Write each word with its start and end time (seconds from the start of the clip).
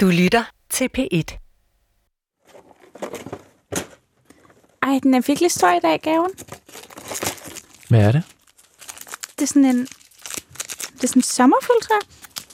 Du 0.00 0.06
lytter 0.06 0.44
til 0.70 0.88
P1. 0.98 1.38
Ej, 4.82 4.98
den 5.02 5.14
er 5.14 5.26
virkelig 5.26 5.50
stor 5.50 5.70
i 5.76 5.80
dag, 5.80 6.00
gaven. 6.00 6.30
Hvad 7.88 8.00
er 8.00 8.12
det? 8.12 8.22
Det 9.38 9.42
er 9.42 9.46
sådan 9.46 9.64
en... 9.64 9.80
Det 10.92 11.04
er 11.04 11.08
sådan 11.08 11.20
en 11.20 11.52
jeg. 11.90 12.00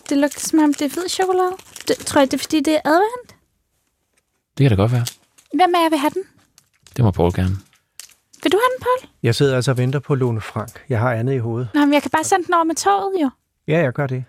Det 0.08 0.18
lugter 0.18 0.40
som 0.40 0.58
om, 0.58 0.74
det 0.74 0.82
er 0.82 0.88
hvid 0.88 1.08
chokolade. 1.08 1.52
Det, 1.88 1.96
tror 1.98 2.20
jeg, 2.20 2.30
det 2.30 2.34
er, 2.38 2.42
fordi 2.42 2.60
det 2.60 2.74
er 2.74 2.80
advent. 2.84 3.36
Det 4.58 4.64
kan 4.64 4.70
da 4.70 4.76
godt 4.76 4.92
være. 4.92 5.06
Hvem 5.54 5.74
af 5.74 5.82
jer 5.84 5.90
vil 5.90 5.98
have 5.98 6.10
den? 6.10 6.22
Det 6.96 7.04
må 7.04 7.10
Paul 7.10 7.34
gerne. 7.34 7.56
Vil 8.42 8.52
du 8.52 8.58
have 8.62 8.70
den, 8.76 8.82
Paul? 8.82 9.10
Jeg 9.22 9.34
sidder 9.34 9.56
altså 9.56 9.70
og 9.70 9.78
venter 9.78 9.98
på 9.98 10.14
Lone 10.14 10.40
Frank. 10.40 10.84
Jeg 10.88 11.00
har 11.00 11.12
andet 11.12 11.34
i 11.34 11.38
hovedet. 11.38 11.68
Nå, 11.74 11.80
men 11.80 11.92
jeg 11.92 12.02
kan 12.02 12.10
bare 12.10 12.24
sende 12.24 12.44
den 12.46 12.54
over 12.54 12.64
med 12.64 12.74
toget, 12.74 13.22
jo. 13.22 13.30
Ja, 13.68 13.78
jeg 13.78 13.92
gør 13.92 14.06
det. 14.06 14.24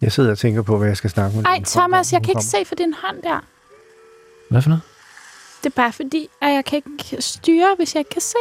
Jeg 0.00 0.12
sidder 0.12 0.30
og 0.30 0.38
tænker 0.38 0.62
på, 0.62 0.78
hvad 0.78 0.88
jeg 0.88 0.96
skal 0.96 1.10
snakke 1.10 1.36
med 1.36 1.44
Ej, 1.44 1.50
Lone 1.50 1.56
Frank 1.56 1.66
Thomas, 1.66 2.12
om, 2.12 2.16
jeg 2.16 2.22
kan 2.22 2.30
ikke 2.30 2.34
kommer. 2.38 2.64
se 2.64 2.64
for 2.68 2.74
din 2.74 2.94
hånd 3.04 3.22
der. 3.22 3.40
Hvad 4.50 4.62
for 4.62 4.68
noget? 4.68 4.82
Det 5.64 5.66
er 5.70 5.74
bare 5.76 5.92
fordi, 5.92 6.28
at 6.42 6.52
jeg 6.54 6.64
kan 6.64 6.76
ikke 6.76 7.22
styre, 7.22 7.74
hvis 7.78 7.94
jeg 7.94 8.00
ikke 8.00 8.10
kan 8.10 8.20
se. 8.22 8.36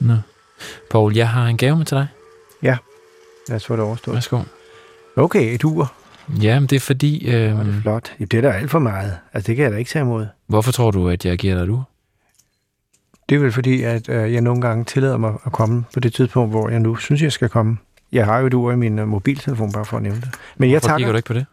Nå. 0.00 0.14
Paul, 0.90 1.16
jeg 1.16 1.28
har 1.28 1.46
en 1.46 1.56
gave 1.56 1.76
med 1.76 1.84
til 1.86 1.96
dig. 1.96 2.06
Lad 3.48 3.56
os 3.56 3.66
få 3.66 3.76
det 3.76 3.84
overstået. 3.84 4.14
Værsgo. 4.14 4.40
Okay, 5.16 5.54
et 5.54 5.64
ur. 5.64 5.92
Ja, 6.42 6.60
men 6.60 6.66
det 6.68 6.76
er 6.76 6.80
fordi... 6.80 7.18
Det 7.26 7.34
er 7.34 7.60
Øh, 7.60 7.82
flot. 7.82 8.12
Jamen, 8.18 8.28
det 8.28 8.36
er 8.38 8.40
da 8.42 8.48
alt 8.50 8.70
for 8.70 8.78
meget. 8.78 9.18
Altså, 9.32 9.46
det 9.48 9.56
kan 9.56 9.62
jeg 9.64 9.72
da 9.72 9.76
ikke 9.76 9.88
tage 9.88 10.02
imod. 10.02 10.26
hvorfor 10.46 10.72
tror 10.72 10.90
du, 10.90 11.08
at 11.08 11.24
jeg 11.24 11.38
giver 11.38 11.54
dig 11.54 11.62
et 11.62 11.68
ur? 11.68 11.88
Det 13.28 13.34
er 13.34 13.38
vel 13.38 13.52
fordi, 13.52 13.82
at 13.82 14.08
øh, 14.08 14.32
jeg 14.32 14.40
nogle 14.40 14.60
gange 14.60 14.84
tillader 14.84 15.16
mig 15.16 15.34
at 15.46 15.52
komme 15.52 15.84
på 15.94 16.00
det 16.00 16.14
tidspunkt, 16.14 16.50
hvor 16.50 16.68
jeg 16.68 16.80
nu 16.80 16.96
synes, 16.96 17.22
jeg 17.22 17.32
skal 17.32 17.48
komme. 17.48 17.76
Jeg 18.14 18.24
har 18.26 18.38
jo 18.38 18.46
et 18.46 18.54
ur 18.54 18.72
i 18.72 18.76
min 18.76 18.98
øh, 18.98 19.08
mobiltelefon, 19.08 19.72
bare 19.72 19.84
for 19.84 19.96
at 19.96 20.02
nævne 20.02 20.20
det. 20.20 20.28
Men 20.56 20.70
jeg 20.70 20.74
Hvorfor 20.80 20.88
takker, 20.88 21.10
du 21.10 21.16
ikke 21.16 21.26
på 21.26 21.32
det? 21.34 21.46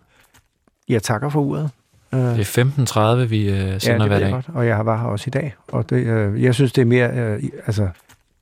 jeg 0.90 1.04
takker 1.04 1.30
for 1.30 1.40
uret. 1.40 1.70
Øh, 2.14 2.20
Det 2.20 2.58
er 2.58 3.16
15.30, 3.22 3.28
vi 3.28 3.50
øh, 3.50 3.58
ja, 3.58 3.80
sender 3.80 3.98
det 4.00 4.08
hver 4.08 4.20
dag. 4.20 4.32
godt, 4.32 4.46
og 4.54 4.68
jeg 4.68 4.85
var 4.85 4.98
her 4.98 5.05
også 5.08 5.24
i 5.27 5.32
dag. 5.32 5.55
Og 5.68 5.90
det, 5.90 5.96
øh, 6.05 6.44
jeg 6.44 6.55
synes, 6.55 6.72
det 6.72 6.82
er 6.82 6.85
mere... 6.85 7.10
Øh, 7.13 7.44
altså, 7.66 7.88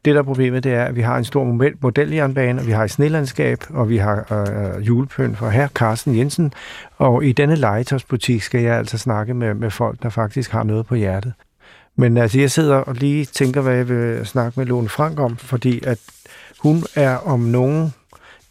det, 0.06 0.14
der 0.16 0.20
er 0.20 0.24
problemet, 0.24 0.64
det 0.64 0.74
er, 0.74 0.84
at 0.86 0.96
vi 0.96 1.02
har 1.02 1.18
en 1.18 1.24
stor 1.24 1.44
model- 1.44 1.76
modeljernbane, 1.82 2.62
og 2.62 2.68
vi 2.68 2.72
har 2.72 2.84
et 2.84 2.92
snelandskab, 2.92 3.60
og 3.70 3.90
vi 3.90 3.98
har 3.98 4.34
øh, 4.78 4.88
julepøn 4.88 5.36
fra 5.36 5.50
her 5.50 5.68
Carsten 5.68 6.18
Jensen. 6.18 6.54
Og 6.98 7.26
i 7.26 7.32
denne 7.32 7.56
legetøjsbutik 7.56 8.42
skal 8.42 8.62
jeg 8.62 8.76
altså 8.78 8.98
snakke 8.98 9.34
med, 9.34 9.54
med 9.54 9.72
folk, 9.72 10.04
der 10.04 10.10
faktisk 10.10 10.52
har 10.52 10.64
noget 10.64 10.86
på 10.86 10.96
hjertet. 10.96 11.34
Men 11.96 12.18
altså, 12.18 12.40
jeg 12.40 12.52
sidder 12.52 12.76
og 12.76 12.96
lige 12.96 13.26
tænker, 13.26 13.62
hvad 13.62 13.74
jeg 13.76 13.90
vil 13.90 14.26
snakke 14.26 14.60
med 14.60 14.68
Lone 14.68 14.90
Frank 14.90 15.20
om, 15.20 15.38
fordi 15.38 15.82
at 15.86 15.98
hun 16.60 16.84
er 16.96 17.16
om 17.16 17.40
nogen 17.40 17.94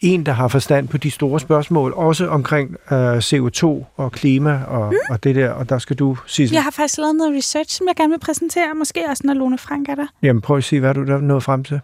en, 0.01 0.27
der 0.27 0.33
har 0.33 0.49
forstand 0.49 0.89
på 0.89 0.97
de 0.99 1.11
store 1.11 1.41
spørgsmål, 1.41 1.93
også 1.97 2.29
omkring 2.29 2.77
øh, 2.93 3.19
CO2 3.19 3.67
og 3.97 4.13
klima 4.13 4.63
og, 4.65 4.91
mm. 4.93 4.97
og 5.11 5.25
det 5.25 5.35
der, 5.35 5.51
og 5.51 5.69
der 5.69 5.79
skal 5.79 5.97
du, 5.97 6.17
Sissel. 6.27 6.55
Jeg 6.55 6.63
har 6.63 6.71
faktisk 6.71 6.99
lavet 6.99 7.17
noget 7.17 7.37
research, 7.37 7.77
som 7.79 7.89
jeg 7.89 7.97
gerne 7.97 8.11
vil 8.11 8.19
præsentere. 8.21 8.75
Måske 8.75 9.01
også, 9.11 9.23
når 9.27 9.35
Lone 9.35 9.59
Frank 9.59 9.89
er 9.89 9.95
der. 9.95 10.07
Jamen, 10.23 10.41
prøv 10.43 10.57
at 10.57 10.65
sige, 10.65 10.81
hvad 10.81 10.95
du 10.95 11.05
der 11.05 11.17
er 11.17 11.21
nået 11.21 11.43
frem 11.43 11.65
til. 11.65 11.81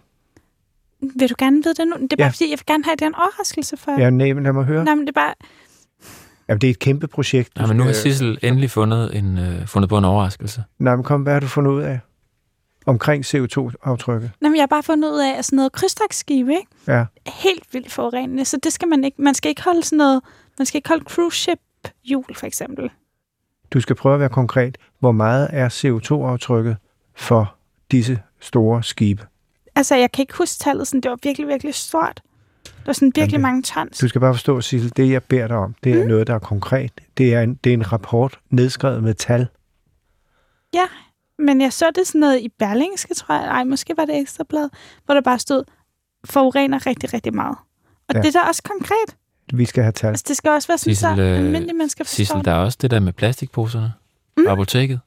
Vil 1.19 1.29
du 1.29 1.35
gerne 1.37 1.63
vide 1.63 1.73
det 1.75 1.87
nu? 1.87 1.93
Det 2.03 2.13
er 2.13 2.17
bare 2.17 2.25
Ja. 2.25 2.29
fordi, 2.29 2.43
jeg 2.49 2.57
vil 2.59 2.65
gerne 2.67 2.83
have, 2.83 2.93
at 2.93 2.99
det 2.99 3.05
er 3.05 3.09
en 3.09 3.15
overraskelse 3.15 3.77
for. 3.77 3.91
Ja, 4.01 4.09
nej, 4.09 4.33
men 4.33 4.43
lad 4.43 4.53
mig 4.53 4.63
høre. 4.65 4.85
Nej, 4.85 4.95
men 4.95 5.01
det 5.07 5.09
er 5.17 5.21
bare... 5.21 5.33
Jamen, 6.49 6.61
det 6.61 6.67
er 6.67 6.71
et 6.71 6.79
kæmpe 6.79 7.07
projekt. 7.07 7.49
Nej, 7.57 7.67
men 7.67 7.77
nu 7.77 7.83
har 7.83 7.89
Øh, 7.89 7.95
Sissel 7.95 8.37
endelig 8.41 8.71
fundet, 8.71 9.17
en, 9.17 9.37
øh, 9.37 9.67
fundet 9.67 9.89
på 9.89 9.97
en 9.97 10.05
overraskelse. 10.05 10.63
Nej, 10.79 10.95
men 10.95 11.03
kom, 11.03 11.21
hvad 11.21 11.33
har 11.33 11.39
du 11.39 11.47
fundet 11.47 11.71
ud 11.71 11.81
af? 11.81 11.99
Omkring 12.85 13.25
CO2-aftrykket. 13.25 14.31
Nå, 14.41 14.49
men 14.49 14.55
jeg 14.55 14.61
har 14.61 14.67
bare 14.67 14.83
fundet 14.83 15.11
ud 15.11 15.19
af, 15.19 15.37
at 15.37 15.45
sådan 15.45 15.57
noget 15.57 15.71
krydstogtskib, 15.71 16.49
ikke? 16.49 16.67
Ja. 16.87 17.05
Helt 17.27 17.73
vildt 17.73 17.91
forurenende, 17.91 18.45
så 18.45 18.57
det 18.63 18.73
skal 18.73 18.87
man 18.87 19.03
ikke. 19.03 19.21
Man 19.21 19.33
skal 19.33 19.49
ikke 19.49 19.63
holde 19.63 19.83
sådan 19.83 19.97
noget... 19.97 20.21
Man 20.57 20.65
skal 20.65 20.77
ikke 20.77 20.89
holde 20.89 21.03
cruise 21.03 21.37
ship 21.37 21.59
jul, 22.03 22.35
for 22.35 22.45
eksempel. 22.45 22.89
Du 23.73 23.81
skal 23.81 23.95
prøve 23.95 24.13
at 24.13 24.19
være 24.19 24.29
konkret. 24.29 24.77
Hvor 24.99 25.11
meget 25.11 25.49
er 25.51 25.69
CO2-aftrykket 25.69 26.77
for 27.15 27.55
disse 27.91 28.19
store 28.39 28.83
skibe? 28.83 29.25
Altså, 29.75 29.95
jeg 29.95 30.11
kan 30.11 30.23
ikke 30.23 30.37
huske 30.37 30.59
tallet, 30.59 30.87
sådan, 30.87 31.01
det 31.01 31.11
var 31.11 31.17
virkelig, 31.23 31.47
virkelig 31.47 31.75
stort. 31.75 32.21
Det 32.63 32.87
var 32.87 32.93
sådan 32.93 33.11
virkelig 33.15 33.41
mange 33.41 33.63
tons. 33.63 33.97
Du 33.97 34.07
skal 34.07 34.21
bare 34.21 34.33
forstå, 34.33 34.61
Sissel, 34.61 34.97
det 34.97 35.09
jeg 35.09 35.23
beder 35.23 35.47
dig 35.47 35.57
om, 35.57 35.75
det 35.83 35.91
er 35.93 36.01
mm. 36.01 36.07
noget, 36.07 36.27
der 36.27 36.35
er 36.35 36.39
konkret. 36.39 36.91
Det 37.17 37.33
er, 37.33 37.41
en, 37.41 37.55
det 37.55 37.69
er 37.69 37.73
en 37.73 37.91
rapport 37.91 38.39
nedskrevet 38.49 39.03
med 39.03 39.13
tal. 39.13 39.47
Ja, 40.73 40.85
men 41.39 41.61
jeg 41.61 41.73
så 41.73 41.85
det 41.95 42.07
sådan 42.07 42.19
noget 42.21 42.39
i 42.39 42.49
Berlingske, 42.59 43.13
tror 43.13 43.35
jeg. 43.35 43.45
Ej, 43.47 43.63
måske 43.63 43.93
var 43.97 44.05
det 44.05 44.19
ekstrablad, 44.19 44.69
hvor 45.05 45.13
der 45.13 45.21
bare 45.21 45.39
stod, 45.39 45.63
forurener 46.25 46.85
rigtig, 46.85 47.13
rigtig 47.13 47.35
meget. 47.35 47.57
Og 48.07 48.13
Ja. 48.13 48.17
ja. 48.19 48.21
det 48.23 48.35
er 48.35 48.41
da 48.41 48.47
også 48.47 48.63
konkret. 48.63 49.15
Vi 49.53 49.65
skal 49.65 49.83
have 49.83 49.91
tal. 49.91 50.09
Altså, 50.09 50.25
det 50.27 50.37
skal 50.37 50.51
også 50.51 50.67
være 50.67 50.77
sådan, 50.77 50.95
Sissel, 50.95 51.15
så 51.15 51.21
øh, 51.21 51.37
almindelige 51.37 51.77
mennesker 51.77 52.03
forstår 52.03 52.15
Sissel, 52.15 52.45
der 52.45 52.51
er 52.51 52.55
også 52.59 52.77
det 52.81 52.91
der 52.91 52.99
med 52.99 53.13
plastikposerne 53.13 53.93
Mm. 54.37 54.43
på 54.45 54.51
apoteket. 54.51 54.99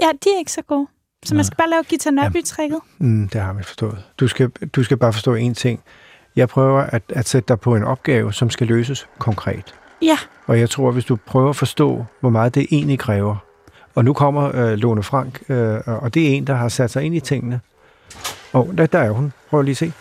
Ja, 0.00 0.08
de 0.24 0.28
er 0.34 0.38
ikke 0.38 0.52
så 0.52 0.62
gode. 0.62 0.86
Så 1.24 1.34
Nej. 1.34 1.36
man 1.38 1.44
skal 1.44 1.56
bare 1.56 1.70
lave 1.70 1.82
Gita 1.82 2.10
Nørby-trækket. 2.10 2.80
Mm, 2.98 3.28
det 3.28 3.40
har 3.40 3.52
vi 3.52 3.62
forstået. 3.62 4.04
Du 4.20 4.28
skal, 4.28 4.48
du 4.50 4.84
skal 4.84 4.96
bare 4.96 5.12
forstå 5.12 5.36
én 5.36 5.52
ting. 5.54 5.82
Jeg 6.36 6.48
prøver 6.48 6.80
at, 6.82 7.02
at 7.08 7.28
sætte 7.28 7.48
dig 7.48 7.60
på 7.60 7.76
en 7.76 7.84
opgave, 7.84 8.32
som 8.32 8.50
skal 8.50 8.66
løses 8.66 9.06
konkret. 9.18 9.74
Ja, 10.02 10.18
Og 10.46 10.60
jeg 10.60 10.70
tror, 10.70 10.90
hvis 10.90 11.04
du 11.04 11.16
prøver 11.16 11.50
at 11.50 11.56
forstå, 11.56 12.04
hvor 12.20 12.30
meget 12.30 12.54
det 12.54 12.66
egentlig 12.70 12.98
kræver. 12.98 13.36
Og 13.94 14.04
nu 14.04 14.12
kommer 14.12 14.56
øh, 14.56 14.72
Lone 14.72 15.02
Frank, 15.02 15.40
øh, 15.48 15.78
og 15.86 16.14
det 16.14 16.22
er 16.30 16.34
en, 16.36 16.46
der 16.46 16.54
har 16.54 16.68
sat 16.68 16.90
sig 16.90 17.02
ind 17.02 17.14
i 17.14 17.20
tingene. 17.20 17.60
Og 18.52 18.74
der, 18.78 18.86
der 18.86 18.98
er 18.98 19.10
hun. 19.10 19.32
Prøv 19.50 19.62
lige 19.62 19.70
at 19.72 19.76
se. 19.76 19.92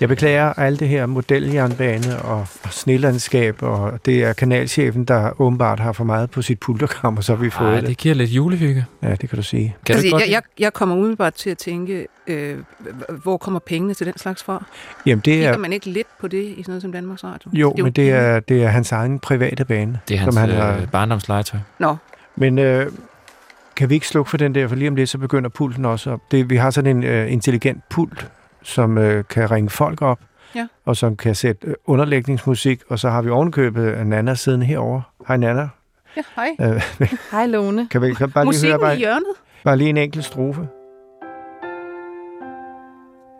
Jeg 0.00 0.08
beklager 0.08 0.52
alt 0.52 0.80
det 0.80 0.88
her 0.88 1.06
modeljernbane 1.06 2.18
og, 2.22 2.38
og 2.64 2.72
snelandskab, 2.72 3.62
og 3.62 4.00
det 4.06 4.24
er 4.24 4.32
kanalchefen, 4.32 5.04
der 5.04 5.40
åbenbart 5.40 5.80
har 5.80 5.92
for 5.92 6.04
meget 6.04 6.30
på 6.30 6.42
sit 6.42 6.58
pulterkram, 6.60 7.16
og 7.16 7.24
så 7.24 7.34
har 7.36 7.42
vi 7.42 7.50
fået 7.50 7.70
Nej, 7.70 7.80
det. 7.80 7.88
det 7.88 7.96
giver 7.98 8.14
lidt 8.14 8.30
julehygge. 8.30 8.86
Ja, 9.02 9.10
det 9.10 9.28
kan 9.28 9.36
du 9.36 9.42
sige. 9.42 9.76
Kan 9.86 9.94
du 9.94 9.98
altså, 9.98 10.10
godt 10.10 10.22
jeg, 10.22 10.30
jeg, 10.30 10.42
jeg 10.58 10.72
kommer 10.72 10.96
umiddelbart 10.96 11.34
til 11.34 11.50
at 11.50 11.58
tænke, 11.58 12.06
øh, 12.26 12.56
hvor 13.22 13.36
kommer 13.36 13.60
pengene 13.60 13.94
til 13.94 14.06
den 14.06 14.18
slags 14.18 14.42
fra? 14.42 14.64
Jamen, 15.06 15.18
det 15.24 15.32
Kigger 15.32 15.48
er, 15.52 15.58
man 15.58 15.72
ikke 15.72 15.86
lidt 15.90 16.06
på 16.20 16.28
det 16.28 16.42
i 16.42 16.54
sådan 16.62 16.64
noget 16.68 16.82
som 16.82 16.92
Danmarks 16.92 17.24
Radio? 17.24 17.50
jo, 17.54 17.74
jo 17.78 17.84
men 17.84 17.92
det 17.92 18.10
er, 18.10 18.40
det 18.40 18.62
er 18.62 18.68
hans 18.68 18.92
egen 18.92 19.18
private 19.18 19.64
bane. 19.64 20.00
Det 20.08 20.14
er 20.14 20.18
hans 20.18 20.34
som 20.34 20.40
han 20.40 20.50
øh, 20.50 20.56
har- 20.56 20.86
barndomslegetøj. 20.92 21.60
Nå, 21.78 21.96
Men 22.36 22.58
øh, 22.58 22.92
kan 23.78 23.88
vi 23.90 23.94
ikke 23.94 24.08
slukke 24.08 24.30
for 24.30 24.36
den 24.36 24.54
der, 24.54 24.68
for 24.68 24.76
lige 24.76 24.88
om 24.88 24.96
lidt, 24.96 25.08
så 25.08 25.18
begynder 25.18 25.48
pulten 25.50 25.84
også 25.84 26.10
op. 26.10 26.20
Det, 26.30 26.50
vi 26.50 26.56
har 26.56 26.70
sådan 26.70 26.96
en 26.96 27.04
øh, 27.04 27.32
intelligent 27.32 27.82
pult, 27.90 28.30
som 28.62 28.98
øh, 28.98 29.24
kan 29.30 29.50
ringe 29.50 29.70
folk 29.70 30.02
op, 30.02 30.18
Ja. 30.54 30.66
og 30.84 30.96
som 30.96 31.16
kan 31.16 31.34
sætte 31.34 31.66
øh, 31.66 31.74
underlægningsmusik, 31.86 32.82
og 32.88 32.98
så 32.98 33.10
har 33.10 33.22
vi 33.22 33.30
ovenkøbet 33.30 34.06
Nana 34.06 34.34
siddende 34.34 34.66
herovre. 34.66 35.02
Hej 35.28 35.36
Nana. 35.36 35.68
ja, 36.16 36.22
hej. 36.36 36.48
Øh, 36.60 36.82
Hej, 37.32 37.46
Lone. 37.46 37.88
kan 37.90 38.02
vi 38.02 38.14
kan 38.14 38.30
bare 38.30 38.44
lige 38.44 38.48
Musikken 38.48 38.80
høre 38.80 38.80
i 38.80 38.84
bare, 38.88 38.96
hjørnet? 38.96 39.24
bare 39.64 39.76
lige 39.76 39.90
en 39.90 39.96
enkelt 39.96 40.24
strofe? 40.24 40.68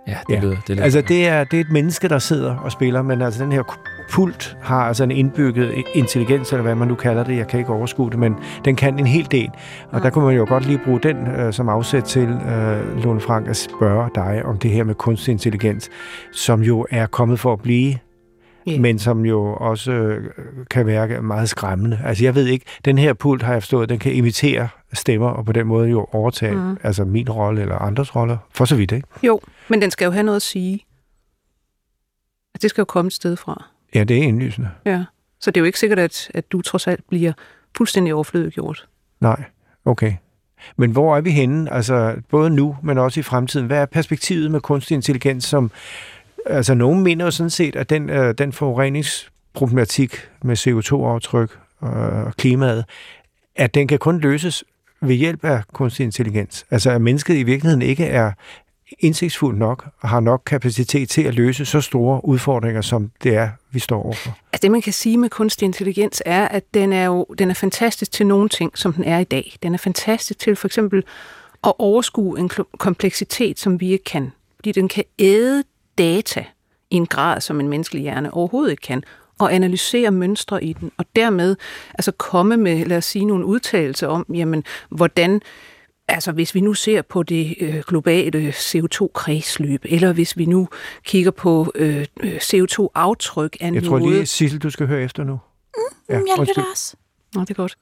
Ja, 0.08 0.16
det 0.28 0.34
Ja. 0.34 0.40
lyder 0.40 0.56
det 0.66 0.68
lyder 0.68 0.82
Altså, 0.84 1.00
det 1.00 1.28
er, 1.28 1.44
det 1.44 1.56
er 1.56 1.60
et 1.60 1.70
menneske, 1.70 2.08
der 2.08 2.18
sidder 2.18 2.56
og 2.56 2.72
spiller, 2.72 3.02
men 3.02 3.22
altså 3.22 3.44
den 3.44 3.52
her 3.52 3.62
pult 4.10 4.56
har 4.62 4.80
altså 4.82 5.04
en 5.04 5.10
indbygget 5.10 5.72
intelligens, 5.94 6.52
eller 6.52 6.62
hvad 6.62 6.74
man 6.74 6.88
nu 6.88 6.94
kalder 6.94 7.24
det. 7.24 7.36
Jeg 7.36 7.48
kan 7.48 7.58
ikke 7.60 7.72
overskue 7.72 8.10
det, 8.10 8.18
men 8.18 8.34
den 8.64 8.76
kan 8.76 8.98
en 8.98 9.06
hel 9.06 9.28
del. 9.30 9.48
Og 9.90 9.98
Ja. 9.98 10.04
der 10.04 10.10
kunne 10.10 10.24
man 10.24 10.36
jo 10.36 10.44
godt 10.48 10.66
lige 10.66 10.80
bruge 10.84 11.00
den 11.02 11.16
øh, 11.26 11.52
som 11.52 11.68
afsæt 11.68 12.02
til, 12.04 12.28
øh, 12.28 13.04
Lone 13.04 13.20
Frank, 13.20 13.48
at 13.48 13.56
spørge 13.56 14.10
dig 14.14 14.42
om 14.44 14.58
det 14.58 14.70
her 14.70 14.84
med 14.84 14.94
kunstig 14.94 15.32
intelligens, 15.32 15.90
som 16.32 16.62
jo 16.62 16.86
er 16.90 17.06
kommet 17.06 17.40
for 17.40 17.52
at 17.52 17.60
blive, 17.60 17.94
Ja. 18.66 18.78
men 18.80 18.98
som 18.98 19.24
jo 19.24 19.54
også 19.54 19.92
øh, 19.92 20.24
kan 20.70 20.86
være 20.86 21.22
meget 21.22 21.48
skræmmende. 21.48 21.98
Altså 22.04 22.24
jeg 22.24 22.34
ved 22.34 22.46
ikke, 22.46 22.64
den 22.84 22.98
her 22.98 23.12
pult 23.12 23.42
har 23.42 23.52
jeg 23.52 23.62
forstået, 23.62 23.88
den 23.88 23.98
kan 23.98 24.12
imitere 24.12 24.68
stemmer, 24.92 25.28
og 25.28 25.44
på 25.44 25.52
den 25.52 25.66
måde 25.66 25.88
jo 25.88 26.06
overtage 26.12 26.54
mm. 26.54 26.76
altså 26.82 27.04
min 27.04 27.30
rolle 27.30 27.62
eller 27.62 27.74
andres 27.74 28.16
roller, 28.16 28.36
for 28.50 28.64
så 28.64 28.76
vidt, 28.76 28.92
ikke? 28.92 29.08
Jo, 29.22 29.40
men 29.68 29.82
den 29.82 29.90
skal 29.90 30.04
jo 30.04 30.10
have 30.10 30.22
noget 30.22 30.36
at 30.36 30.42
sige. 30.42 30.72
Altså, 32.54 32.62
Det 32.62 32.70
skal 32.70 32.80
jo 32.80 32.84
komme 32.84 33.06
et 33.06 33.12
sted 33.12 33.36
fra. 33.36 33.64
Ja, 33.94 34.04
det 34.04 34.18
er 34.18 34.22
indlysende. 34.22 34.70
Ja. 34.84 35.04
Så 35.40 35.50
det 35.50 35.56
er 35.56 35.60
jo 35.60 35.64
ikke 35.64 35.78
sikkert, 35.78 35.98
at, 35.98 36.30
at 36.34 36.52
du 36.52 36.62
trods 36.62 36.86
alt 36.86 37.00
bliver 37.08 37.32
fuldstændig 37.76 38.14
overflødiggjort. 38.14 38.88
Nej, 39.20 39.44
okay. 39.84 40.12
Men 40.76 40.90
hvor 40.90 41.16
er 41.16 41.20
vi 41.20 41.30
henne? 41.30 41.72
Altså, 41.72 42.16
både 42.30 42.50
nu, 42.50 42.76
men 42.82 42.98
også 42.98 43.20
i 43.20 43.22
fremtiden. 43.22 43.66
Hvad 43.66 43.78
er 43.78 43.86
perspektivet 43.86 44.50
med 44.50 44.60
kunstig 44.60 44.94
intelligens, 44.94 45.44
som... 45.44 45.70
Altså, 46.46 46.74
nogen 46.74 47.02
mener 47.02 47.24
jo 47.24 47.30
sådan 47.30 47.50
set, 47.50 47.76
at 47.76 47.90
den, 47.90 48.10
øh, 48.10 48.34
den 48.38 48.52
forureningsproblematik 48.52 50.16
med 50.42 50.56
CO2-aftryk 50.56 51.58
og 51.80 52.36
klimaet, 52.36 52.84
at 53.56 53.74
den 53.74 53.88
kan 53.88 53.98
kun 53.98 54.20
løses 54.20 54.64
ved 55.00 55.14
hjælp 55.14 55.44
af 55.44 55.62
kunstig 55.72 56.04
intelligens. 56.04 56.66
Altså, 56.70 56.90
at 56.90 57.00
mennesket 57.00 57.36
i 57.36 57.42
virkeligheden 57.42 57.82
ikke 57.82 58.04
er 58.04 58.32
indsigtsfuld 58.98 59.56
nok 59.58 59.88
og 60.00 60.08
har 60.08 60.20
nok 60.20 60.42
kapacitet 60.46 61.08
til 61.08 61.22
at 61.22 61.34
løse 61.34 61.64
så 61.64 61.80
store 61.80 62.24
udfordringer, 62.24 62.80
som 62.80 63.10
det 63.22 63.36
er, 63.36 63.48
vi 63.70 63.78
står 63.78 64.02
overfor. 64.02 64.38
Altså 64.52 64.62
det, 64.62 64.70
man 64.70 64.82
kan 64.82 64.92
sige 64.92 65.18
med 65.18 65.30
kunstig 65.30 65.66
intelligens, 65.66 66.22
er, 66.26 66.48
at 66.48 66.74
den 66.74 66.92
er 66.92 67.04
jo 67.04 67.26
den 67.38 67.50
er 67.50 67.54
fantastisk 67.54 68.12
til 68.12 68.26
nogle 68.26 68.48
ting, 68.48 68.78
som 68.78 68.92
den 68.92 69.04
er 69.04 69.18
i 69.18 69.24
dag. 69.24 69.56
Den 69.62 69.74
er 69.74 69.78
fantastisk 69.78 70.38
til 70.38 70.56
for 70.56 70.68
eksempel 70.68 71.04
at 71.64 71.72
overskue 71.78 72.38
en 72.38 72.50
kompleksitet, 72.78 73.58
som 73.58 73.80
vi 73.80 73.92
ikke 73.92 74.04
kan. 74.04 74.32
Fordi 74.56 74.72
den 74.72 74.88
kan 74.88 75.04
æde 75.18 75.64
data 75.98 76.44
i 76.90 76.96
en 76.96 77.06
grad, 77.06 77.40
som 77.40 77.60
en 77.60 77.68
menneskelig 77.68 78.02
hjerne 78.02 78.34
overhovedet 78.34 78.70
ikke 78.70 78.80
kan 78.80 79.02
og 79.38 79.54
analysere 79.54 80.10
mønstre 80.10 80.64
i 80.64 80.72
den, 80.72 80.92
og 80.96 81.04
dermed 81.16 81.56
altså 81.94 82.12
komme 82.12 82.56
med, 82.56 82.84
lad 82.84 82.96
os 82.96 83.04
sige, 83.04 83.24
nogle 83.24 83.44
udtalelser 83.44 84.06
om, 84.06 84.26
jamen, 84.34 84.64
hvordan 84.88 85.40
Altså 86.10 86.32
hvis 86.32 86.54
vi 86.54 86.60
nu 86.60 86.74
ser 86.74 87.02
på 87.02 87.22
det 87.22 87.54
øh, 87.60 87.82
globale 87.86 88.50
CO2-kredsløb, 88.50 89.84
eller 89.84 90.12
hvis 90.12 90.38
vi 90.38 90.46
nu 90.46 90.68
kigger 91.04 91.30
på 91.30 91.72
øh, 91.74 92.06
CO2-aftryk 92.20 93.56
af 93.60 93.64
Jeg 93.64 93.70
noget... 93.70 93.84
tror 93.84 93.98
lige, 93.98 94.26
Sissel, 94.26 94.58
du 94.58 94.70
skal 94.70 94.86
høre 94.86 95.02
efter 95.02 95.24
nu. 95.24 95.32
Mm, 95.32 95.80
ja, 96.08 96.14
jeg 96.14 96.46
lytter 96.46 96.64
også. 96.72 96.96
Nå, 97.34 97.40
det 97.40 97.50
er 97.50 97.54
godt. 97.54 97.78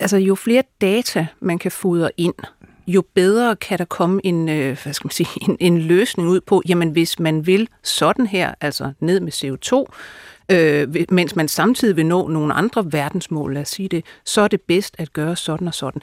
Altså, 0.00 0.16
jo 0.16 0.34
flere 0.34 0.62
data 0.80 1.26
man 1.40 1.58
kan 1.58 1.70
fodre 1.70 2.10
ind, 2.16 2.34
jo 2.86 3.04
bedre 3.14 3.56
kan 3.56 3.78
der 3.78 3.84
komme 3.84 4.20
en, 4.24 4.48
øh, 4.48 4.78
hvad 4.82 4.92
skal 4.92 5.06
man 5.06 5.12
sige, 5.12 5.28
en, 5.48 5.56
en 5.60 5.78
løsning 5.78 6.28
ud 6.28 6.40
på, 6.40 6.62
jamen 6.68 6.90
hvis 6.90 7.18
man 7.18 7.46
vil 7.46 7.68
sådan 7.82 8.26
her, 8.26 8.54
altså 8.60 8.92
ned 9.00 9.20
med 9.20 9.32
CO2, 9.32 9.84
øh, 10.52 11.04
mens 11.10 11.36
man 11.36 11.48
samtidig 11.48 11.96
vil 11.96 12.06
nå 12.06 12.28
nogle 12.28 12.54
andre 12.54 12.92
verdensmål, 12.92 13.54
lad 13.54 13.62
os 13.62 13.68
sige 13.68 13.88
det, 13.88 14.04
så 14.24 14.40
er 14.40 14.48
det 14.48 14.60
bedst 14.60 14.94
at 14.98 15.12
gøre 15.12 15.36
sådan 15.36 15.68
og 15.68 15.74
sådan. 15.74 16.02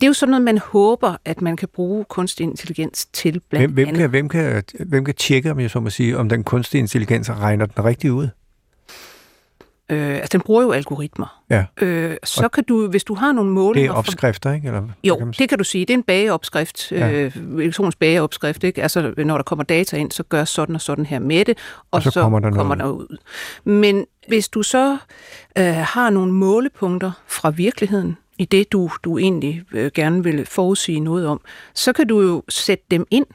Det 0.00 0.02
er 0.02 0.06
jo 0.06 0.12
sådan 0.12 0.30
noget, 0.30 0.44
man 0.44 0.58
håber, 0.58 1.16
at 1.24 1.42
man 1.42 1.56
kan 1.56 1.68
bruge 1.74 2.04
kunstig 2.04 2.44
intelligens 2.44 3.06
til 3.06 3.40
blandt 3.50 3.66
Hvem, 3.66 3.74
hvem, 3.74 3.88
andet. 3.88 4.00
kan, 4.00 4.10
hvem, 4.10 4.28
kan, 4.28 4.62
hvem 4.86 5.04
kan 5.04 5.14
tjekke, 5.14 5.50
om 5.50 5.60
jeg 5.60 5.70
så 5.70 5.80
må 5.80 5.90
sige, 5.90 6.18
om 6.18 6.28
den 6.28 6.44
kunstige 6.44 6.78
intelligens 6.80 7.30
regner 7.30 7.66
den 7.66 7.84
rigtigt 7.84 8.12
ud? 8.12 8.28
Øh, 9.90 10.14
altså, 10.16 10.28
den 10.32 10.40
bruger 10.40 10.62
jo 10.62 10.72
algoritmer. 10.72 11.42
Ja. 11.50 11.64
Øh, 11.80 12.16
så 12.24 12.48
kan 12.48 12.64
du, 12.64 12.86
hvis 12.88 13.04
du 13.04 13.14
har 13.14 13.32
nogle 13.32 13.48
Det 13.50 13.54
målinger... 13.54 13.90
er 13.90 13.94
for- 13.94 13.98
opskrifter, 13.98 14.52
ikke? 14.52 14.66
Eller, 14.66 14.82
Jo, 15.04 15.16
kan 15.16 15.32
det 15.38 15.48
kan 15.48 15.58
du 15.58 15.64
sige. 15.64 15.84
Det 15.86 15.90
er 15.94 15.98
en 15.98 16.02
bageopskrift, 16.02 16.92
ja. 16.92 17.12
øh, 17.12 17.36
elektronisk 17.58 17.98
bageopskrift. 17.98 18.64
Ikke? 18.64 18.82
Altså, 18.82 19.14
når 19.16 19.36
der 19.36 19.42
kommer 19.42 19.62
data 19.64 19.96
ind, 19.96 20.10
så 20.10 20.22
gør 20.22 20.44
sådan 20.44 20.74
og 20.74 20.80
sådan 20.80 21.06
her 21.06 21.18
med 21.18 21.44
det, 21.44 21.58
og, 21.78 21.84
Og 21.90 22.02
så 22.02 22.10
så, 22.10 22.20
kommer 22.20 22.38
der 22.38 22.50
kommer 22.50 22.74
noget 22.74 22.94
der 22.94 22.98
ud. 23.00 23.16
Men 23.64 24.06
hvis 24.28 24.48
du 24.48 24.62
så 24.62 24.98
øh, 25.58 25.64
har 25.64 26.10
nogle 26.10 26.32
målepunkter 26.32 27.12
fra 27.26 27.50
virkeligheden, 27.50 28.16
i 28.38 28.44
det 28.44 28.72
du, 28.72 28.90
du 29.04 29.18
egentlig 29.18 29.62
øh, 29.72 29.90
gerne 29.94 30.24
vil 30.24 30.46
forudsige 30.46 31.00
noget 31.00 31.26
om, 31.26 31.40
så 31.74 31.92
kan 31.92 32.06
du 32.06 32.20
jo 32.20 32.42
sætte 32.48 32.84
dem 32.90 33.06
ind 33.10 33.26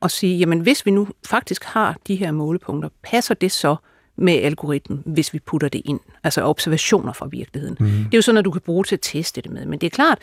og 0.00 0.10
sige, 0.10 0.38
jamen 0.38 0.60
hvis 0.60 0.86
vi 0.86 0.90
nu 0.90 1.08
faktisk 1.26 1.64
har 1.64 1.96
de 2.06 2.14
her 2.16 2.30
målepunkter, 2.32 2.88
passer 3.02 3.34
det 3.34 3.52
så 3.52 3.76
med 4.16 4.32
algoritmen, 4.32 5.02
hvis 5.06 5.32
vi 5.32 5.38
putter 5.38 5.68
det 5.68 5.82
ind? 5.84 6.00
Altså 6.24 6.42
observationer 6.42 7.12
fra 7.12 7.26
virkeligheden. 7.26 7.76
Mm. 7.80 7.86
Det 7.86 8.14
er 8.14 8.18
jo 8.18 8.22
sådan, 8.22 8.38
at 8.38 8.44
du 8.44 8.50
kan 8.50 8.60
bruge 8.60 8.84
til 8.84 8.96
at 8.96 9.00
teste 9.02 9.40
det 9.40 9.50
med. 9.50 9.66
Men 9.66 9.78
det 9.78 9.86
er 9.86 9.90
klart, 9.90 10.18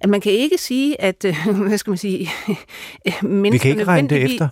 at 0.00 0.08
man 0.08 0.20
kan 0.20 0.32
ikke 0.32 0.58
sige, 0.58 1.00
at, 1.00 1.24
hvad 1.68 1.78
skal 1.78 1.90
man 1.90 1.98
sige, 1.98 2.30
Vi 3.52 3.58
kan 3.58 3.70
ikke 3.70 3.84
regne 3.84 4.08
det 4.08 4.22
efter. 4.22 4.48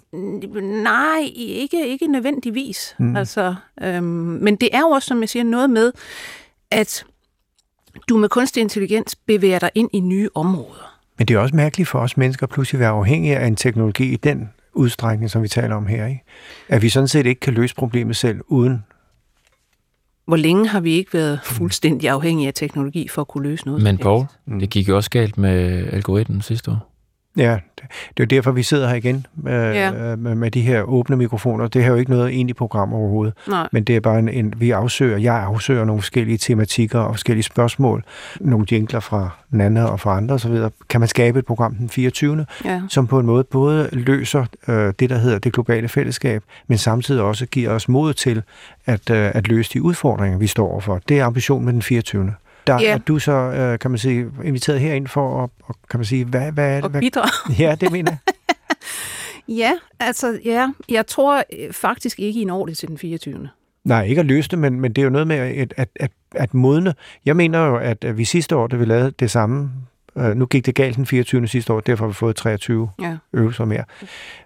Nej, 0.82 1.30
ikke, 1.34 1.88
ikke 1.88 2.06
nødvendigvis. 2.06 2.94
Mm. 2.98 3.16
Altså, 3.16 3.54
øhm, 3.82 4.04
men 4.42 4.56
det 4.56 4.68
er 4.72 4.80
jo 4.80 4.88
også, 4.88 5.06
som 5.06 5.20
jeg 5.20 5.28
siger, 5.28 5.42
noget 5.42 5.70
med, 5.70 5.92
at 6.70 7.04
du 8.08 8.16
med 8.16 8.28
kunstig 8.28 8.60
intelligens 8.60 9.16
bevæger 9.16 9.58
dig 9.58 9.70
ind 9.74 9.90
i 9.92 10.00
nye 10.00 10.28
områder. 10.34 10.98
Men 11.18 11.28
det 11.28 11.34
er 11.34 11.38
også 11.38 11.56
mærkeligt 11.56 11.88
for 11.88 11.98
os 11.98 12.16
mennesker 12.16 12.46
pludselig 12.46 12.78
at 12.78 12.80
være 12.80 12.90
afhængige 12.90 13.36
af 13.36 13.46
en 13.46 13.56
teknologi 13.56 14.12
i 14.12 14.16
den 14.16 14.50
udstrækning, 14.72 15.30
som 15.30 15.42
vi 15.42 15.48
taler 15.48 15.74
om 15.74 15.86
her. 15.86 16.06
Ikke? 16.06 16.24
At 16.68 16.82
vi 16.82 16.88
sådan 16.88 17.08
set 17.08 17.26
ikke 17.26 17.40
kan 17.40 17.54
løse 17.54 17.74
problemet 17.74 18.16
selv 18.16 18.40
uden. 18.46 18.84
Hvor 20.26 20.36
længe 20.36 20.68
har 20.68 20.80
vi 20.80 20.92
ikke 20.92 21.14
været 21.14 21.40
fuldstændig 21.44 22.10
afhængige 22.10 22.48
af 22.48 22.54
teknologi 22.54 23.08
for 23.08 23.20
at 23.20 23.28
kunne 23.28 23.48
løse 23.48 23.66
noget? 23.66 23.82
Men 23.82 23.98
Paul, 23.98 24.26
helst? 24.46 24.60
det 24.60 24.70
gik 24.70 24.88
jo 24.88 24.96
også 24.96 25.10
galt 25.10 25.38
med 25.38 25.86
algoritmen 25.92 26.42
sidste 26.42 26.70
år. 26.70 26.91
Ja, 27.36 27.58
det, 28.16 28.22
er 28.22 28.26
derfor, 28.26 28.50
vi 28.52 28.62
sidder 28.62 28.88
her 28.88 28.94
igen 28.94 29.26
øh, 29.46 29.52
Ja. 29.52 30.16
med, 30.16 30.34
med 30.34 30.50
de 30.50 30.60
her 30.60 30.82
åbne 30.82 31.16
mikrofoner. 31.16 31.66
Det 31.66 31.82
er 31.82 31.86
jo 31.86 31.94
ikke 31.94 32.10
noget 32.10 32.28
egentlig 32.28 32.56
program 32.56 32.92
overhovedet. 32.92 33.34
Nej. 33.48 33.68
Men 33.72 33.84
det 33.84 33.96
er 33.96 34.00
bare 34.00 34.18
en, 34.18 34.28
en 34.28 34.54
vi 34.56 34.70
afsøger, 34.70 35.18
jeg 35.18 35.34
afsøger 35.34 35.84
nogle 35.84 36.02
forskellige 36.02 36.38
tematikker 36.38 36.98
og 36.98 37.14
forskellige 37.14 37.42
spørgsmål. 37.42 38.04
Nogle 38.40 38.66
jingler 38.72 39.00
fra 39.00 39.30
Nana 39.50 39.84
og 39.84 40.00
fra 40.00 40.16
andre 40.16 40.34
osv. 40.34 40.56
Kan 40.88 41.00
man 41.00 41.08
skabe 41.08 41.38
et 41.38 41.46
program 41.46 41.74
den 41.74 41.88
24. 41.88 42.46
Ja. 42.64 42.80
som 42.88 43.06
på 43.06 43.18
en 43.18 43.26
måde 43.26 43.44
både 43.44 43.88
løser 43.92 44.44
øh, 44.68 44.92
det, 44.98 45.10
der 45.10 45.18
hedder 45.18 45.38
det 45.38 45.52
globale 45.52 45.88
fællesskab, 45.88 46.42
men 46.66 46.78
samtidig 46.78 47.22
også 47.22 47.46
giver 47.46 47.70
os 47.70 47.88
mod 47.88 48.14
til 48.14 48.42
at, 48.86 49.10
øh, 49.10 49.30
at 49.34 49.48
løse 49.48 49.70
de 49.72 49.82
udfordringer, 49.82 50.38
vi 50.38 50.46
står 50.46 50.68
overfor. 50.72 51.00
Det 51.08 51.18
er 51.20 51.24
ambitionen 51.24 51.64
med 51.64 51.72
den 51.72 51.82
24. 51.82 52.34
Der 52.66 52.80
Ja. 52.80 52.92
er 52.92 52.98
du 52.98 53.18
så, 53.18 53.32
øh, 53.32 53.78
kan 53.78 53.90
man 53.90 53.98
sige, 53.98 54.30
inviteret 54.44 54.80
herind 54.80 55.06
for 55.08 55.44
at, 55.44 55.50
og, 55.64 55.76
kan 55.90 56.00
man 56.00 56.04
sige, 56.04 56.24
hvad, 56.24 56.52
hvad 56.52 56.70
er 56.70 56.74
det? 56.74 56.84
Og 56.84 56.90
Hvad, 56.90 57.00
bidrage. 57.00 57.54
ja, 57.64 57.74
det 57.80 57.92
mener 57.92 58.10
jeg. 58.10 58.18
Ja, 59.48 59.72
altså, 60.00 60.38
ja. 60.44 60.68
Jeg 60.88 61.06
tror 61.06 61.42
øh, 61.58 61.72
faktisk 61.72 62.20
ikke, 62.20 62.40
I 62.40 62.44
når 62.44 62.66
det 62.66 62.78
til 62.78 62.88
den 62.88 62.98
24. 62.98 63.48
Nej, 63.84 64.04
ikke 64.04 64.20
at 64.20 64.26
løse 64.26 64.48
det, 64.48 64.58
men, 64.58 64.80
men 64.80 64.92
det 64.92 65.02
er 65.02 65.04
jo 65.04 65.10
noget 65.10 65.26
med 65.26 65.36
at, 65.36 65.74
at, 65.76 65.88
at, 65.96 66.10
at 66.34 66.54
modne. 66.54 66.94
Jeg 67.24 67.36
mener 67.36 67.66
jo, 67.66 67.76
at 67.76 68.04
vi 68.18 68.24
sidste 68.24 68.56
år, 68.56 68.66
da 68.66 68.76
vi 68.76 68.84
lavede 68.84 69.10
det 69.10 69.30
samme, 69.30 69.70
øh, 70.18 70.36
nu 70.36 70.46
gik 70.46 70.66
det 70.66 70.74
galt 70.74 70.96
den 70.96 71.06
24. 71.06 71.48
sidste 71.48 71.72
år, 71.72 71.80
derfor 71.80 72.04
har 72.04 72.08
vi 72.08 72.14
fået 72.14 72.36
23 72.36 72.90
Ja. 73.00 73.16
øvelser 73.32 73.64
mere. 73.64 73.84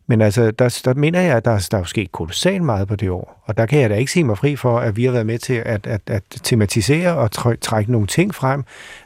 Men 0.06 0.20
altså, 0.20 0.50
der, 0.50 0.80
der 0.84 0.94
mener 0.94 1.20
jeg, 1.20 1.36
at 1.36 1.44
der, 1.44 1.68
der 1.70 1.76
er 1.76 1.80
jo 1.80 1.84
sket 1.84 2.12
kolossalt 2.12 2.62
meget 2.62 2.88
på 2.88 2.96
det 2.96 3.10
år. 3.10 3.42
Og 3.44 3.56
der 3.56 3.66
kan 3.66 3.80
jeg 3.80 3.90
da 3.90 3.94
ikke 3.94 4.12
sige 4.12 4.24
mig 4.24 4.38
fri 4.38 4.56
for, 4.56 4.78
at 4.78 4.96
vi 4.96 5.04
har 5.04 5.12
været 5.12 5.26
med 5.26 5.38
til 5.38 5.54
at, 5.54 5.86
at, 5.86 6.00
at 6.06 6.22
tematisere 6.28 7.16
og 7.16 7.30
træ, 7.30 7.56
trække 7.60 7.92
nogle 7.92 8.06
ting 8.06 8.34
frem. 8.34 8.64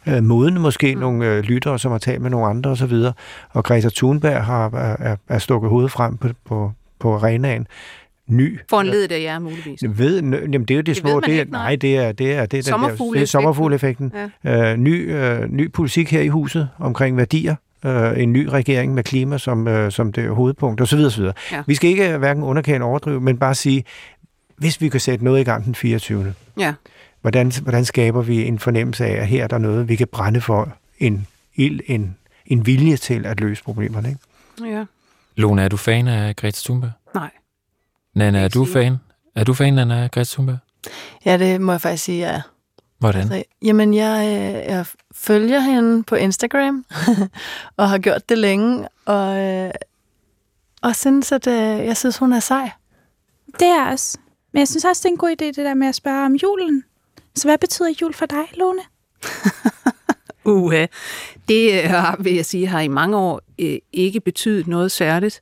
Øh, 0.08 0.22
moden 0.22 0.60
måske 0.60 0.94
mm. 0.94 1.00
nogle 1.00 1.26
øh, 1.26 1.42
lyttere, 1.42 1.78
som 1.78 1.90
har 1.92 1.98
talt 1.98 2.22
med 2.22 2.30
nogle 2.30 2.46
andre 2.46 2.70
osv. 2.70 2.94
Og 3.50 3.64
Greta 3.64 3.88
Thunberg 3.96 4.44
har 4.44 4.70
er, 4.74 5.16
er 5.28 5.38
stukket 5.38 5.70
hovedet 5.70 5.90
frem 5.92 6.16
på, 6.16 6.28
på, 6.44 6.72
på 6.98 7.14
arenaen. 7.14 7.66
Ny 8.30 8.60
Foranledet 8.70 9.12
af 9.12 9.20
jer, 9.22 9.38
muligvis. 9.38 9.80
ved, 9.88 10.22
nø- 10.22 10.36
jamen 10.40 10.64
det 10.64 10.70
er 10.70 10.74
jo 10.74 10.80
det, 10.80 10.86
Det 10.86 10.96
små, 10.96 11.08
ved 11.08 11.14
man 11.14 11.22
det 11.22 11.36
er, 11.36 11.40
ikke, 11.40 11.52
nej. 11.52 11.62
nej, 11.62 11.76
det 11.76 11.96
er, 11.96 12.12
det 12.12 12.32
er, 12.32 12.46
det 12.46 12.68
er, 12.68 12.76
der, 12.76 12.88
det 13.12 13.22
er 13.22 13.26
Sommerfugleffekten. 13.26 14.12
Ja. 14.44 14.72
Øh, 14.72 14.76
ny, 14.76 15.14
øh, 15.14 15.48
ny 15.48 15.72
politik 15.72 16.10
her 16.10 16.20
i 16.20 16.28
huset 16.28 16.68
omkring 16.78 17.16
værdier, 17.16 17.54
øh, 17.84 18.22
en 18.22 18.32
ny 18.32 18.46
regering 18.46 18.94
med 18.94 19.04
klima 19.04 19.38
som, 19.38 19.68
øh, 19.68 19.92
som 19.92 20.12
det 20.12 20.28
hovedpunkt, 20.28 20.80
osv. 20.80 20.98
osv. 20.98 21.24
Ja. 21.52 21.62
Vi 21.66 21.74
skal 21.74 21.90
ikke 21.90 22.16
hverken 22.18 22.42
underkende 22.42 22.74
eller 22.74 22.86
overdrive, 22.86 23.20
men 23.20 23.38
bare 23.38 23.54
sige, 23.54 23.84
hvis 24.56 24.80
vi 24.80 24.88
kan 24.88 25.00
sætte 25.00 25.24
noget 25.24 25.40
i 25.40 25.44
gang 25.44 25.64
den 25.64 25.74
24. 25.74 26.34
Ja. 26.58 26.74
Hvordan, 27.20 27.52
hvordan 27.62 27.84
skaber 27.84 28.22
vi 28.22 28.46
en 28.46 28.58
fornemmelse 28.58 29.06
af, 29.06 29.12
at 29.20 29.26
her 29.26 29.44
er 29.44 29.48
der 29.48 29.58
noget, 29.58 29.88
vi 29.88 29.96
kan 29.96 30.06
brænde 30.12 30.40
for 30.40 30.72
en 30.98 31.26
ild, 31.54 31.80
en, 31.86 32.16
en 32.46 32.66
vilje 32.66 32.96
til 32.96 33.26
at 33.26 33.40
løse 33.40 33.62
problemerne. 33.64 34.08
Ikke? 34.08 34.76
Ja. 34.76 34.84
Lone, 35.36 35.62
er 35.62 35.68
du 35.68 35.76
fan 35.76 36.08
af 36.08 36.36
Greta 36.36 36.60
Thunberg? 36.64 36.90
Nej. 37.14 37.30
Nana, 38.14 38.40
er 38.40 38.48
du 38.48 38.64
sige. 38.64 38.72
fan? 38.72 38.96
Er 39.34 39.44
du 39.44 39.54
fan 39.54 39.78
af 39.78 40.10
Greta 40.10 40.24
Thunberg? 40.24 40.58
Ja, 41.24 41.38
det 41.38 41.60
må 41.60 41.72
jeg 41.72 41.80
faktisk 41.80 42.04
sige, 42.04 42.18
jeg 42.18 42.34
er. 42.34 42.40
Hvordan? 42.98 43.28
Så, 43.28 43.42
jamen, 43.62 43.94
jeg, 43.94 44.26
øh, 44.26 44.72
jeg 44.72 44.86
følger 45.12 45.60
hende 45.60 46.02
på 46.02 46.14
Instagram, 46.14 46.84
og 47.76 47.88
har 47.88 47.98
gjort 47.98 48.28
det 48.28 48.38
længe, 48.38 48.88
og, 49.04 49.38
øh, 49.38 49.70
og 50.82 50.96
synes, 50.96 51.32
at 51.32 51.46
øh, 51.46 51.54
jeg 51.86 51.96
synes, 51.96 52.18
hun 52.18 52.32
er 52.32 52.40
sej. 52.40 52.70
Det 53.46 53.68
er 53.68 53.84
jeg 53.84 53.92
også. 53.92 54.18
Men 54.52 54.58
jeg 54.58 54.68
synes 54.68 54.84
også, 54.84 55.00
det 55.02 55.08
er 55.08 55.12
en 55.12 55.18
god 55.18 55.30
idé, 55.30 55.44
det 55.44 55.56
der 55.56 55.74
med 55.74 55.88
at 55.88 55.94
spørge 55.94 56.26
om 56.26 56.34
julen. 56.34 56.84
Så 57.34 57.48
hvad 57.48 57.58
betyder 57.58 57.88
jul 58.02 58.14
for 58.14 58.26
dig, 58.26 58.44
Lone? 58.54 58.82
Uha. 60.44 60.86
Det 61.48 61.82
har, 61.82 62.16
vil 62.20 62.34
jeg 62.34 62.46
sige, 62.46 62.66
har 62.66 62.80
i 62.80 62.88
mange 62.88 63.16
år 63.16 63.40
øh, 63.58 63.78
ikke 63.92 64.20
betydet 64.20 64.66
noget 64.66 64.92
særligt. 64.92 65.40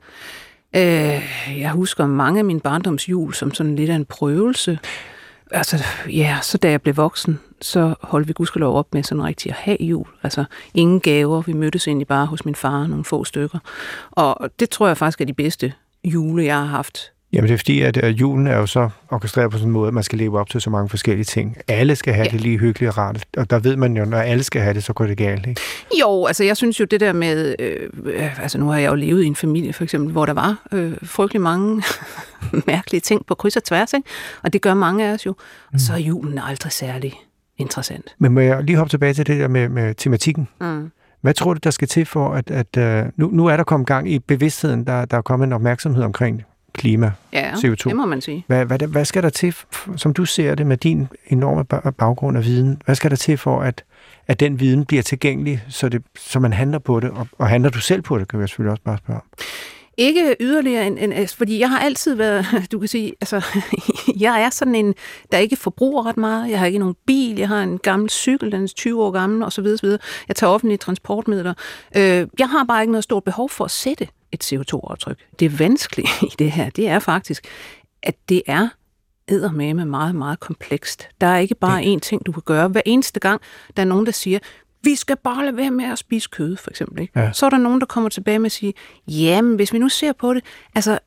Øh, 0.79 1.61
jeg 1.61 1.71
husker 1.71 2.07
mange 2.07 2.39
af 2.39 2.45
min 2.45 2.61
barndoms 2.61 3.09
jul 3.09 3.35
som 3.35 3.55
sådan 3.55 3.77
lidt 3.77 3.91
af 3.91 3.95
en 3.95 4.05
prøvelse. 4.05 4.79
Altså, 5.51 5.85
ja, 6.11 6.39
så 6.43 6.59
da 6.59 6.71
jeg 6.71 6.83
blev 6.83 6.97
voksen, 6.97 7.41
så 7.61 7.95
holdt 8.01 8.29
vi 8.29 8.33
gudskelov 8.33 8.77
op 8.77 8.95
med 8.95 9.03
sådan 9.03 9.25
rigtig 9.25 9.51
at 9.51 9.57
have 9.57 9.77
jul. 9.81 10.07
Altså, 10.23 10.45
ingen 10.75 11.01
gaver. 11.01 11.43
Vi 11.43 11.53
mødtes 11.53 11.89
egentlig 11.89 12.07
bare 12.07 12.27
hos 12.27 12.45
min 12.45 12.55
far, 12.55 12.87
nogle 12.87 13.05
få 13.05 13.25
stykker. 13.25 13.59
Og 14.11 14.51
det 14.61 14.71
tror 14.71 14.87
jeg 14.87 14.97
faktisk 14.97 15.21
er 15.21 15.25
de 15.25 15.35
bedste 15.35 15.73
jule, 16.05 16.45
jeg 16.45 16.57
har 16.57 16.65
haft. 16.65 17.13
Jamen 17.33 17.49
det 17.49 17.55
er 17.55 17.59
fordi, 17.59 17.81
at 17.81 18.05
øh, 18.05 18.21
julen 18.21 18.47
er 18.47 18.57
jo 18.57 18.67
så 18.67 18.89
orkestreret 19.11 19.51
på 19.51 19.57
sådan 19.59 19.69
en 19.69 19.73
måde, 19.73 19.89
at 19.89 19.95
man 19.95 20.03
skal 20.03 20.19
leve 20.19 20.41
op 20.41 20.51
til 20.51 20.61
så 20.61 20.71
mange 20.71 20.89
forskellige 20.89 21.25
ting. 21.25 21.57
Alle 21.69 21.97
skal 21.97 22.15
have 22.15 22.25
Ja. 22.25 22.31
det 22.31 22.41
lige 22.41 22.59
hyggeligt 22.59 22.89
og 22.89 22.99
rart. 22.99 23.25
Og 23.37 23.51
der 23.51 23.59
ved 23.59 23.77
man 23.77 23.97
jo, 23.97 24.05
når 24.05 24.19
alle 24.19 24.45
skal 24.45 24.63
have 24.63 24.75
det, 24.75 24.85
så 24.85 24.93
går 24.93 25.07
det 25.07 25.17
galt. 25.17 25.47
Ikke? 25.47 25.61
Jo, 26.01 26.27
altså 26.27 26.45
jeg 26.45 26.57
synes 26.57 26.81
jo 26.81 26.85
det 26.85 27.01
der 27.01 27.13
med, 27.13 27.55
øh, 27.59 27.91
øh, 28.05 28.43
altså 28.43 28.59
nu 28.59 28.69
har 28.69 28.79
jeg 28.79 28.91
jo 28.91 28.95
levet 28.95 29.23
i 29.23 29.27
en 29.27 29.37
familie 29.37 29.73
for 29.73 29.85
eksempel, 29.85 30.13
hvor 30.13 30.27
der 30.27 30.33
var 30.33 30.67
øh, 30.73 30.93
frygtelig 31.03 31.41
mange 31.43 31.83
mærkelige 32.67 33.01
ting 33.01 33.27
på 33.27 33.35
kryds 33.35 33.57
og 33.57 33.65
tværs, 33.65 33.93
ikke? 33.93 34.09
og 34.43 34.53
det 34.53 34.63
gør 34.63 34.75
mange 34.75 35.07
af 35.09 35.13
os 35.13 35.27
jo, 35.27 35.35
mm. 35.73 35.79
så 35.79 35.93
er 35.93 35.99
julen 35.99 36.39
aldrig 36.39 36.73
særlig 36.73 37.13
interessant. 37.59 38.15
Men 38.19 38.33
må 38.33 38.41
jeg 38.41 38.63
lige 38.63 38.77
hoppe 38.77 38.91
tilbage 38.91 39.15
til 39.15 39.27
det 39.27 39.41
der 39.41 39.49
med, 39.49 39.69
med 39.69 39.95
tematikken? 39.95 40.49
Mm. 40.61 40.91
Hvad 41.21 41.35
tror 41.35 41.55
du, 41.55 41.61
der 41.65 41.71
skal 41.71 41.89
til 41.89 42.07
for, 42.07 42.29
at, 42.35 42.51
at 42.51 43.05
uh, 43.05 43.11
nu, 43.17 43.31
nu 43.33 43.47
er 43.47 43.57
der 43.57 43.65
kommet 43.65 43.87
gang 43.87 44.11
i 44.13 44.19
bevidstheden, 44.19 44.87
der, 44.87 45.05
der 45.05 45.17
er 45.17 45.23
kommet 45.23 45.47
en 45.47 45.53
opmærksomhed 45.53 46.03
omkring 46.03 46.43
klima, 46.75 47.13
Ja, 47.33 47.53
CO2. 47.53 47.75
det 47.75 47.97
må 47.97 48.07
man 48.07 48.21
sige. 48.21 48.45
Hvad, 48.47 48.65
hvad, 48.65 48.79
hvad 48.79 49.05
skal 49.05 49.23
der 49.23 49.29
til, 49.29 49.55
som 49.97 50.13
du 50.15 50.25
ser 50.25 50.55
det 50.55 50.67
med 50.67 50.77
din 50.77 51.09
enorme 51.27 51.65
ba- 51.75 51.91
baggrund 51.91 52.37
af 52.39 52.45
viden, 52.45 52.83
hvad 52.85 52.95
skal 52.95 53.11
der 53.11 53.17
til 53.17 53.39
for, 53.39 53.61
at, 53.61 53.85
at 54.27 54.41
den 54.41 54.61
viden 54.61 54.85
bliver 54.85 55.03
tilgængelig, 55.03 55.63
så, 55.69 55.89
det, 55.89 56.03
så 56.19 56.41
man 56.41 56.53
handler 56.53 56.79
på 56.79 57.01
det, 57.01 57.11
og, 57.11 57.27
og 57.39 57.49
handler 57.49 57.71
du 57.71 57.81
selv 57.81 58.03
på 58.03 58.19
det, 58.19 58.29
kan 58.29 58.41
vi 58.41 58.47
selvfølgelig 58.47 58.71
også 58.71 58.83
bare 58.83 58.99
spørge 58.99 59.17
om. 59.21 59.27
Ikke 60.01 60.37
yderligere 60.41 60.87
end, 60.87 60.99
end 60.99 61.15
altså, 61.15 61.37
fordi 61.37 61.59
jeg 61.61 61.71
har 61.71 61.79
altid 61.79 62.15
været, 62.15 62.47
du 62.73 62.79
kan 62.79 62.89
sige, 62.89 63.13
altså, 63.21 63.45
jeg 64.21 64.43
er 64.43 64.51
sådan 64.51 64.75
en, 64.75 64.95
der 65.33 65.39
ikke 65.39 65.57
forbruger 65.57 66.07
ret 66.07 66.17
meget. 66.17 66.51
Jeg 66.51 66.59
har 66.59 66.67
ikke 66.67 66.79
nogen 66.79 66.95
bil, 67.07 67.37
jeg 67.39 67.49
har 67.49 67.63
en 67.63 67.79
gammel 67.79 68.11
cykel, 68.11 68.53
den 68.53 68.63
er 68.65 68.67
20 68.69 69.03
år 69.05 69.11
gammel, 69.11 69.43
og 69.43 69.53
så 69.53 69.63
videre, 69.63 69.79
så 69.79 69.87
videre. 69.87 69.99
Jeg 70.29 70.37
tager 70.37 70.51
offentlige 70.51 70.79
transportmidler. 70.79 71.55
Øh, 71.97 72.27
jeg 72.39 72.49
har 72.49 72.65
bare 72.69 72.83
ikke 72.83 72.93
noget 72.93 73.05
stort 73.05 73.25
behov 73.25 73.51
for 73.51 73.65
at 73.65 73.71
sætte 73.71 74.09
et 74.33 74.53
CO2-aftryk. 74.53 75.19
Det 75.41 75.59
vanskelige 75.59 76.09
i 76.23 76.31
det 76.39 76.53
her, 76.53 76.71
det 76.71 76.89
er 76.89 76.99
faktisk, 76.99 77.47
at 78.03 78.15
det 78.29 78.43
er 78.47 78.69
eddermame 79.29 79.85
meget, 79.85 80.15
meget 80.15 80.41
komplekst. 80.41 81.09
Der 81.21 81.27
er 81.27 81.39
ikke 81.39 81.55
bare 81.55 81.83
én 81.83 81.99
ting, 81.99 82.27
du 82.27 82.33
kan 82.33 82.43
gøre. 82.47 82.69
Hver 82.69 82.81
eneste 82.87 83.21
gang, 83.21 83.41
der 83.77 83.83
er 83.83 83.87
nogen, 83.87 84.07
der 84.07 84.13
siger, 84.13 84.39
vi 84.83 84.95
skal 84.95 85.17
bare 85.25 85.45
lade 85.45 85.57
være 85.57 85.71
med 85.71 85.85
at 85.85 85.99
spise 85.99 86.29
kød, 86.33 86.57
for 86.57 86.71
eksempel. 86.71 87.01
Ikke? 87.03 87.21
Ja. 87.21 87.33
Så 87.33 87.47
er 87.47 87.51
der 87.51 87.59
nogen, 87.59 87.81
der 87.81 87.87
kommer 87.87 88.11
tilbage 88.11 88.39
med 88.39 88.47
at 88.47 88.53
sige, 88.53 88.75
jamen, 89.09 89.57
hvis 89.57 89.73
vi 89.73 89.79
nu 89.79 89.89
ser 89.89 90.13
på 90.13 90.35
det, 90.35 90.45
altså, 90.75 90.99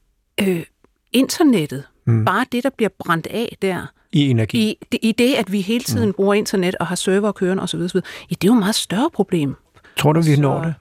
øh, 0.41 0.63
internettet, 1.11 1.83
mm. 2.07 2.25
bare 2.25 2.45
det, 2.51 2.63
der 2.63 2.69
bliver 2.69 2.89
brændt 2.99 3.27
af 3.27 3.57
der, 3.61 3.85
I 4.11 4.29
energi. 4.29 4.57
i, 4.71 4.77
det- 4.91 4.99
i 5.01 5.11
det, 5.11 5.33
at 5.33 5.51
vi 5.51 5.61
hele 5.61 5.83
tiden 5.83 6.07
mm. 6.07 6.13
bruger 6.13 6.33
internet 6.33 6.75
og 6.79 6.87
har 6.87 6.95
server 6.95 7.31
kørende 7.31 7.63
osv., 7.63 7.79
osv., 7.79 7.95
ja, 7.97 8.01
det 8.29 8.43
er 8.43 8.47
jo 8.47 8.53
et 8.53 8.59
meget 8.59 8.75
større 8.75 9.09
problem. 9.13 9.55
Tror 9.97 10.13
du, 10.13 10.21
vi 10.21 10.35
Så- 10.35 10.41
når 10.41 10.63
det? 10.63 10.73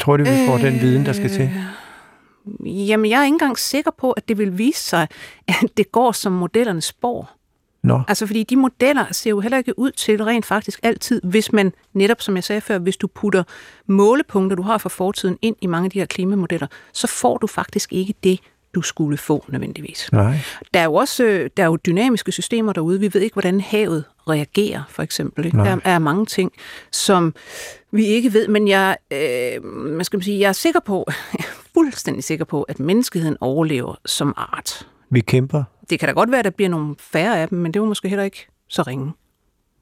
Tror 0.00 0.16
du, 0.16 0.24
vi 0.24 0.46
får 0.46 0.58
den 0.58 0.80
viden, 0.80 1.06
der 1.06 1.12
skal 1.12 1.30
til? 1.30 1.42
Øh, 1.42 2.88
Jamen, 2.88 3.10
jeg 3.10 3.20
er 3.20 3.24
ikke 3.24 3.34
engang 3.34 3.58
sikker 3.58 3.90
på, 3.98 4.12
at 4.12 4.28
det 4.28 4.38
vil 4.38 4.58
vise 4.58 4.82
sig, 4.82 5.08
at 5.48 5.54
det 5.76 5.92
går 5.92 6.12
som 6.12 6.32
modellerne 6.32 6.80
spår. 6.80 7.36
Nå, 7.82 8.02
Altså, 8.08 8.26
fordi 8.26 8.42
de 8.42 8.56
modeller 8.56 9.04
ser 9.10 9.30
jo 9.30 9.40
heller 9.40 9.58
ikke 9.58 9.78
ud 9.78 9.90
til 9.90 10.24
rent 10.24 10.46
faktisk 10.46 10.80
altid, 10.82 11.20
hvis 11.24 11.52
man 11.52 11.72
netop, 11.92 12.20
som 12.22 12.36
jeg 12.36 12.44
sagde 12.44 12.60
før, 12.60 12.78
hvis 12.78 12.96
du 12.96 13.06
putter 13.06 13.42
målepunkter, 13.86 14.56
du 14.56 14.62
har 14.62 14.78
fra 14.78 14.88
fortiden, 14.88 15.38
ind 15.42 15.56
i 15.60 15.66
mange 15.66 15.84
af 15.84 15.90
de 15.90 15.98
her 15.98 16.06
klimamodeller, 16.06 16.66
så 16.92 17.06
får 17.06 17.38
du 17.38 17.46
faktisk 17.46 17.92
ikke 17.92 18.14
det, 18.24 18.40
du 18.74 18.82
skulle 18.82 19.16
få 19.18 19.44
nødvendigvis. 19.48 20.08
nej. 20.12 20.38
Der 20.74 20.80
er 20.80 20.84
jo 20.84 20.94
også 20.94 21.24
øh, 21.24 21.50
der 21.56 21.62
er 21.62 21.66
jo 21.66 21.76
dynamiske 21.86 22.32
systemer 22.32 22.72
derude. 22.72 23.00
Vi 23.00 23.14
ved 23.14 23.20
ikke, 23.20 23.34
hvordan 23.34 23.60
havet 23.60 24.04
reagerer, 24.28 24.82
for 24.88 25.02
eksempel. 25.02 25.44
Ikke? 25.44 25.56
Nej. 25.56 25.68
Der 25.68 25.80
er 25.84 25.98
mange 25.98 26.26
ting, 26.26 26.52
som 26.92 27.34
vi 27.92 28.04
ikke 28.04 28.32
ved, 28.32 28.48
men 28.48 28.68
jeg, 28.68 28.96
øh, 29.10 29.64
hvad 29.94 30.04
skal 30.04 30.16
man 30.16 30.22
sige, 30.22 30.40
jeg 30.40 30.48
er 30.48 30.52
sikker 30.52 30.80
på, 30.80 31.04
jeg 31.08 31.14
er 31.48 31.62
fuldstændig 31.74 32.24
sikker 32.24 32.44
på, 32.44 32.62
at 32.62 32.80
menneskeheden 32.80 33.36
overlever 33.40 33.94
som 34.06 34.34
art. 34.36 34.86
Vi 35.10 35.20
kæmper. 35.20 35.64
Det 35.90 35.98
kan 35.98 36.08
da 36.08 36.12
godt 36.12 36.30
være, 36.30 36.38
at 36.38 36.44
der 36.44 36.50
bliver 36.50 36.68
nogle 36.68 36.94
færre 36.98 37.40
af 37.40 37.48
dem, 37.48 37.58
men 37.58 37.74
det 37.74 37.82
var 37.82 37.88
måske 37.88 38.08
heller 38.08 38.24
ikke 38.24 38.46
så 38.68 38.82
ringe. 38.82 39.12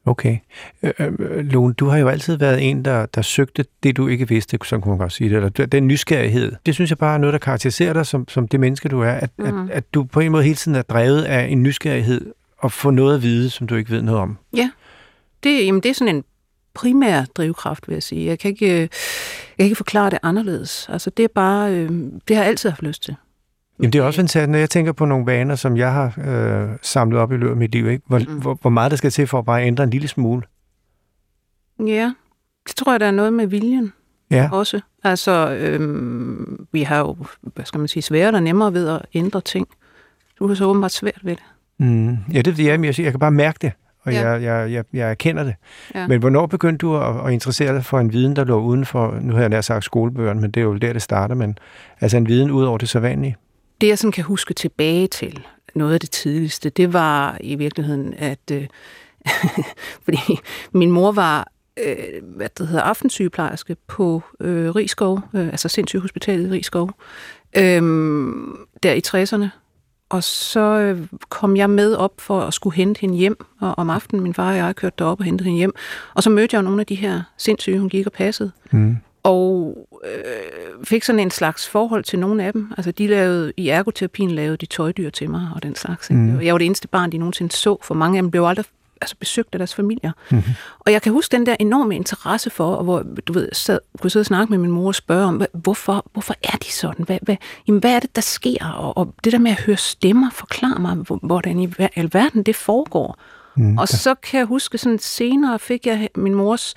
Okay. 0.07 0.38
Øh, 0.83 0.93
øh, 0.99 1.38
Lone, 1.38 1.75
du 1.75 1.87
har 1.87 1.99
jo 1.99 2.09
altid 2.09 2.37
været 2.37 2.71
en, 2.71 2.85
der, 2.85 3.07
der 3.07 3.23
søgte 3.23 3.65
det, 3.83 3.97
du 3.97 4.09
ikke 4.09 4.29
vidste, 4.29 4.59
sådan 4.65 4.83
kunne 4.83 4.91
man 4.91 4.99
godt 4.99 5.12
sige 5.12 5.31
det, 5.31 5.37
eller 5.37 5.67
den 5.67 5.87
nysgerrighed. 5.87 6.53
Det 6.67 6.75
synes 6.75 6.91
jeg 6.91 6.99
bare 6.99 7.15
er 7.15 7.19
noget, 7.19 7.33
der 7.33 7.38
karakteriserer 7.38 7.93
dig 7.93 8.07
som, 8.07 8.29
som 8.29 8.49
det 8.49 8.61
menneske, 8.61 8.88
du 8.88 9.00
er, 9.00 9.11
at, 9.12 9.31
mm. 9.38 9.45
Mhm. 9.45 9.65
at, 9.65 9.71
at 9.71 9.95
du 9.95 10.05
på 10.05 10.21
en 10.21 10.33
måde 10.33 10.43
hele 10.45 10.57
tiden 10.57 10.77
er 10.77 10.83
drevet 10.83 11.23
af 11.23 11.47
en 11.47 11.62
nysgerrighed 11.62 12.33
og 12.59 12.73
få 12.73 12.91
noget 12.91 13.15
at 13.15 13.23
vide, 13.23 13.50
som 13.50 13.67
du 13.67 13.75
ikke 13.75 13.91
ved 13.91 14.03
noget 14.03 14.21
om. 14.21 14.38
Det, 15.43 15.67
jamen, 15.67 15.83
det 15.83 15.88
er 15.88 15.95
sådan 15.95 16.17
en 16.17 16.25
primær 16.78 17.25
drivkraft, 17.25 17.88
vil 17.88 17.92
jeg 17.94 18.02
sige. 18.02 18.26
Jeg 18.26 18.38
kan 18.38 18.49
ikke, 18.50 18.66
øh, 18.66 18.80
jeg 18.80 18.88
kan 19.58 19.64
ikke 19.64 19.76
forklare 19.76 20.11
det 20.11 20.18
anderledes. 20.23 20.88
Altså, 20.88 21.11
det 21.11 21.23
er 21.25 21.28
bare, 21.35 21.75
øh, 21.75 21.90
det 22.28 22.37
har 22.37 22.42
jeg 22.42 22.47
altid 22.47 22.70
haft 22.70 22.82
lyst 22.82 23.02
til. 23.02 23.16
Jamen, 23.78 23.92
det 23.92 23.99
er 23.99 24.02
også 24.02 24.18
fantastisk, 24.18 24.49
når 24.49 24.58
jeg 24.58 24.70
tænker 24.70 24.92
på 24.92 25.04
nogle 25.04 25.26
vaner, 25.26 25.54
som 25.54 25.76
jeg 25.76 25.92
har 25.92 26.14
øh, 26.26 26.76
samlet 26.82 27.20
op 27.20 27.32
i 27.32 27.37
løbet 27.37 27.50
af 27.50 27.56
mit 27.56 27.73
liv, 27.73 27.88
ikke? 27.88 28.04
Hvor, 28.06 28.18
mm. 28.18 28.40
hvor, 28.40 28.58
hvor 28.61 28.70
meget 28.70 28.90
der 28.90 28.97
skal 28.97 29.11
til 29.11 29.26
for 29.26 29.38
at 29.38 29.44
bare 29.44 29.64
ændre 29.66 29.85
en 29.85 29.90
lille 29.90 30.08
smule. 30.08 30.42
Ja, 31.87 32.12
det 32.68 32.76
tror 32.76 32.92
jeg, 32.92 33.00
der 33.00 33.06
er 33.06 33.11
noget 33.11 33.32
med 33.32 33.47
viljen. 33.47 33.92
Ja, 34.30 34.49
også. 34.52 34.80
Altså, 35.04 35.56
øhm, 35.61 36.66
vi 36.73 36.82
har 36.82 36.99
jo, 36.99 37.16
hvad 37.40 37.64
skal 37.64 37.78
man 37.78 37.88
sige, 37.88 38.02
sværere 38.02 38.35
og 38.35 38.42
nemmere 38.42 38.73
ved 38.73 38.88
at 38.88 39.02
ændre 39.14 39.40
ting. 39.40 39.68
Du 40.38 40.47
har 40.47 40.54
så 40.54 40.64
åbenbart 40.64 40.92
svært 40.92 41.20
ved 41.23 41.37
det. 41.37 41.44
mm. 41.78 42.16
ja 42.32 42.42
det 42.42 42.58
men 42.58 42.85
jeg, 42.85 43.00
jeg 43.00 43.11
kan 43.11 43.20
bare 43.20 43.30
mærke 43.30 43.58
det, 43.62 43.73
og 44.09 44.15
Ja. 44.15 44.31
jeg, 44.31 44.43
jeg, 44.43 44.73
jeg, 44.73 44.85
jeg 44.93 45.11
erkender 45.11 45.45
det. 45.45 45.55
Ja. 45.95 46.07
Men 46.07 46.21
hvornår 46.21 46.47
begyndte 46.47 46.87
du 46.87 46.97
at, 46.97 47.27
at 47.27 47.33
interessere 47.33 47.75
dig 47.75 47.85
for 47.85 48.00
en 48.00 48.12
viden, 48.12 48.37
der 48.37 48.45
lå 48.45 48.61
uden 48.61 48.85
for, 48.85 49.19
nu 49.21 49.33
har 49.33 49.41
jeg 49.41 49.49
nær 49.49 49.61
sagt 49.61 49.85
skolebøgerne, 49.85 50.41
men 50.41 50.50
det 50.50 50.61
er 50.61 50.65
jo 50.65 50.77
der, 50.77 50.93
det 50.93 51.03
starter, 51.03 51.35
men 51.35 51.59
altså 52.00 52.17
en 52.17 52.29
viden 52.29 52.50
ud 52.50 52.65
over 52.65 52.79
det 52.79 52.88
så 52.88 53.00
vanlige? 53.00 53.37
Det, 53.81 53.87
jeg 53.88 53.99
sådan 53.99 54.12
kan 54.12 54.25
huske 54.25 54.55
tilbage 54.55 55.07
til, 55.07 55.47
noget 55.75 55.95
af 55.95 56.00
det 56.00 56.11
tidligste, 56.11 56.71
det 56.71 56.93
var 56.93 57.37
i 57.41 57.55
virkeligheden, 57.55 58.15
at... 58.19 58.38
Øh, 58.53 58.67
fordi 60.05 60.38
min 60.73 60.91
mor 60.91 61.12
var 61.12 61.49
øh, 61.87 61.97
hvad 62.37 62.49
det 62.59 62.69
hedder, 62.69 62.83
aftensygeplejerske 62.83 63.77
på 63.87 64.23
øh, 64.41 64.75
Rigskov, 64.75 65.21
øh, 65.35 65.47
altså 65.47 65.69
sindssygehospitalet 65.69 66.49
i 66.49 66.50
Rigskov, 66.50 66.91
øh, 67.57 67.83
der 68.83 68.93
i 68.93 69.03
60'erne. 69.07 69.49
Og 70.09 70.25
så 70.25 70.61
øh, 70.61 71.07
kom 71.29 71.57
jeg 71.57 71.71
med 71.71 71.95
op 71.95 72.12
for 72.19 72.41
at 72.41 72.55
skulle 72.55 72.77
hente 72.77 73.00
hende 73.00 73.17
hjem, 73.17 73.37
og 73.61 73.79
om 73.79 73.91
aftenen 73.91 74.23
min 74.23 74.35
far 74.35 74.50
og 74.50 74.57
jeg 74.57 74.77
kørte 74.77 74.95
derop 74.99 75.21
og 75.21 75.25
hentede 75.25 75.45
hende 75.45 75.59
hjem. 75.59 75.75
Og 76.15 76.23
så 76.23 76.31
mødte 76.31 76.57
jeg 76.57 76.62
nogle 76.62 76.81
af 76.81 76.87
de 76.87 76.95
her 76.95 77.23
sindssyge, 77.37 77.79
hun 77.79 77.88
gik 77.88 78.07
og 78.07 78.12
passede. 78.12 78.50
Mm. 78.71 78.97
Og 79.23 79.77
øh, 80.05 80.85
fik 80.85 81.05
sådan 81.05 81.21
en 81.21 81.31
slags 81.31 81.69
forhold 81.69 82.05
til 82.05 82.19
nogle 82.19 82.45
af 82.45 82.53
dem. 82.53 82.73
Altså 82.77 82.93
de 82.93 83.07
lavede, 83.07 83.53
i 83.57 83.69
ergoterapien 83.69 84.31
lavede 84.31 84.57
de 84.57 84.67
tøjdyr 84.67 85.11
til 85.11 85.31
mig 85.31 85.49
og 85.55 85.62
den 85.62 85.75
slags. 85.75 86.11
Mm. 86.11 86.41
Jeg 86.41 86.53
var 86.53 86.59
det 86.59 86.67
eneste 86.67 86.88
barn, 86.88 87.12
de 87.12 87.19
nogensinde 87.19 87.53
så, 87.53 87.77
for 87.83 87.95
mange 87.95 88.19
af 88.19 88.23
dem 88.23 88.31
blev 88.31 88.45
aldrig 88.45 88.65
altså, 89.00 89.17
besøgt 89.21 89.49
af 89.52 89.59
deres 89.59 89.75
familier. 89.75 90.12
Mhm. 90.31 90.43
Og 90.81 90.93
jeg 90.93 91.02
kan 91.02 91.12
huske 91.12 91.33
den 91.37 91.47
der 91.47 91.57
enorme 91.61 91.97
interesse 91.97 92.50
for, 92.50 92.75
og 92.75 92.85
hvor 92.85 93.02
du 93.26 93.33
ved, 93.33 93.43
jeg 93.43 93.57
sad, 93.57 93.78
kunne 94.00 94.11
sidde 94.11 94.23
og 94.23 94.26
snakke 94.26 94.50
med 94.50 94.59
min 94.59 94.71
mor 94.71 94.87
og 94.87 94.95
spørge 94.95 95.25
om, 95.25 95.43
hvorfor, 95.52 96.07
hvorfor 96.12 96.35
er 96.43 96.57
de 96.57 96.73
sådan? 96.73 97.05
Hvad, 97.05 97.19
hvad, 97.23 97.37
jamen, 97.69 97.81
hvad 97.81 97.90
er 97.95 98.00
det, 98.00 98.17
der 98.17 98.23
sker? 98.23 98.67
Og, 98.67 98.97
og 98.99 99.14
det 99.25 99.33
der 99.33 99.38
med 99.38 99.50
at 99.50 99.61
høre 99.61 99.76
stemmer, 99.76 100.31
forklare 100.31 100.78
mig, 100.81 100.95
hvor- 100.97 101.21
hvordan 101.23 101.59
i 101.61 101.67
ver- 101.67 101.88
alverden 101.97 102.43
det 102.43 102.57
foregår. 102.57 103.19
Mm. 103.57 103.78
Og 103.78 103.88
så 103.88 104.14
kan 104.14 104.38
jeg 104.38 104.47
huske, 104.47 104.78
sådan 104.78 104.99
senere 104.99 105.59
fik 105.59 105.87
jeg 105.87 106.09
min 106.14 106.35
mors 106.35 106.75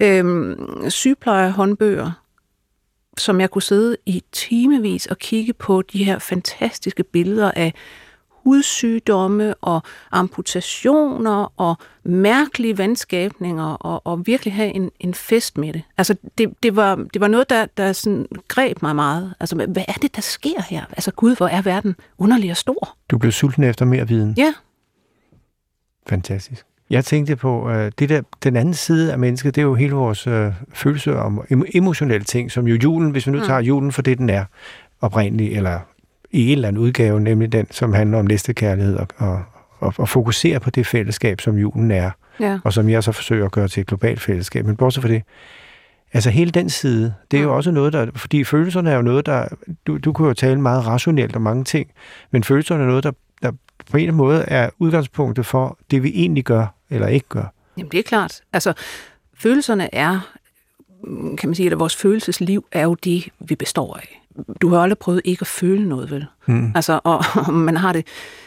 øhm, 0.00 0.56
sygeplejerhåndbøger, 0.90 2.10
som 3.18 3.40
jeg 3.40 3.50
kunne 3.50 3.62
sidde 3.62 3.96
i 4.06 4.22
timevis 4.32 5.06
og 5.06 5.18
kigge 5.18 5.52
på 5.52 5.82
de 5.82 6.04
her 6.04 6.18
fantastiske 6.18 7.02
billeder 7.02 7.50
af 7.50 7.74
hudsygdomme 8.44 9.54
og 9.54 9.82
amputationer 10.12 11.52
og 11.56 11.76
mærkelige 12.04 12.78
vandskabninger 12.78 13.64
og, 13.64 14.06
og 14.06 14.26
virkelig 14.26 14.54
have 14.54 14.74
en, 14.74 14.90
en 15.00 15.14
fest 15.14 15.58
med 15.58 15.72
det. 15.72 15.82
Altså, 15.98 16.16
det, 16.38 16.52
det, 16.62 16.76
var, 16.76 16.94
det 17.14 17.20
var 17.20 17.28
noget, 17.28 17.50
der, 17.50 17.66
der 17.76 17.92
sådan 17.92 18.26
greb 18.48 18.82
mig 18.82 18.96
meget. 18.96 19.34
Altså, 19.40 19.56
hvad 19.56 19.84
er 19.88 19.92
det, 20.02 20.16
der 20.16 20.22
sker 20.22 20.62
her? 20.68 20.84
Altså, 20.90 21.10
gud, 21.12 21.36
hvor 21.36 21.46
er 21.48 21.62
verden 21.62 21.96
underlig 22.18 22.50
og 22.50 22.56
stor. 22.56 22.96
Du 23.10 23.18
blev 23.18 23.32
sulten 23.32 23.64
efter 23.64 23.84
mere 23.84 24.08
viden. 24.08 24.34
Ja, 24.36 24.54
Fantastisk. 26.06 26.66
Jeg 26.90 27.04
tænkte 27.04 27.36
på, 27.36 27.70
øh, 27.70 27.92
det 27.98 28.08
der, 28.08 28.22
den 28.42 28.56
anden 28.56 28.74
side 28.74 29.12
af 29.12 29.18
mennesket, 29.18 29.54
det 29.54 29.60
er 29.60 29.66
jo 29.66 29.74
hele 29.74 29.92
vores 29.94 30.26
øh, 30.26 30.52
følelser 30.74 31.14
om 31.16 31.38
emo- 31.52 31.70
emotionelle 31.74 32.24
ting, 32.24 32.50
som 32.52 32.66
jo 32.68 32.74
julen, 32.82 33.10
hvis 33.10 33.26
vi 33.26 33.32
nu 33.32 33.38
Mm. 33.38 33.44
tager 33.44 33.60
julen 33.60 33.92
for 33.92 34.02
det, 34.02 34.18
den 34.18 34.30
er 34.30 34.44
oprindelig, 35.00 35.56
eller 35.56 35.80
i 36.34 36.46
en 36.46 36.58
eller 36.58 36.68
anden 36.68 36.82
udgave, 36.82 37.20
nemlig 37.20 37.52
den, 37.52 37.66
som 37.70 37.92
handler 37.92 38.18
om 38.18 38.24
næstekærlighed 38.24 38.96
og, 38.96 39.06
og, 39.16 39.42
og, 39.78 39.94
og 39.96 40.08
fokusere 40.08 40.60
på 40.60 40.70
det 40.70 40.86
fællesskab, 40.86 41.40
som 41.40 41.56
julen 41.56 41.90
er, 41.90 42.10
ja. 42.40 42.58
og 42.64 42.72
som 42.72 42.88
jeg 42.88 43.04
så 43.04 43.12
forsøger 43.12 43.44
at 43.44 43.52
gøre 43.52 43.68
til 43.68 43.80
et 43.80 43.86
globalt 43.86 44.20
fællesskab. 44.20 44.66
Men 44.66 44.76
bortset 44.76 45.02
fra 45.02 45.08
det, 45.10 45.22
altså 46.12 46.30
hele 46.30 46.50
den 46.50 46.70
side, 46.70 47.14
det 47.30 47.38
er 47.38 47.42
jo 47.42 47.48
Mm. 47.48 47.54
også 47.56 47.70
noget, 47.70 47.92
der, 47.92 48.06
fordi 48.16 48.44
følelserne 48.44 48.90
er 48.90 48.96
jo 48.96 49.02
noget, 49.02 49.26
der, 49.26 49.48
du, 49.86 49.98
du 49.98 50.12
kunne 50.12 50.28
jo 50.28 50.34
tale 50.34 50.60
meget 50.60 50.86
rationelt 50.86 51.36
om 51.36 51.42
mange 51.42 51.64
ting, 51.64 51.90
men 52.30 52.44
følelserne 52.44 52.82
er 52.82 52.86
noget, 52.88 53.04
der, 53.04 53.12
der 53.42 53.50
på 53.90 53.96
en 53.96 53.96
eller 53.96 54.12
anden 54.12 54.16
måde 54.16 54.44
er 54.48 54.70
udgangspunktet 54.78 55.46
for 55.46 55.78
det, 55.90 56.02
vi 56.02 56.12
egentlig 56.14 56.44
gør 56.44 56.66
eller 56.90 57.08
ikke 57.08 57.26
gør. 57.28 57.52
Jamen, 57.78 57.90
det 57.92 57.98
er 57.98 58.02
klart. 58.02 58.40
Altså, 58.52 58.72
følelserne 59.38 59.94
er, 59.94 60.20
mm, 61.04 61.36
kan 61.36 61.48
man 61.48 61.54
sige, 61.54 61.70
at 61.70 61.78
vores 61.78 61.96
følelsesliv 61.96 62.64
er 62.72 62.82
jo 62.82 62.94
det, 62.94 63.28
vi 63.40 63.54
består 63.54 63.96
af. 63.96 64.20
Du 64.60 64.68
har 64.68 64.78
aldrig 64.78 64.98
prøvet 64.98 65.20
ikke 65.24 65.40
at 65.40 65.46
føle 65.46 65.88
noget, 65.88 66.10
vel? 66.10 66.26
Mm. 66.46 66.72
Altså, 66.74 67.00
og, 67.04 67.24
om 67.48 67.54
man 67.54 67.76
har 67.76 67.92
det 67.92 68.06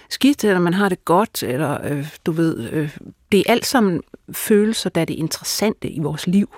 skidt, 0.10 0.44
eller 0.44 0.60
man 0.60 0.74
har 0.74 0.90
det 0.90 1.06
godt, 1.06 1.44
eller 1.44 1.78
øh, 1.92 2.08
du 2.26 2.32
ved, 2.32 2.70
øh, 2.72 2.98
det 3.32 3.40
er 3.40 3.52
alt 3.52 3.66
sammen 3.66 4.02
følelser, 4.32 4.90
der 4.90 5.02
er 5.02 5.06
det 5.06 5.14
interessante 5.14 5.90
i 5.90 6.00
vores 6.00 6.28
liv. 6.28 6.50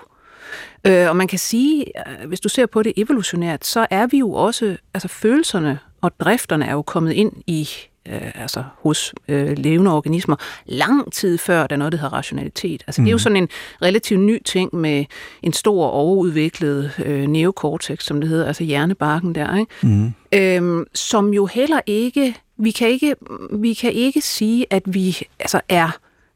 Øh, 0.86 1.08
og 1.08 1.16
man 1.16 1.28
kan 1.28 1.38
sige, 1.38 1.84
øh, 2.08 2.28
hvis 2.28 2.40
du 2.40 2.48
ser 2.48 2.66
på 2.66 2.82
det 2.82 2.92
evolutionært, 2.96 3.66
så 3.66 3.86
er 3.90 4.06
vi 4.06 4.18
jo 4.18 4.32
også, 4.32 4.76
altså 4.94 5.08
følelserne 5.08 5.78
og 6.00 6.20
drifterne 6.20 6.66
er 6.66 6.72
jo 6.72 6.82
kommet 6.82 7.12
ind 7.12 7.32
i, 7.46 7.68
øh, 8.08 8.42
altså 8.42 8.64
hos 8.82 9.14
øh, 9.28 9.58
levende 9.58 9.94
organismer, 9.94 10.36
lang 10.66 11.12
tid 11.12 11.38
før 11.38 11.66
der 11.66 11.76
er 11.76 11.78
noget, 11.78 11.92
der 11.92 11.98
hedder 11.98 12.12
rationalitet. 12.12 12.82
Altså 12.86 13.00
mm. 13.00 13.04
det 13.04 13.10
er 13.10 13.12
jo 13.12 13.18
sådan 13.18 13.36
en 13.36 13.48
relativt 13.82 14.20
ny 14.20 14.42
ting 14.44 14.74
med 14.74 15.04
en 15.42 15.52
stor 15.52 15.86
overudviklet 15.86 16.92
øh, 17.04 17.26
neokortex, 17.26 18.04
som 18.04 18.20
det 18.20 18.30
hedder, 18.30 18.46
altså 18.46 18.64
hjernebarken 18.64 19.34
der, 19.34 19.56
ikke? 19.56 19.72
Mm. 19.82 20.12
øhm, 20.32 20.84
som 20.94 21.34
jo 21.34 21.46
heller 21.46 21.80
ikke, 21.86 22.36
vi 22.58 22.70
kan 22.70 22.88
ikke, 22.88 23.14
vi 23.52 23.74
kan 23.74 23.92
ikke 23.92 24.20
sige, 24.20 24.66
at 24.70 24.82
vi 24.86 25.18
altså 25.38 25.60
er, 25.68 25.90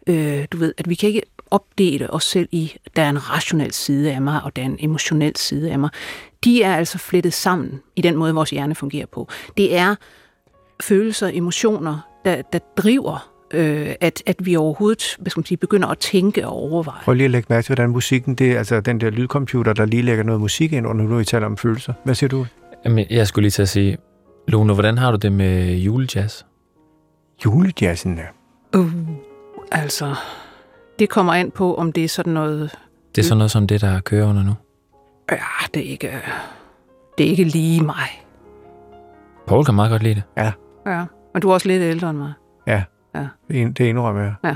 øh, 0.07 0.45
du 0.53 0.57
ved, 0.57 0.75
at 0.79 0.89
vi 0.89 0.95
kan 0.95 1.09
ikke 1.09 1.23
opdele 1.51 2.11
os 2.11 2.25
selv 2.25 2.49
i, 2.53 2.77
der 2.97 3.03
er 3.03 3.11
en 3.11 3.31
rationel 3.31 3.73
side 3.73 4.13
af 4.13 4.23
mig, 4.23 4.41
og 4.45 4.57
der 4.57 4.63
er 4.63 4.67
en 4.67 4.77
emotionel 4.81 5.37
side 5.37 5.71
af 5.71 5.79
mig, 5.79 5.91
de 6.45 6.63
er 6.63 6.77
altså 6.77 6.99
flettet 6.99 7.33
sammen 7.33 7.81
i 7.97 8.01
den 8.01 8.17
måde, 8.17 8.35
vores 8.35 8.51
hjerne 8.51 8.75
fungerer 8.75 9.07
på. 9.07 9.29
Det 9.57 9.77
er 9.77 9.95
følelser, 10.83 11.31
emotioner, 11.33 11.99
der, 12.25 12.43
der 12.53 12.59
driver, 12.77 13.31
øh, 13.51 13.95
at, 14.01 14.23
at 14.27 14.37
vi 14.47 14.57
overhovedet 14.57 15.17
hvad 15.19 15.31
skal 15.31 15.41
man 15.41 15.47
sige, 15.47 15.59
begynder 15.59 15.89
at 15.89 15.99
tænke 15.99 16.47
og 16.47 16.53
overveje. 16.53 17.01
Prøv 17.05 17.15
lige 17.15 17.25
at 17.25 17.31
lægge 17.31 17.47
mærke 17.51 17.65
til, 17.65 17.75
hvordan 17.75 17.91
musikken, 17.91 18.35
det 18.35 18.53
er 18.53 18.59
altså 18.59 18.81
den 18.81 19.01
der 19.01 19.11
lydcomputer, 19.11 19.73
der 19.73 19.85
lige 19.85 20.03
lægger 20.03 20.25
noget 20.25 20.41
musik 20.41 20.73
ind 20.73 20.87
under, 20.87 21.05
nu 21.05 21.19
I 21.19 21.25
taler 21.25 21.47
om 21.47 21.57
følelser. 21.57 21.93
Hvad 22.05 22.15
siger 22.15 22.29
du? 22.29 22.47
Jamen, 22.85 23.07
jeg 23.11 23.27
skulle 23.27 23.43
lige 23.43 23.51
til 23.51 23.63
at 23.63 23.69
sige, 23.69 23.99
Lone, 24.49 24.75
hvordan 24.75 24.99
har 24.99 25.11
du 25.11 25.17
det 25.17 25.33
med 25.33 25.75
julejazz? 25.75 26.43
Julejazzen, 27.45 28.19
ja. 28.19 28.79
Uh, 28.79 28.91
altså, 29.73 30.15
det 30.99 31.09
kommer 31.09 31.33
an 31.33 31.51
på, 31.51 31.75
om 31.75 31.93
det 31.93 32.05
er 32.05 32.09
sådan 32.09 32.33
noget... 32.33 32.71
Det 33.15 33.23
er 33.23 33.27
sådan 33.27 33.39
noget 33.39 33.51
som 33.51 33.67
det, 33.67 33.81
der 33.81 34.01
kører 34.01 34.29
under 34.29 34.43
nu. 34.43 34.55
Ja, 35.31 35.37
det 35.75 35.87
er 35.87 35.91
ikke, 35.91 36.13
det 37.19 37.27
er 37.27 37.31
ikke 37.31 37.45
lige 37.45 37.85
mig. 37.85 38.25
Paul 39.47 39.65
kan 39.65 39.75
meget 39.75 39.91
godt 39.91 40.03
lide 40.03 40.15
det. 40.15 40.23
Ja, 40.37 40.53
men 41.33 41.43
du 41.43 41.49
er 41.49 41.55
også 41.55 41.69
lidt 41.69 41.83
ældre 41.83 42.11
end 42.11 42.19
mig. 42.19 42.33
Det, 43.49 43.79
det 43.79 43.85
indrømmer 43.85 44.23
jeg. 44.23 44.35
Ja. 44.45 44.55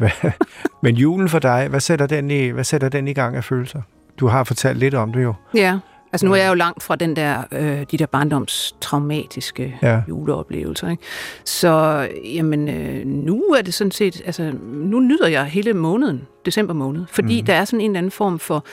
Men 0.82 0.96
julen 0.96 1.28
for 1.28 1.38
dig, 1.38 1.66
hvad 1.68 1.80
sætter, 1.80 2.06
den 2.06 2.30
i, 2.30 2.48
hvad 2.48 2.64
sætter 2.64 2.88
den 2.88 3.08
i 3.08 3.12
gang 3.12 3.36
af 3.36 3.44
følelser? 3.44 3.82
Du 4.20 4.26
har 4.26 4.44
fortalt 4.44 4.78
lidt 4.78 4.94
om 4.94 5.12
det 5.12 5.22
jo. 5.22 5.34
Ja, 5.54 5.78
altså 6.12 6.26
nu 6.26 6.32
er 6.32 6.36
jeg 6.36 6.48
jo 6.48 6.54
langt 6.54 6.82
fra 6.82 6.96
den 6.96 7.16
der, 7.16 7.42
øh, 7.52 7.86
de 7.90 7.98
der 7.98 8.06
barndomstraumatiske 8.06 9.78
Ja. 9.82 10.02
juleoplevelser. 10.08 10.90
Ikke? 10.90 11.02
Så 11.44 12.08
jamen, 12.24 12.68
øh, 12.68 13.06
nu 13.06 13.42
er 13.42 13.62
det 13.62 13.74
sådan 13.74 13.90
set, 13.90 14.22
altså 14.26 14.52
nu 14.62 15.00
nyder 15.00 15.28
jeg 15.28 15.44
hele 15.44 15.74
måneden, 15.74 16.22
december 16.46 16.74
måned, 16.74 17.04
fordi 17.10 17.40
mm. 17.40 17.46
der 17.46 17.54
er 17.54 17.64
sådan 17.64 17.80
en 17.80 17.90
eller 17.90 17.98
anden 17.98 18.12
form 18.12 18.38
for, 18.38 18.64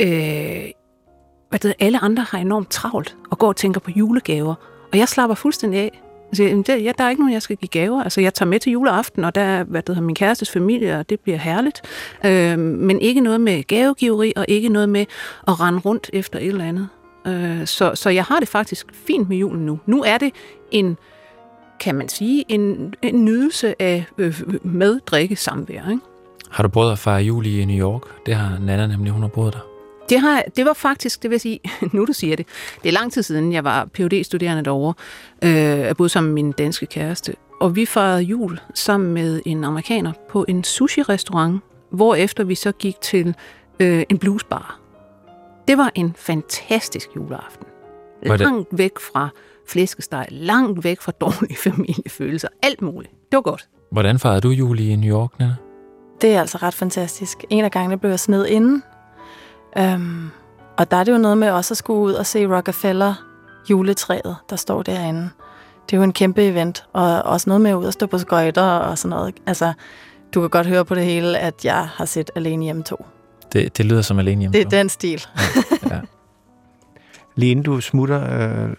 øh, 0.00 0.70
hvad 1.50 1.58
det 1.58 1.74
alle 1.78 1.98
andre 2.04 2.26
har 2.30 2.38
enormt 2.38 2.70
travlt 2.70 3.16
og 3.30 3.38
går 3.38 3.48
og 3.48 3.56
tænker 3.56 3.80
på 3.80 3.90
julegaver, 3.90 4.54
og 4.92 4.98
jeg 4.98 5.08
slapper 5.08 5.34
fuldstændig 5.34 5.80
af. 5.80 6.00
Altså, 6.28 6.42
og 6.44 6.48
siger, 6.48 6.62
det, 6.62 6.84
ja, 6.84 6.92
der 6.98 7.04
er 7.04 7.10
ikke 7.10 7.22
nogen, 7.22 7.32
jeg 7.32 7.42
skal 7.42 7.56
give 7.56 7.68
gaver. 7.68 8.02
Altså, 8.02 8.20
jeg 8.20 8.34
tager 8.34 8.48
med 8.48 8.60
til 8.60 8.72
juleaften, 8.72 9.24
og 9.24 9.34
der 9.34 9.40
er 9.40 9.64
hvad 9.64 9.82
det 9.82 9.88
hedder, 9.88 10.06
min 10.06 10.14
kærestes 10.14 10.50
familie, 10.50 10.98
og 10.98 11.10
det 11.10 11.20
bliver 11.20 11.38
herligt. 11.38 11.82
Øh, 12.24 12.58
men 12.58 13.00
ikke 13.00 13.20
noget 13.20 13.40
med 13.40 13.62
gavegiveri, 13.62 14.32
og 14.36 14.44
ikke 14.48 14.68
noget 14.68 14.88
med 14.88 15.06
at 15.48 15.60
rende 15.60 15.78
rundt 15.78 16.10
efter 16.12 16.38
et 16.38 16.46
eller 16.46 16.64
andet. 16.64 16.88
Øh, 17.26 17.66
så, 17.66 17.94
så 17.94 18.10
jeg 18.10 18.24
har 18.24 18.40
det 18.40 18.48
faktisk 18.48 18.86
fint 19.06 19.28
med 19.28 19.36
julen 19.36 19.66
nu. 19.66 19.80
Nu 19.86 20.02
er 20.02 20.18
det 20.18 20.32
en, 20.70 20.96
kan 21.80 21.94
man 21.94 22.08
sige, 22.08 22.44
en, 22.48 22.94
en 23.02 23.24
nydelse 23.24 23.82
af 23.82 24.04
øh, 24.18 24.40
med 24.62 25.00
drikke 25.00 25.36
samvær. 25.36 25.90
Ikke? 25.90 26.02
Har 26.50 26.62
du 26.62 26.68
prøvet 26.68 26.92
at 26.92 26.98
fejre 26.98 27.22
jul 27.22 27.46
i 27.46 27.64
New 27.64 27.76
York? 27.76 28.02
Det 28.26 28.34
har 28.34 28.58
Nana 28.58 28.86
nemlig, 28.86 29.12
hun 29.12 29.22
har 29.22 29.28
boet 29.28 29.52
der. 29.52 29.73
Det, 30.08 30.20
har, 30.20 30.42
det 30.56 30.64
var 30.64 30.72
faktisk, 30.72 31.22
det 31.22 31.30
vil 31.30 31.34
jeg 31.34 31.40
sige, 31.40 31.60
nu 31.94 32.04
du 32.04 32.12
siger 32.12 32.36
det, 32.36 32.46
det 32.82 32.88
er 32.88 32.92
lang 32.92 33.12
tid 33.12 33.22
siden, 33.22 33.52
jeg 33.52 33.64
var 33.64 33.88
phd 33.94 34.24
studerende 34.24 34.64
derovre. 34.64 34.94
Øh, 35.44 35.50
jeg 35.50 35.96
boede 35.96 36.08
sammen 36.08 36.34
med 36.34 36.42
min 36.42 36.52
danske 36.52 36.86
kæreste. 36.86 37.34
Og 37.60 37.76
vi 37.76 37.86
fejrede 37.86 38.22
jul 38.22 38.60
sammen 38.74 39.14
med 39.14 39.40
en 39.46 39.64
amerikaner 39.64 40.12
på 40.30 40.44
en 40.48 40.64
sushi-restaurant, 40.64 41.60
hvorefter 41.90 42.44
vi 42.44 42.54
så 42.54 42.72
gik 42.72 43.00
til 43.00 43.34
øh, 43.80 44.02
en 44.08 44.18
bluesbar. 44.18 44.80
Det 45.68 45.78
var 45.78 45.90
en 45.94 46.14
fantastisk 46.18 47.08
juleaften. 47.16 47.66
Langt 48.22 48.68
væk 48.72 48.92
fra 49.12 49.28
flæskesteg, 49.68 50.26
langt 50.30 50.84
væk 50.84 51.00
fra 51.00 51.12
dårlige 51.12 51.56
familiefølelser, 51.70 52.48
alt 52.62 52.82
muligt. 52.82 53.12
Det 53.12 53.36
var 53.36 53.40
godt. 53.40 53.68
Hvordan 53.90 54.18
fejrede 54.18 54.40
du 54.40 54.48
jul 54.48 54.80
i 54.80 54.96
New 54.96 55.16
York, 55.16 55.38
Nana? 55.38 55.54
Det 56.20 56.34
er 56.34 56.40
altså 56.40 56.58
ret 56.58 56.74
fantastisk. 56.74 57.44
En 57.50 57.64
af 57.64 57.70
gangene 57.70 57.98
blev 57.98 58.10
jeg 58.10 58.20
sned 58.20 58.46
inden. 58.46 58.82
Øhm, 59.78 60.30
og 60.76 60.90
der 60.90 60.96
er 60.96 61.04
det 61.04 61.12
jo 61.12 61.18
noget 61.18 61.38
med 61.38 61.50
også 61.50 61.74
at 61.74 61.78
skulle 61.78 62.00
ud 62.00 62.12
og 62.12 62.26
se 62.26 62.46
Rockefeller 62.46 63.14
juletræet, 63.70 64.36
der 64.50 64.56
står 64.56 64.82
derinde. 64.82 65.30
Det 65.86 65.92
er 65.92 65.96
jo 65.96 66.02
en 66.02 66.12
kæmpe 66.12 66.42
event, 66.42 66.84
og 66.92 67.22
også 67.22 67.50
noget 67.50 67.60
med 67.60 67.70
at 67.70 67.74
ud 67.74 67.84
og 67.84 67.92
stå 67.92 68.06
på 68.06 68.18
skøjter 68.18 68.62
og 68.62 68.98
sådan 68.98 69.10
noget. 69.10 69.34
Altså, 69.46 69.72
du 70.34 70.40
kan 70.40 70.50
godt 70.50 70.66
høre 70.66 70.84
på 70.84 70.94
det 70.94 71.04
hele, 71.04 71.38
at 71.38 71.64
jeg 71.64 71.88
har 71.94 72.04
set 72.04 72.30
Alene 72.34 72.64
Hjemme 72.64 72.82
2. 72.82 73.04
Det, 73.52 73.78
det 73.78 73.86
lyder 73.86 74.02
som 74.02 74.18
alene 74.18 74.40
hjemme. 74.40 74.52
Det 74.52 74.64
er 74.64 74.68
den 74.68 74.88
stil. 74.88 75.26
Ja. 75.90 76.00
Lige 77.34 77.50
inden 77.52 77.64
du 77.64 77.80
smutter, 77.80 78.40
øh, 78.40 78.70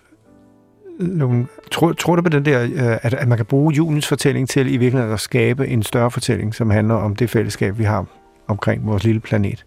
Lone, 0.99 1.47
tror, 1.71 1.93
tror 1.93 2.15
du 2.15 2.21
på 2.21 2.29
den 2.29 2.45
der, 2.45 2.63
øh, 2.63 2.97
at, 3.01 3.13
at 3.13 3.27
man 3.27 3.37
kan 3.37 3.45
bruge 3.45 3.73
julens 3.73 4.07
fortælling 4.07 4.49
til 4.49 4.73
i 4.73 4.77
virkeligheden 4.77 5.13
at 5.13 5.19
skabe 5.19 5.67
en 5.67 5.83
større 5.83 6.11
fortælling, 6.11 6.55
som 6.55 6.69
handler 6.69 6.95
om 6.95 7.15
det 7.15 7.29
fællesskab, 7.29 7.77
vi 7.77 7.83
har 7.83 8.05
omkring 8.47 8.87
vores 8.87 9.03
lille 9.03 9.21
planet? 9.21 9.65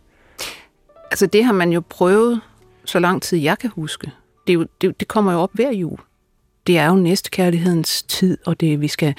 Altså 1.10 1.26
det 1.26 1.44
har 1.44 1.52
man 1.52 1.72
jo 1.72 1.82
prøvet, 1.88 2.40
så 2.84 2.98
lang 2.98 3.22
tid 3.22 3.38
jeg 3.38 3.58
kan 3.58 3.70
huske. 3.70 4.10
Det, 4.46 4.52
er 4.52 4.54
jo, 4.54 4.66
det, 4.80 5.00
det 5.00 5.08
kommer 5.08 5.32
jo 5.32 5.38
op 5.38 5.50
hver 5.52 5.70
jul. 5.70 5.98
Det 6.66 6.78
er 6.78 6.86
jo 6.86 6.94
næstekærlighedens 6.94 8.02
tid, 8.02 8.38
og 8.46 8.60
det 8.60 8.80
vi 8.80 8.88
skal, 8.88 9.14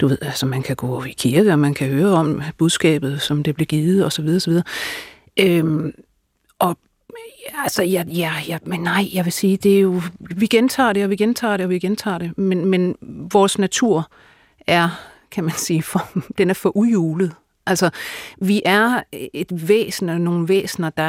du 0.00 0.08
ved, 0.08 0.18
altså 0.22 0.46
man 0.46 0.62
kan 0.62 0.76
gå 0.76 1.04
i 1.04 1.14
kirke, 1.18 1.52
og 1.52 1.58
man 1.58 1.74
kan 1.74 1.88
høre 1.88 2.12
om 2.12 2.42
budskabet, 2.58 3.20
som 3.22 3.42
det 3.42 3.54
blev 3.54 3.66
givet, 3.66 4.04
og 4.04 4.12
så 4.12 4.22
videre, 4.22 4.40
så 4.40 4.50
videre. 4.50 4.64
Øhm, 5.40 5.92
og 6.58 6.78
altså, 7.54 7.82
ja, 7.82 8.04
ja, 8.08 8.32
ja, 8.48 8.58
men 8.66 8.80
nej, 8.80 9.08
jeg 9.14 9.24
vil 9.24 9.32
sige, 9.32 9.56
det 9.56 9.76
er 9.76 9.80
jo, 9.80 10.02
vi 10.20 10.46
gentager 10.46 10.92
det, 10.92 11.04
og 11.04 11.10
vi 11.10 11.16
gentager 11.16 11.56
det, 11.56 11.64
og 11.64 11.70
vi 11.70 11.78
gentager 11.78 12.18
det, 12.18 12.38
men, 12.38 12.64
men 12.64 12.96
vores 13.32 13.58
natur 13.58 14.10
er, 14.66 14.88
kan 15.30 15.44
man 15.44 15.54
sige, 15.56 15.82
for, 15.82 16.08
den 16.38 16.50
er 16.50 16.54
for 16.54 16.76
ujulet. 16.76 17.34
Altså, 17.68 17.90
vi 18.40 18.62
er 18.64 19.02
et 19.32 19.68
væsen, 19.68 20.08
og 20.08 20.20
nogle 20.20 20.48
væsener, 20.48 20.90
der 20.90 21.08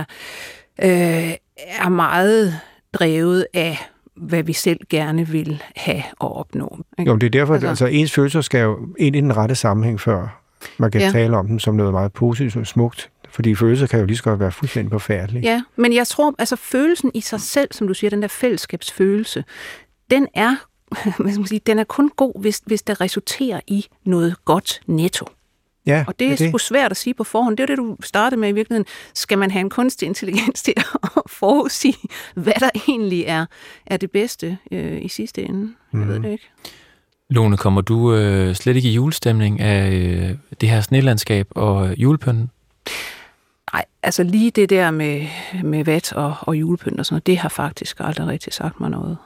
øh, 0.84 1.34
er 1.58 1.90
meget 1.90 2.60
drevet 2.94 3.46
af, 3.54 3.78
hvad 4.16 4.44
vi 4.44 4.54
selv 4.54 4.80
gerne 4.90 5.28
vil 5.28 5.64
have 5.76 6.04
og 6.20 6.36
opnå. 6.36 6.80
Ikke? 7.00 7.12
Jo, 7.12 7.18
det 7.18 7.26
er 7.26 7.32
derfor, 7.32 7.54
Altså- 7.54 7.68
altså, 7.68 7.86
ens 7.86 8.12
følelser 8.12 8.42
skal 8.42 8.62
jo 8.62 8.88
ind 8.98 9.16
i 9.16 9.22
den 9.22 9.38
rette 9.38 9.56
sammenhæng, 9.56 10.02
før 10.02 10.42
man 10.78 10.92
kan 10.92 11.02
ja. 11.02 11.12
tale 11.12 11.38
om 11.38 11.48
dem 11.48 11.60
som 11.60 11.76
noget 11.76 11.94
meget 11.94 12.14
positivt 12.14 12.56
og 12.56 12.68
smukt. 12.68 13.10
Fordi 13.30 13.56
følelser 13.56 13.88
kan 13.88 14.00
jo 14.00 14.06
lige 14.06 14.18
så 14.18 14.24
godt 14.24 14.40
være 14.40 14.52
fuldstændig 14.52 14.92
forfærdelige. 14.92 15.44
Ja, 15.44 15.62
men 15.76 15.94
jeg 15.94 16.08
tror, 16.08 16.36
altså 16.40 16.56
følelsen 16.56 17.12
i 17.14 17.22
sig 17.22 17.42
selv, 17.42 17.68
som 17.72 17.88
du 17.88 17.94
siger, 17.94 18.10
den 18.10 18.22
der 18.22 18.28
fællesskabsfølelse, 18.28 19.44
den 20.12 20.28
er, 20.34 20.56
hvad 21.22 21.32
skal 21.32 21.40
man 21.40 21.48
sige, 21.48 21.62
den 21.66 21.80
er 21.80 21.84
kun 21.84 22.12
god, 22.16 22.42
hvis, 22.42 22.62
hvis 22.66 22.82
det 22.82 23.02
resulterer 23.02 23.60
i 23.68 23.86
noget 24.06 24.46
godt 24.46 24.82
netto. 24.88 25.26
Ja 25.90 26.04
Og 26.08 26.20
det 26.20 26.28
er 26.32 26.36
det. 26.36 26.50
sgu 26.50 26.58
svært 26.58 26.92
at 26.92 26.98
sige 26.98 27.14
på 27.14 27.24
forhånd. 27.24 27.58
Det 27.58 27.64
er 27.64 27.68
det, 27.68 27.78
du 27.78 27.96
startede 28.04 28.42
med 28.42 28.50
i 28.50 28.52
virkeligheden. 28.52 28.86
Skal 29.14 29.38
man 29.38 29.52
have 29.52 29.62
en 29.62 29.70
kunstig 29.70 30.06
intelligens 30.06 30.62
til 30.64 30.74
at 30.78 31.10
forudsige, 31.28 31.98
hvad 32.36 32.54
der 32.60 32.70
egentlig 32.88 33.24
er, 33.28 33.46
er 33.86 33.98
det 33.98 34.12
bedste 34.12 34.58
øh, 34.72 35.02
i 35.02 35.08
sidste 35.08 35.42
ende? 35.44 35.74
Jeg 35.94 36.00
ved 36.02 36.14
Mhm. 36.14 36.24
det 36.24 36.32
ikke. 36.32 36.50
Lone, 37.30 37.58
kommer 37.58 37.82
du 37.82 38.14
øh, 38.14 38.56
slet 38.56 38.76
ikke 38.76 38.90
i 38.90 38.94
julestemning 38.94 39.60
af 39.62 39.92
øh, 39.92 40.30
det 40.62 40.70
her 40.70 40.82
snelandskab 40.82 41.48
og 41.52 41.88
øh, 41.90 42.02
julepynten? 42.02 42.50
Nej, 43.74 43.86
altså 44.04 44.24
lige 44.24 44.52
det 44.52 44.70
der 44.70 44.92
med, 44.92 45.28
med 45.64 45.86
vat 45.86 46.14
og, 46.14 46.36
og 46.42 46.56
julepynt 46.60 47.00
og 47.00 47.06
sådan 47.06 47.14
noget, 47.14 47.28
det 47.28 47.38
har 47.38 47.50
faktisk 47.50 47.98
aldrig 48.00 48.28
rigtig 48.28 48.54
sagt 48.54 48.80
mig 48.80 48.90
noget. 48.90 49.18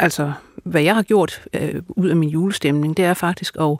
Altså, 0.00 0.32
hvad 0.64 0.82
jeg 0.82 0.94
har 0.94 1.02
gjort 1.02 1.42
øh, 1.54 1.82
ud 1.88 2.08
af 2.08 2.16
min 2.16 2.28
julestemning, 2.28 2.96
det 2.96 3.04
er 3.04 3.14
faktisk 3.14 3.56
at 3.60 3.76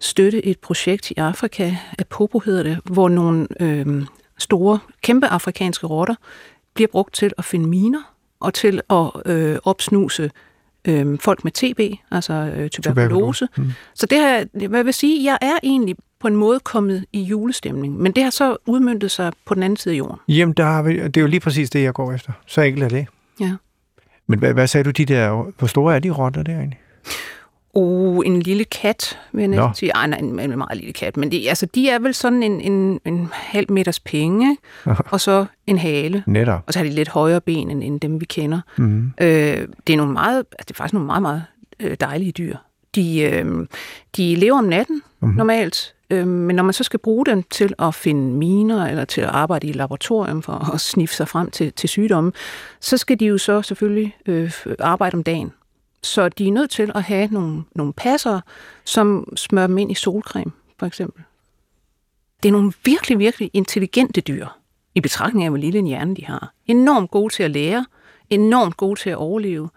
støtte 0.00 0.46
et 0.46 0.58
projekt 0.58 1.10
i 1.10 1.14
Afrika, 1.16 1.76
Apopo 1.98 2.38
hedder 2.38 2.62
det, 2.62 2.78
hvor 2.84 3.08
nogle 3.08 3.46
øh, 3.60 4.02
store, 4.38 4.78
kæmpe 5.02 5.26
afrikanske 5.26 5.86
rotter 5.86 6.14
bliver 6.74 6.88
brugt 6.88 7.14
til 7.14 7.32
at 7.38 7.44
finde 7.44 7.68
miner 7.68 8.14
og 8.40 8.54
til 8.54 8.80
at 8.90 9.10
øh, 9.26 9.56
opsnuse 9.64 10.30
øh, 10.88 11.18
folk 11.20 11.44
med 11.44 11.52
TB, 11.52 11.98
altså 12.10 12.32
øh, 12.32 12.70
tuberkulose. 12.70 13.48
Mm. 13.56 13.72
Så 13.94 14.06
det 14.06 14.18
har, 14.18 14.28
jeg- 14.28 14.68
hvad 14.68 14.78
jeg 14.78 14.86
vil 14.86 14.94
sige, 14.94 15.24
jeg 15.24 15.38
er 15.42 15.56
egentlig 15.62 15.96
på 16.20 16.28
en 16.28 16.36
måde 16.36 16.60
kommet 16.60 17.04
i 17.12 17.22
julestemning, 17.22 17.98
men 18.02 18.12
det 18.12 18.22
har 18.22 18.30
så 18.30 18.56
udmyndtet 18.66 19.10
sig 19.10 19.32
på 19.46 19.54
den 19.54 19.62
anden 19.62 19.76
side 19.76 19.94
af 19.94 19.98
jorden. 19.98 20.16
Jamen, 20.28 20.52
der 20.52 20.64
har 20.64 20.82
vi, 20.82 20.96
det 20.98 21.16
er 21.16 21.20
jo 21.20 21.26
lige 21.26 21.40
præcis 21.40 21.70
det, 21.70 21.82
jeg 21.82 21.94
går 21.94 22.12
efter. 22.12 22.32
Så 22.46 22.60
enkelt 22.60 22.84
er 22.84 22.88
det. 22.88 23.06
Ja. 23.40 23.52
Men 24.26 24.38
hvad, 24.38 24.52
hvad 24.52 24.66
sagde 24.66 24.84
du, 24.84 24.90
de 24.90 25.04
der, 25.04 25.52
hvor 25.58 25.66
store 25.66 25.94
er 25.94 25.98
de 25.98 26.10
rotter 26.10 26.42
der 26.42 26.52
egentlig? 26.52 26.80
Og 27.74 28.26
en 28.26 28.42
lille 28.42 28.64
kat, 28.64 29.18
vil 29.32 29.40
jeg 29.40 29.48
næsten 29.48 29.68
Nå. 29.68 29.74
sige. 29.74 29.92
Ej, 29.94 30.06
nej, 30.06 30.18
en, 30.18 30.40
en 30.40 30.58
meget 30.58 30.76
lille 30.76 30.92
kat. 30.92 31.16
Men 31.16 31.30
det, 31.30 31.48
altså, 31.48 31.66
de 31.74 31.88
er 31.88 31.98
vel 31.98 32.14
sådan 32.14 32.42
en, 32.42 32.60
en, 32.60 33.00
en 33.04 33.28
halv 33.32 33.72
meters 33.72 34.00
penge, 34.00 34.56
og 34.84 35.20
så 35.20 35.46
en 35.66 35.78
hale. 35.78 36.22
Netop. 36.26 36.62
Og 36.66 36.72
så 36.72 36.78
har 36.78 36.86
de 36.86 36.92
lidt 36.92 37.08
højere 37.08 37.40
ben 37.40 37.70
end, 37.70 37.84
end 37.84 38.00
dem, 38.00 38.20
vi 38.20 38.24
kender. 38.24 38.60
Mm. 38.76 39.12
Øh, 39.20 39.68
det 39.86 39.92
er 39.92 39.96
nogle 39.96 40.12
meget, 40.12 40.38
altså, 40.38 40.64
det 40.68 40.70
er 40.70 40.74
faktisk 40.74 40.92
nogle 40.92 41.06
meget, 41.06 41.22
meget 41.22 41.44
øh, 41.80 41.96
dejlige 42.00 42.32
dyr. 42.32 42.56
De, 42.94 43.20
øh, 43.20 43.66
de 44.16 44.34
lever 44.34 44.58
om 44.58 44.64
natten 44.64 45.02
Mhm. 45.20 45.32
normalt, 45.34 45.94
øh, 46.10 46.26
men 46.26 46.56
når 46.56 46.62
man 46.62 46.72
så 46.72 46.84
skal 46.84 46.98
bruge 47.00 47.26
dem 47.26 47.42
til 47.42 47.74
at 47.78 47.94
finde 47.94 48.32
miner 48.32 48.86
eller 48.86 49.04
til 49.04 49.20
at 49.20 49.28
arbejde 49.28 49.66
i 49.66 49.70
et 49.70 49.76
laboratorium 49.76 50.42
for 50.42 50.74
at 50.74 50.80
sniffe 50.80 51.14
sig 51.14 51.28
frem 51.28 51.50
til, 51.50 51.72
til 51.72 51.88
sygdomme, 51.88 52.32
så 52.80 52.96
skal 52.96 53.20
de 53.20 53.26
jo 53.26 53.38
så 53.38 53.62
selvfølgelig 53.62 54.16
øh, 54.26 54.52
arbejde 54.78 55.14
om 55.14 55.22
dagen. 55.22 55.52
Så 56.02 56.28
de 56.28 56.48
er 56.48 56.52
nødt 56.52 56.70
til 56.70 56.92
at 56.94 57.02
have 57.02 57.28
nogle, 57.30 57.62
nogle 57.74 57.92
passer, 57.92 58.40
som 58.84 59.32
smører 59.36 59.66
dem 59.66 59.78
ind 59.78 59.90
i 59.90 59.94
solcreme, 59.94 60.52
for 60.78 60.86
eksempel. 60.86 61.22
det 62.42 62.48
er 62.48 62.52
nogle 62.52 62.72
virkelig, 62.84 63.18
virkelig 63.18 63.50
intelligente 63.52 64.20
dyr, 64.20 64.46
i 64.94 65.00
betragtning 65.00 65.44
af, 65.44 65.50
hvor 65.50 65.58
lille 65.58 65.78
en 65.78 65.86
hjerne 65.86 66.16
de 66.16 66.24
har. 66.26 66.52
Enormt 66.66 67.10
gode 67.10 67.34
til 67.34 67.42
at 67.42 67.50
lære, 67.50 67.86
enormt 68.30 68.76
gode 68.76 69.00
til 69.00 69.10
at 69.10 69.16
overleve, 69.16 69.68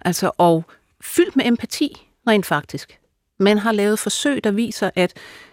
altså, 0.00 0.30
og 0.38 0.64
fyldt 1.00 1.36
med 1.36 1.46
empati, 1.46 2.08
rent 2.28 2.46
faktisk. 2.46 2.98
Man 3.38 3.58
har 3.58 3.72
lavet 3.72 3.98
forsøg, 3.98 4.44
der 4.44 4.50
viser, 4.50 4.90
at 4.94 5.12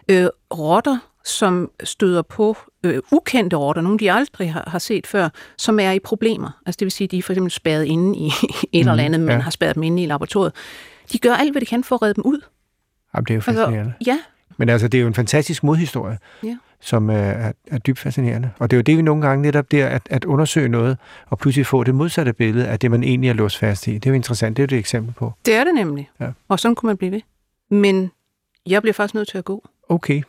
øh, 0.10 0.28
rotter, 0.54 0.98
som 1.26 1.72
støder 1.84 2.22
på 2.22 2.58
øh, 2.84 3.02
ukendte 3.12 3.56
rotter, 3.56 3.82
nogle 3.82 4.00
de 4.00 4.12
aldrig 4.12 4.54
har, 4.54 4.64
har 4.68 4.80
set 4.80 5.08
før, 5.08 5.30
som 5.58 5.80
er 5.80 5.92
i 5.92 6.00
problemer. 6.00 6.62
Altså 6.66 6.78
det 6.80 6.86
vil 6.86 6.92
sige, 6.92 7.06
at 7.06 7.12
de 7.12 7.18
er 7.18 7.22
for 7.22 7.34
eksempel 7.34 7.52
spærret 7.52 7.86
inde 7.86 8.20
i 8.20 8.28
et 8.80 8.86
mm, 8.86 8.92
eller 8.92 9.04
andet, 9.04 9.22
man 9.22 9.38
ja. 9.38 9.42
har 9.42 9.52
spærret 9.52 9.76
dem 9.76 9.84
inde 9.84 10.04
i 10.04 10.06
laboratoriet. 10.06 10.54
De 11.12 11.18
gør 11.20 11.34
alt, 11.34 11.52
hvad 11.52 11.62
de 11.62 11.66
kan 11.66 11.84
for 11.84 11.96
at 11.96 12.02
redde 12.02 12.14
dem 12.14 12.26
ud. 12.26 12.42
Jamen, 13.16 13.26
det 13.26 13.32
er 13.32 13.36
jo 13.36 13.42
fascinerende. 13.42 13.94
Altså, 14.00 14.12
ja, 14.12 14.20
Men 14.58 14.70
altså, 14.70 14.88
det 14.88 14.98
er 14.98 15.02
jo 15.02 15.08
en 15.08 15.14
fantastisk 15.14 15.64
modhistorie, 15.64 16.18
Ja. 16.44 16.58
Som 16.82 17.10
er, 17.10 17.14
er, 17.16 17.52
er 17.68 17.78
dybt 17.78 18.00
fascinerende. 18.00 18.52
Og 18.60 18.72
det 18.72 18.76
er 18.76 18.80
jo 18.80 18.82
det, 18.82 18.98
vi 18.98 19.02
nogle 19.02 19.28
gange 19.28 19.42
netop 19.42 19.72
der, 19.72 19.88
at, 19.88 20.02
at 20.10 20.26
undersøge 20.26 20.70
noget, 20.70 20.98
og 21.28 21.38
pludselig 21.40 21.66
få 21.66 21.84
det 21.84 21.96
modsatte 21.96 22.34
billede 22.34 22.68
af 22.68 22.80
det, 22.80 22.92
man 22.92 23.04
egentlig 23.04 23.30
er 23.30 23.34
låst 23.34 23.58
fast 23.58 23.88
i. 23.88 23.94
Det 23.94 24.06
er 24.06 24.10
jo 24.10 24.16
interessant. 24.16 24.58
Det 24.58 24.64
er 24.64 24.68
jo 24.72 24.78
et 24.78 24.80
eksempel 24.80 25.14
på. 25.14 25.34
det 25.46 25.56
er 25.56 25.64
det 25.64 25.74
nemlig. 25.76 26.10
Ja. 26.20 26.28
Og 26.48 26.60
sådan 26.60 26.76
kunne 26.76 26.88
man 26.88 26.98
blive 26.98 27.12
ved. 27.12 27.22
Men 27.72 28.12
jeg 28.66 28.82
bliver 28.82 28.94
faktisk 28.94 29.14
nødt 29.16 29.28
til 29.28 29.38
at 29.38 29.46
gå. 29.46 29.68
Okay. 29.90 30.22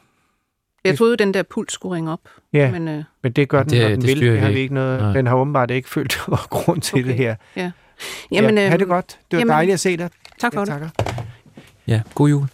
Jeg 0.84 0.90
Det- 0.90 0.98
troede, 0.98 1.16
den 1.16 1.34
der 1.34 1.42
puls 1.42 1.72
skulle 1.72 1.94
ringe 1.96 2.12
op. 2.12 2.20
Ja, 2.52 2.70
Men 2.70 2.88
øh, 2.88 3.04
men 3.22 3.32
det 3.32 3.48
gør 3.48 3.62
den, 3.62 3.70
Det- 3.70 3.80
når 3.82 3.88
den 3.88 4.00
det 4.00 4.08
vil. 4.08 4.20
Det 4.32 4.40
har 4.40 4.50
vi 4.50 4.58
ikke. 4.58 4.74
noget. 4.74 5.00
Nej. 5.00 5.12
Den 5.12 5.26
har 5.26 5.36
åbenbart 5.36 5.70
ikke 5.70 5.88
følt, 5.90 6.18
grund 6.50 6.80
til 6.80 6.94
Okay. 6.98 7.04
det 7.08 7.14
her. 7.14 7.36
jamen, 8.32 8.58
ja, 8.58 8.64
øh, 8.64 8.70
ha' 8.70 8.76
det 8.76 8.86
godt. 8.88 9.06
Det 9.08 9.36
var 9.36 9.38
jamen, 9.38 9.50
dejligt 9.52 9.74
at 9.74 9.80
se 9.80 9.96
dig. 9.96 10.10
tak 10.40 10.52
for 10.54 10.60
ja, 10.60 10.64
det. 10.64 10.68
takker. 10.72 10.88
Ja, 11.86 12.02
god 12.14 12.28
jul. 12.28 12.46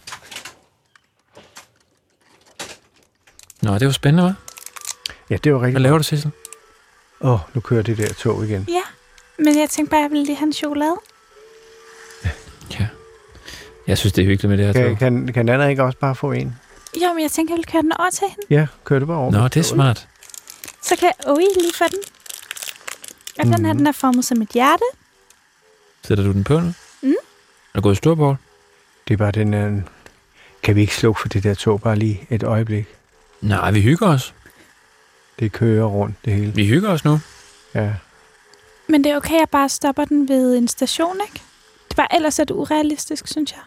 Nå, 3.67 3.73
det 3.77 3.85
var 3.87 3.91
spændende, 3.91 4.29
hva'? 4.29 5.13
Ja, 5.29 5.37
det 5.43 5.53
var 5.53 5.57
Hvad 5.59 5.67
rigtig 5.67 5.81
laver 5.81 5.97
du, 5.97 6.03
Sissel? 6.03 6.31
Åh, 7.21 7.31
oh, 7.33 7.39
nu 7.53 7.61
kører 7.61 7.81
det 7.83 7.97
der 7.97 8.13
tog 8.13 8.45
igen. 8.45 8.65
Ja, 8.69 8.81
men 9.43 9.59
jeg 9.59 9.69
tænkte 9.69 9.89
bare, 9.89 9.99
at 9.99 10.03
jeg 10.03 10.11
ville 10.11 10.25
lige 10.25 10.35
have 10.35 10.47
en 10.47 10.53
chokolade. 10.53 10.95
Ja. 12.79 12.87
Jeg 13.87 13.97
synes, 13.97 14.13
det 14.13 14.21
er 14.21 14.25
hyggeligt 14.25 14.49
med 14.49 14.57
det 14.57 14.65
her 14.65 14.73
Kan, 14.73 14.89
tog. 14.89 14.97
kan, 14.97 15.33
kan 15.33 15.49
Anna 15.49 15.67
ikke 15.67 15.83
også 15.83 15.97
bare 15.99 16.15
få 16.15 16.31
en? 16.31 16.55
Jo, 17.03 17.13
men 17.13 17.21
jeg 17.23 17.31
tænker, 17.31 17.53
jeg 17.53 17.57
vil 17.57 17.65
køre 17.65 17.81
den 17.81 17.91
over 17.99 18.09
til 18.09 18.27
hende. 18.27 18.41
Ja, 18.49 18.67
kør 18.83 18.99
det 18.99 19.07
bare 19.07 19.17
over. 19.17 19.31
Nå, 19.31 19.37
det 19.37 19.43
er 19.45 19.49
toget. 19.49 19.65
smart. 19.65 20.07
Så 20.81 20.95
kan 20.95 21.11
Oi 21.27 21.45
lige 21.57 21.73
få 21.77 21.83
den. 21.91 21.99
Og 23.39 23.45
den 23.57 23.65
her, 23.65 23.73
Mhm. 23.73 23.77
den 23.77 23.87
er 23.87 23.91
formet 23.91 24.25
som 24.25 24.41
et 24.41 24.49
hjerte. 24.49 24.83
Sætter 26.03 26.23
du 26.23 26.31
den 26.31 26.43
på 26.43 26.59
nu? 26.59 26.73
Mm. 27.01 27.09
Er 27.09 27.75
du 27.75 27.81
gået 27.81 27.93
i 27.93 27.95
storbord? 27.95 28.37
Det 29.07 29.13
er 29.13 29.17
bare 29.17 29.31
den... 29.31 29.53
Øh, 29.53 29.81
kan 30.63 30.75
vi 30.75 30.81
ikke 30.81 30.95
slukke 30.95 31.21
for 31.21 31.27
det 31.27 31.43
der 31.43 31.53
tog 31.53 31.81
bare 31.81 31.95
lige 31.95 32.27
et 32.29 32.43
øjeblik? 32.43 32.85
Nej, 33.41 33.71
vi 33.71 33.81
hygger 33.81 34.07
os. 34.07 34.33
Det 35.39 35.51
kører 35.51 35.85
rundt, 35.85 36.15
det 36.25 36.33
hele. 36.33 36.53
Vi 36.53 36.67
hygger 36.67 36.89
os 36.89 37.05
nu. 37.05 37.19
Ja. 37.75 37.93
Men 38.87 39.03
det 39.03 39.11
er 39.11 39.15
okay, 39.17 39.33
at 39.33 39.39
jeg 39.39 39.49
bare 39.51 39.69
stopper 39.69 40.05
den 40.05 40.29
ved 40.29 40.57
en 40.57 40.67
station, 40.67 41.15
ikke? 41.27 41.43
Det 41.87 41.91
er 41.91 41.95
bare 41.95 42.15
ellers 42.15 42.39
er 42.39 42.43
det 42.43 42.53
urealistisk, 42.53 43.27
synes 43.27 43.51
jeg. 43.51 43.61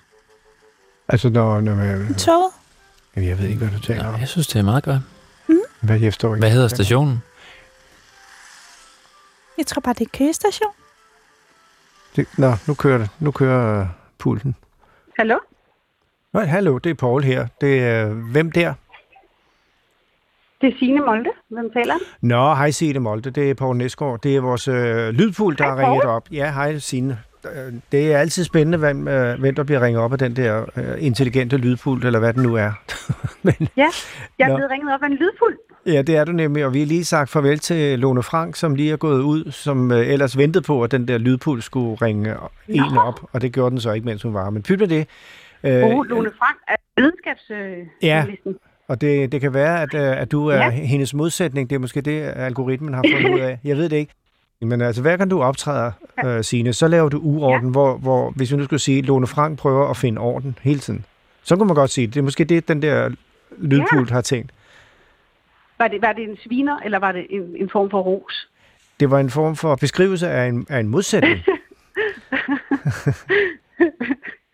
Altså, 1.09 1.29
når, 1.29 1.61
når 1.61 1.75
man, 1.75 2.15
Toget? 2.15 2.51
Jamen, 3.17 3.29
jeg 3.29 3.39
ved 3.39 3.49
ikke, 3.49 3.59
hvad 3.59 3.79
du 3.79 3.83
taler 3.83 4.07
om. 4.07 4.21
jeg 4.21 4.29
synes, 4.29 4.47
det 4.47 4.59
er 4.59 4.63
meget 4.63 4.85
godt. 4.85 5.01
Hvad, 5.81 6.01
jeg 6.01 6.13
forstår 6.13 6.35
ikke. 6.35 6.43
Hvad 6.43 6.51
hedder 6.51 6.69
stationen? 6.69 7.23
Jeg 9.59 9.67
tror 9.67 9.81
bare, 9.81 9.95
det 9.99 10.05
er 10.05 10.19
køgestation. 10.19 10.71
Det, 12.17 12.27
nå, 12.39 12.53
nu 12.67 12.75
kører 12.75 12.99
det. 12.99 13.09
Nu 13.19 13.31
kører 13.31 13.81
uh, 13.83 13.87
pulten. 14.19 14.57
Hallo? 15.19 15.39
Nå, 16.33 16.41
hallo, 16.41 16.79
det 16.79 16.91
er 16.91 16.95
Paul 16.95 17.25
her. 17.25 17.47
Det 17.61 17.85
er, 17.85 18.05
hvem 18.07 18.53
der? 18.53 18.75
Det 20.61 20.69
er 20.69 20.79
Signe 20.79 21.01
Molde. 21.07 21.31
Hvem 21.51 21.71
taler? 21.73 21.95
Nå, 22.21 22.55
hej 22.55 22.71
Signe 22.71 22.99
Molde, 23.01 23.31
det 23.31 23.51
er 23.51 23.55
Poul 23.55 23.77
Næsgaard. 23.77 24.21
Det 24.23 24.37
er 24.37 24.41
vores 24.41 24.69
øh, 24.69 25.09
lydpult, 25.09 25.59
der 25.59 25.65
Hej, 25.65 25.75
har 25.75 25.91
ringet 25.91 26.05
op. 26.05 26.29
Ja, 26.33 26.53
hej 26.53 26.79
Signe. 26.79 27.19
Øh, 27.45 27.73
Det 27.93 28.13
er 28.15 28.19
altid 28.19 28.45
spændende, 28.45 28.79
hvem, 28.79 29.09
øh, 29.09 29.41
hvem 29.41 29.55
der 29.55 29.63
bliver 29.65 29.81
ringet 29.81 30.03
op 30.03 30.13
af 30.13 30.19
den 30.19 30.37
der 30.37 30.65
øh, 30.77 30.85
intelligente 31.05 31.57
lydpult, 31.57 32.05
eller 32.05 32.19
hvad 32.19 32.33
den 32.33 32.43
nu 32.43 32.55
er. 32.55 32.73
Men, 33.43 33.55
Ja, 33.77 33.87
jeg 34.39 34.51
er 34.51 34.57
blevet 34.57 34.71
ringet 34.71 34.95
op 34.95 35.03
af 35.03 35.07
en 35.07 35.13
lydfuld. 35.15 35.57
ja, 35.87 36.03
det 36.03 36.17
er 36.17 36.25
du 36.25 36.33
nemlig, 36.33 36.65
og 36.67 36.75
vi 36.75 36.79
har 36.79 36.87
lige 36.87 37.05
sagt 37.05 37.31
farvel 37.31 37.59
til 37.59 37.99
Lone 37.99 38.23
Frank, 38.23 38.57
som 38.57 38.75
lige 38.75 38.93
er 38.93 38.97
gået 38.97 39.23
ud, 39.23 39.51
som 39.51 39.93
øh, 39.93 40.09
ellers 40.09 40.39
ventede 40.39 40.65
på, 40.65 40.83
at 40.83 40.91
den 40.93 41.09
der 41.09 41.19
lydpult 41.19 41.65
skulle 41.65 41.95
ringe 42.07 42.35
en 42.69 42.97
op, 42.99 43.21
og 43.33 43.41
det 43.41 43.53
gjorde 43.53 43.71
den 43.71 43.81
så 43.81 43.93
ikke, 43.93 44.05
mens 44.07 44.23
hun 44.23 44.35
var. 44.35 44.51
Men 44.51 44.63
pyt 44.63 44.79
med 44.81 44.89
det. 44.89 45.07
Øh, 45.65 45.85
Oh, 45.85 46.05
Lone 46.07 46.31
Frank 46.39 46.59
er 46.69 46.77
videnskabsjournalisten. 46.97 47.93
Ja. 48.03 48.25
Og 48.91 49.01
det, 49.01 49.33
det 49.33 49.41
kan 49.41 49.55
være, 49.55 49.83
at, 49.83 49.95
øh, 49.95 50.21
at 50.23 50.33
du 50.33 50.47
er 50.47 50.57
Ja. 50.57 50.71
hendes 50.71 51.15
modsætning. 51.15 51.71
Det 51.71 51.77
er 51.77 51.81
måske 51.81 52.01
det, 52.01 52.33
algoritmen 52.37 52.95
har 52.95 53.05
fundet 53.15 53.35
ud 53.35 53.41
af. 53.41 53.59
Jeg 53.65 53.77
ved 53.77 53.89
det 53.89 53.97
ikke. 53.97 54.13
Men 54.63 54.81
altså, 54.81 55.03
hver 55.03 55.17
gang 55.17 55.31
du 55.31 55.43
optræder, 55.43 55.93
øh, 56.25 56.45
Signe, 56.45 56.73
så 56.73 56.89
laver 56.89 57.09
du 57.09 57.19
uorden, 57.19 57.67
ja. 57.67 57.71
hvor, 57.71 57.97
hvor, 57.97 58.31
hvis 58.31 58.53
vi 58.53 58.57
nu 58.57 58.65
skulle 58.65 58.81
sige, 58.81 59.03
Lone 59.03 59.27
Frank 59.27 59.59
prøver 59.59 59.89
at 59.91 59.97
finde 59.97 60.21
orden 60.21 60.59
hele 60.63 60.79
tiden. 60.81 61.05
Så 61.43 61.57
kunne 61.57 61.67
man 61.67 61.75
godt 61.75 61.91
sige, 61.91 62.07
det 62.07 62.17
er 62.17 62.23
måske 62.23 62.45
det, 62.45 62.69
den 62.69 62.83
der 62.83 63.11
lydpult 63.59 64.11
har 64.11 64.21
tænkt. 64.21 64.53
Var 65.79 65.89
det, 65.89 66.03
var 66.03 66.13
det 66.13 66.25
en 66.31 66.37
sviner, 66.37 66.79
eller 66.85 66.99
var 66.99 67.13
det 67.13 67.27
en, 67.31 67.43
en 67.57 67.71
form 67.73 67.91
for 67.91 68.01
ros? 68.01 68.49
Det 69.01 69.11
var 69.11 69.19
en 69.21 69.31
form 69.31 69.57
for 69.57 69.77
beskrivelse 69.77 70.29
af 70.29 70.47
en, 70.47 70.67
af 70.71 70.81
en 70.81 70.89
modsætning. 70.89 71.39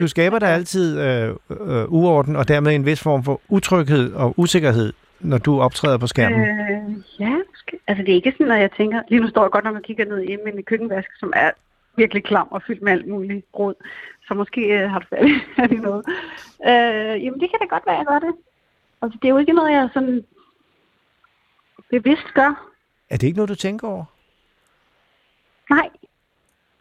du 0.01 0.09
skaber 0.09 0.39
der 0.39 0.47
altid 0.47 1.01
øh, 1.01 1.29
øh, 1.51 1.93
uorden, 1.93 2.37
og 2.37 2.49
dermed 2.49 2.75
en 2.75 2.87
vis 2.87 3.03
form 3.03 3.25
for 3.25 3.41
utryghed 3.49 4.13
og 4.13 4.35
usikkerhed, 4.37 4.93
når 5.21 5.39
du 5.39 5.61
optræder 5.61 5.99
på 5.99 6.07
skærmen. 6.07 6.41
Øh, 6.41 6.95
ja, 7.21 7.37
måske. 7.51 7.79
Altså, 7.87 8.03
det 8.03 8.11
er 8.11 8.15
ikke 8.15 8.33
sådan, 8.39 8.53
at 8.53 8.61
jeg 8.61 8.71
tænker... 8.77 9.03
Lige 9.09 9.21
nu 9.21 9.29
står 9.29 9.43
jeg 9.43 9.51
godt 9.51 9.65
nok 9.65 9.77
og 9.77 9.83
kigger 9.83 10.05
ned 10.05 10.23
i 10.23 10.37
min 10.45 10.63
køkkenvask, 10.65 11.09
som 11.19 11.33
er 11.37 11.51
virkelig 11.97 12.25
klam 12.25 12.49
og 12.51 12.63
fyldt 12.67 12.83
med 12.83 12.93
alt 12.93 13.09
muligt 13.09 13.47
rod. 13.59 13.75
Så 14.29 14.35
måske 14.35 14.61
øh, 14.61 14.91
har 14.91 14.99
du 14.99 15.07
fat 15.57 15.73
i- 15.73 15.75
noget. 15.89 16.05
Øh, 16.67 17.25
jamen, 17.25 17.41
det 17.41 17.51
kan 17.51 17.59
da 17.61 17.67
godt 17.71 17.87
være, 17.87 17.97
jeg 17.97 18.07
gør 18.07 18.19
det. 18.19 18.35
Altså, 19.03 19.19
det 19.23 19.29
er 19.29 19.33
jo 19.33 19.39
ikke 19.39 19.53
noget, 19.53 19.73
jeg 19.73 19.89
sådan 19.95 20.25
bevidst 21.91 22.35
gør. 22.35 22.69
Er 23.11 23.17
det 23.17 23.27
ikke 23.27 23.37
noget, 23.37 23.49
du 23.49 23.55
tænker 23.55 23.89
over? 23.89 24.05
Nej, 25.71 25.89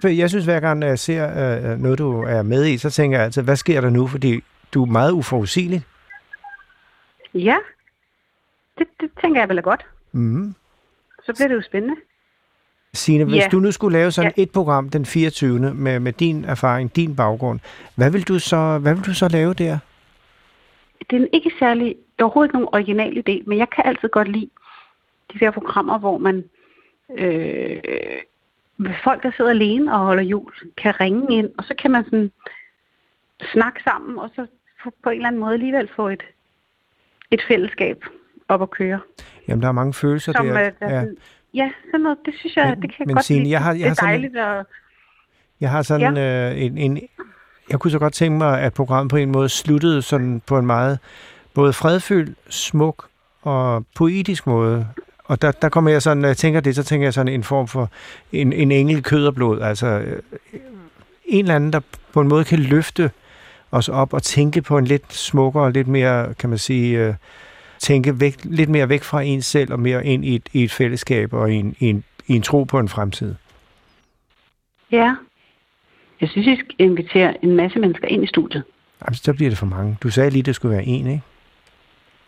jeg 0.08 0.30
synes, 0.30 0.46
hver 0.46 0.60
gang 0.60 0.84
jeg 0.84 1.00
ser 1.00 1.24
øh, 1.74 1.80
noget, 1.80 2.00
du 2.00 2.22
er 2.24 2.42
med 2.42 2.66
i, 2.66 2.78
så 2.78 2.90
tænker 2.90 3.18
jeg 3.18 3.26
altid, 3.26 3.42
hvad 3.42 3.56
sker 3.56 3.82
der 3.82 3.90
nu? 3.90 4.08
Fordi 4.08 4.44
du 4.74 4.82
er 4.82 4.86
meget 4.86 5.12
uforudsigelig. 5.12 5.84
ja. 7.34 7.56
Det, 8.78 8.88
det 9.02 9.10
tænker 9.22 9.42
jeg 9.42 9.50
vel 9.50 9.58
er 9.58 9.62
godt. 9.62 9.86
Mm. 10.12 10.56
Så 11.24 11.34
bliver 11.34 11.48
det 11.48 11.56
jo 11.56 11.62
spændende. 11.62 11.96
Signe, 12.94 13.24
hvis 13.24 13.36
Ja. 13.36 13.48
du 13.52 13.60
nu 13.60 13.72
skulle 13.72 13.98
lave 13.98 14.12
sådan 14.12 14.34
Ja. 14.38 14.44
et 14.44 14.52
program 14.52 14.90
den 14.90 15.06
24. 15.06 15.74
Med, 15.74 16.00
med 16.00 16.14
din 16.14 16.46
erfaring, 16.46 16.96
din 16.96 17.16
baggrund, 17.16 17.60
hvad 17.96 18.12
vil, 18.12 18.28
du 18.28 18.40
så, 18.40 18.78
hvad 18.78 18.94
vil 18.96 19.04
du 19.06 19.14
så 19.14 19.28
lave 19.28 19.54
der? 19.54 19.78
det 21.10 21.22
er 21.22 21.28
ikke 21.34 21.52
særlig, 21.60 21.86
det 21.88 22.20
er 22.20 22.24
overhovedet 22.24 22.50
ikke 22.50 22.56
nogen 22.56 22.70
original 22.74 23.18
idé, 23.18 23.44
men 23.48 23.58
jeg 23.58 23.68
kan 23.76 23.84
altid 23.86 24.10
godt 24.10 24.28
lide 24.28 24.50
de 25.34 25.40
der 25.40 25.52
programmer, 25.52 25.98
hvor 26.00 26.18
man 26.18 26.44
øh, 27.18 27.78
folk, 29.04 29.24
der 29.24 29.32
sidder 29.38 29.52
alene 29.52 29.94
og 29.94 30.00
holder 30.00 30.24
jul, 30.24 30.52
kan 30.78 31.00
ringe 31.00 31.38
ind, 31.38 31.50
og 31.58 31.64
så 31.64 31.74
kan 31.82 31.92
man 31.92 32.04
sådan 32.04 32.32
snakke 33.54 33.84
sammen, 33.84 34.18
og 34.20 34.30
så 34.36 34.48
på 35.04 35.10
en 35.10 35.16
eller 35.16 35.28
anden 35.28 35.40
måde 35.42 35.54
alligevel 35.54 35.90
få 35.96 36.08
et, 36.10 36.24
et 37.32 37.42
fællesskab 37.48 38.04
op 38.48 38.62
at 38.62 38.70
køre. 38.72 39.00
Jamen, 39.48 39.62
der 39.62 39.68
er 39.68 39.72
mange 39.72 39.94
følelser 39.94 40.34
Som, 40.34 40.48
der. 40.48 40.66
øh, 40.66 40.72
der 40.80 40.90
ja. 40.90 41.00
sådan, 41.02 41.18
ja, 41.54 41.72
sådan 41.92 42.02
noget, 42.02 42.18
det 42.26 42.34
synes 42.40 42.56
jeg, 42.56 42.70
Men- 42.70 42.82
det 42.82 42.90
kan 42.90 43.00
jeg 43.00 43.06
men 43.08 43.16
godt 43.16 43.30
lide. 43.30 43.50
jeg 43.50 43.64
har- 43.64 43.72
jeg 43.74 43.80
det 43.80 43.84
har 43.86 43.92
er 43.92 43.96
sådan- 43.96 44.10
dejligt 44.10 44.38
at... 44.38 44.66
Jeg 45.62 45.72
har 45.72 45.82
sådan 45.82 46.18
ja. 46.18 46.52
øh, 46.52 46.62
en, 46.62 46.78
en... 46.78 47.00
Jeg 47.70 47.80
kunne 47.80 47.92
så 47.92 48.00
godt 48.00 48.14
tænke 48.14 48.38
mig, 48.38 48.62
at 48.62 48.74
programmet 48.74 49.10
på 49.12 49.18
en 49.18 49.32
måde 49.32 49.50
sluttede 49.50 50.02
sådan 50.02 50.42
på 50.48 50.58
en 50.58 50.66
meget 50.66 51.00
både 51.54 51.74
fredfyldt, 51.74 52.38
smuk 52.54 53.08
og 53.42 53.86
poetisk 53.96 54.48
måde. 54.48 54.88
Og 55.28 55.42
der, 55.42 55.52
der 55.52 55.70
kommer 55.70 55.92
jeg 55.92 56.02
sådan, 56.02 56.18
når 56.18 56.28
jeg 56.28 56.38
tænker 56.38 56.60
det, 56.60 56.76
så 56.76 56.84
tænker 56.84 57.06
jeg 57.06 57.14
sådan 57.14 57.34
en 57.34 57.44
form 57.44 57.68
for 57.68 57.90
en, 58.32 58.54
en 58.54 58.72
engel 58.72 59.04
kød 59.04 59.28
og 59.28 59.36
blod. 59.36 59.62
Altså 59.62 59.88
øh, 59.88 60.22
en 61.26 61.46
eller 61.46 61.56
anden, 61.56 61.74
der 61.74 61.80
på 62.14 62.22
en 62.22 62.28
måde 62.28 62.44
kan 62.44 62.60
løfte 62.60 63.12
os 63.72 63.90
op 63.90 64.14
og 64.14 64.24
tænke 64.24 64.62
på 64.62 64.78
en 64.78 64.86
lidt 64.86 65.14
smukkere 65.14 65.72
lidt 65.72 65.88
mere, 65.88 66.34
kan 66.34 66.50
man 66.50 66.58
sige, 66.58 67.00
øh, 67.00 67.14
tænke 67.80 68.20
væk, 68.20 68.36
lidt 68.44 68.70
mere 68.70 68.90
væk 68.90 69.04
fra 69.04 69.22
en 69.22 69.42
selv 69.42 69.74
og 69.74 69.80
mere 69.80 70.06
ind 70.06 70.26
i 70.26 70.36
et, 70.36 70.50
i 70.54 70.64
et 70.64 70.72
fællesskab 70.72 71.34
og 71.34 71.52
i 71.52 71.56
en, 71.56 71.76
i, 71.80 71.86
en, 71.86 72.04
i 72.28 72.36
en 72.36 72.42
tro 72.42 72.64
på 72.64 72.80
en 72.80 72.90
fremtid. 72.90 73.36
Ja. 74.92 75.16
Jeg 76.22 76.30
synes, 76.30 76.48
I 76.48 76.56
skal 76.56 76.76
invitere 76.80 77.44
en 77.44 77.56
masse 77.56 77.80
mennesker 77.80 78.08
ind 78.08 78.24
i 78.24 78.28
studiet. 78.28 78.64
Jamen, 79.02 79.16
så 79.16 79.34
bliver 79.34 79.50
det 79.50 79.58
for 79.58 79.66
mange. 79.66 79.98
Du 80.04 80.10
sagde 80.10 80.30
lige, 80.30 80.40
at 80.40 80.46
det 80.46 80.56
skulle 80.56 80.76
være 80.76 80.86
en, 80.86 81.08
ikke? 81.08 81.22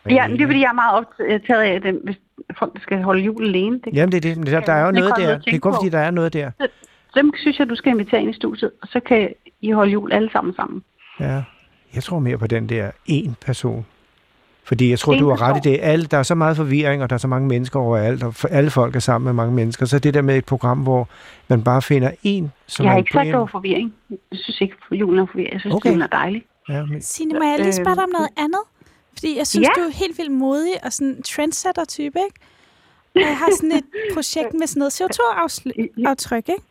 Ja, 0.10 0.28
men 0.28 0.38
det 0.38 0.44
er 0.44 0.48
fordi, 0.48 0.60
jeg 0.60 0.70
er 0.70 0.74
meget 0.74 0.96
optaget 0.96 1.62
af, 1.62 1.88
at 1.90 1.96
hvis 2.04 2.16
folk 2.60 2.82
skal 2.82 3.02
holde 3.04 3.22
jul 3.24 3.44
alene. 3.48 3.80
Det, 3.84 3.94
Jamen, 3.94 4.12
det 4.12 4.26
er 4.26 4.36
det. 4.36 4.48
Der, 4.48 4.60
der 4.60 4.74
er 4.74 4.86
jo 4.86 4.92
noget 4.92 5.14
der. 5.18 5.38
Det 5.40 5.54
er 5.56 5.60
kun 5.60 5.74
fordi, 5.74 5.90
der 5.90 6.00
er 6.00 6.12
noget 6.12 6.34
der. 6.34 6.52
Dem 7.16 7.32
synes 7.38 7.60
jeg, 7.60 7.70
du 7.70 7.76
skal 7.76 7.92
invitere 7.92 8.22
ind 8.22 8.30
i 8.30 8.34
studiet, 8.34 8.72
og 8.82 8.88
så 8.88 9.00
kan 9.00 9.30
I 9.62 9.72
holde 9.72 9.92
jul 9.92 10.12
alle 10.12 10.30
sammen 10.32 10.54
sammen. 10.56 10.84
Ja. 11.20 11.44
Jeg 11.96 12.04
tror 12.04 12.20
mere 12.20 12.38
på 12.38 12.48
den 12.48 12.70
der 12.70 12.92
en 13.06 13.36
person. 13.46 13.86
Fordi 14.64 14.90
jeg 14.90 15.00
tror, 15.00 15.14
Ingen 15.14 15.24
du 15.30 15.36
har 15.36 15.42
ret 15.50 15.66
i 15.66 15.70
det. 15.70 15.80
Alle, 15.82 16.06
der 16.06 16.18
er 16.18 16.24
så 16.24 16.36
meget 16.36 16.58
forvirring, 16.58 17.04
og 17.04 17.10
der 17.10 17.14
er 17.14 17.18
så 17.18 17.28
mange 17.28 17.48
mennesker 17.48 17.80
overalt, 17.80 18.24
og 18.24 18.34
alle 18.50 18.70
folk 18.70 18.96
er 18.96 19.00
sammen 19.00 19.26
med 19.26 19.34
mange 19.34 19.54
mennesker. 19.56 19.86
Så 19.86 20.00
det 20.00 20.14
der 20.14 20.22
med 20.22 20.38
et 20.38 20.46
program, 20.46 20.78
hvor 20.80 21.10
man 21.48 21.64
bare 21.64 21.82
finder 21.82 22.12
en, 22.24 22.52
som 22.68 22.84
Jeg 22.84 22.90
er 22.90 22.92
har 22.92 22.98
en 22.98 23.02
ikke 23.02 23.12
sagt, 23.14 23.26
det 23.26 23.34
var 23.36 23.42
en- 23.42 23.48
forvirring. 23.50 23.94
Jeg 24.10 24.18
synes 24.34 24.62
ikke, 24.62 24.76
julen 24.92 25.20
er 25.20 25.26
forvirring. 25.26 25.54
Jeg 25.54 25.60
synes, 25.62 25.74
Okay. 25.76 25.90
okay. 25.90 25.90
julen 25.90 26.02
er 26.02 26.08
dejlig. 26.08 26.44
Ja, 26.70 26.86
men, 26.86 27.02
Signe, 27.02 27.34
må 27.40 27.46
jeg 27.46 27.60
lige 27.60 27.74
spørge 27.74 27.96
dig 27.96 28.04
om 28.04 28.10
noget 28.14 28.30
andet? 28.38 28.60
Fordi 29.18 29.38
jeg 29.38 29.48
synes, 29.48 29.68
Ja. 29.68 29.82
du 29.82 29.88
er 29.88 29.92
helt 29.92 30.18
vildt 30.18 30.32
modig 30.32 30.74
og 30.86 30.94
sådan 30.94 31.08
en 31.08 31.24
trendsetter-type, 31.24 32.20
ikke? 32.20 32.40
Og 33.16 33.22
jeg 33.22 33.38
har 33.38 33.50
sådan 33.56 33.72
et 33.72 33.86
projekt 34.14 34.54
med 34.54 34.68
sådan 34.68 34.80
noget 34.80 35.02
CO2-aftryk, 35.02 36.50
ikke? 36.50 36.64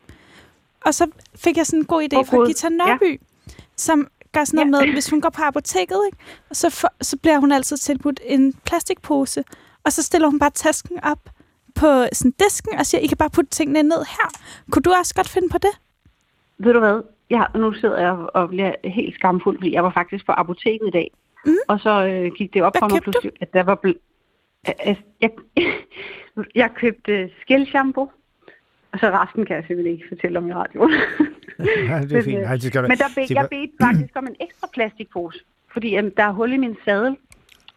Og 0.86 0.94
så 0.94 1.06
fik 1.36 1.56
jeg 1.56 1.66
sådan 1.66 1.80
en 1.80 1.86
god 1.86 2.02
idé 2.02 2.16
fra. 2.16 2.46
Gita 2.46 2.68
Nørby, 2.68 3.20
som 3.76 4.08
gør 4.32 4.44
sådan 4.44 4.66
noget 4.66 4.86
med, 4.86 4.94
hvis 4.94 5.10
hun 5.10 5.20
går 5.20 5.30
på 5.30 5.42
apoteket, 5.42 6.00
ikke? 6.06 6.18
Og 6.50 6.56
så, 6.56 6.70
for, 6.70 6.88
så 7.00 7.16
bliver 7.16 7.38
hun 7.38 7.52
altid 7.52 7.76
tilbudt 7.76 8.20
en 8.24 8.52
plastikpose, 8.64 9.44
og 9.84 9.92
så 9.92 10.02
stiller 10.02 10.28
hun 10.28 10.38
bare 10.38 10.50
tasken 10.50 11.00
op 11.04 11.18
på 11.74 12.06
sådan 12.12 12.34
disken 12.44 12.78
og 12.78 12.86
siger, 12.86 13.00
I 13.00 13.06
kan 13.06 13.16
bare 13.16 13.30
putte 13.30 13.50
tingene 13.50 13.82
ned 13.82 14.04
her. 14.08 14.28
Kunne 14.70 14.82
du 14.82 14.92
også 15.00 15.14
godt 15.14 15.28
finde 15.28 15.48
på 15.48 15.58
det? 15.58 15.70
Ved 16.58 16.72
du 16.72 16.78
hvad? 16.78 17.00
Jeg, 17.30 17.46
nu 17.54 17.72
sidder 17.72 17.98
jeg 17.98 18.12
og 18.12 18.48
bliver 18.48 18.72
helt 18.84 19.14
skamfuld, 19.14 19.58
fordi 19.58 19.72
jeg 19.72 19.84
var 19.84 19.90
faktisk 19.92 20.26
på 20.26 20.32
apoteket 20.32 20.86
i 20.88 20.90
dag. 20.90 21.10
Mm. 21.44 21.54
Og 21.68 21.80
så 21.80 22.06
øh, 22.06 22.32
gik 22.38 22.54
det 22.54 22.62
op 22.62 22.72
Hvad 22.72 22.80
for 22.80 22.88
mig 22.88 22.96
du? 22.98 23.02
pludselig, 23.02 23.32
at 23.40 23.52
der 23.52 23.62
var... 23.62 23.78
Ble- 23.86 24.02
at 24.64 24.98
jeg, 25.20 25.30
jeg 26.54 26.70
købte 26.74 27.30
skældshampoo, 27.40 28.10
og 28.92 28.98
så 29.00 29.10
resten 29.10 29.46
kan 29.46 29.56
jeg 29.56 29.64
simpelthen 29.66 29.94
ikke 29.96 30.08
fortælle 30.08 30.38
om 30.38 30.48
i 30.48 30.52
radioen. 30.54 30.90
ja, 31.88 32.00
det 32.00 32.12
er 32.12 32.22
fint. 32.22 32.40
Nej, 32.42 32.52
det 32.52 32.62
skal 32.62 32.82
du- 32.82 32.88
Men 32.88 32.98
der 32.98 33.08
Se, 33.26 33.34
jeg 33.34 33.46
bedte 33.50 33.72
faktisk 33.82 34.12
om 34.16 34.26
en 34.26 34.36
ekstra 34.40 34.68
plastikpose, 34.74 35.38
fordi 35.72 35.98
um, 35.98 36.10
der 36.16 36.22
er 36.22 36.32
hul 36.32 36.52
i 36.52 36.56
min 36.56 36.76
sadel. 36.84 37.16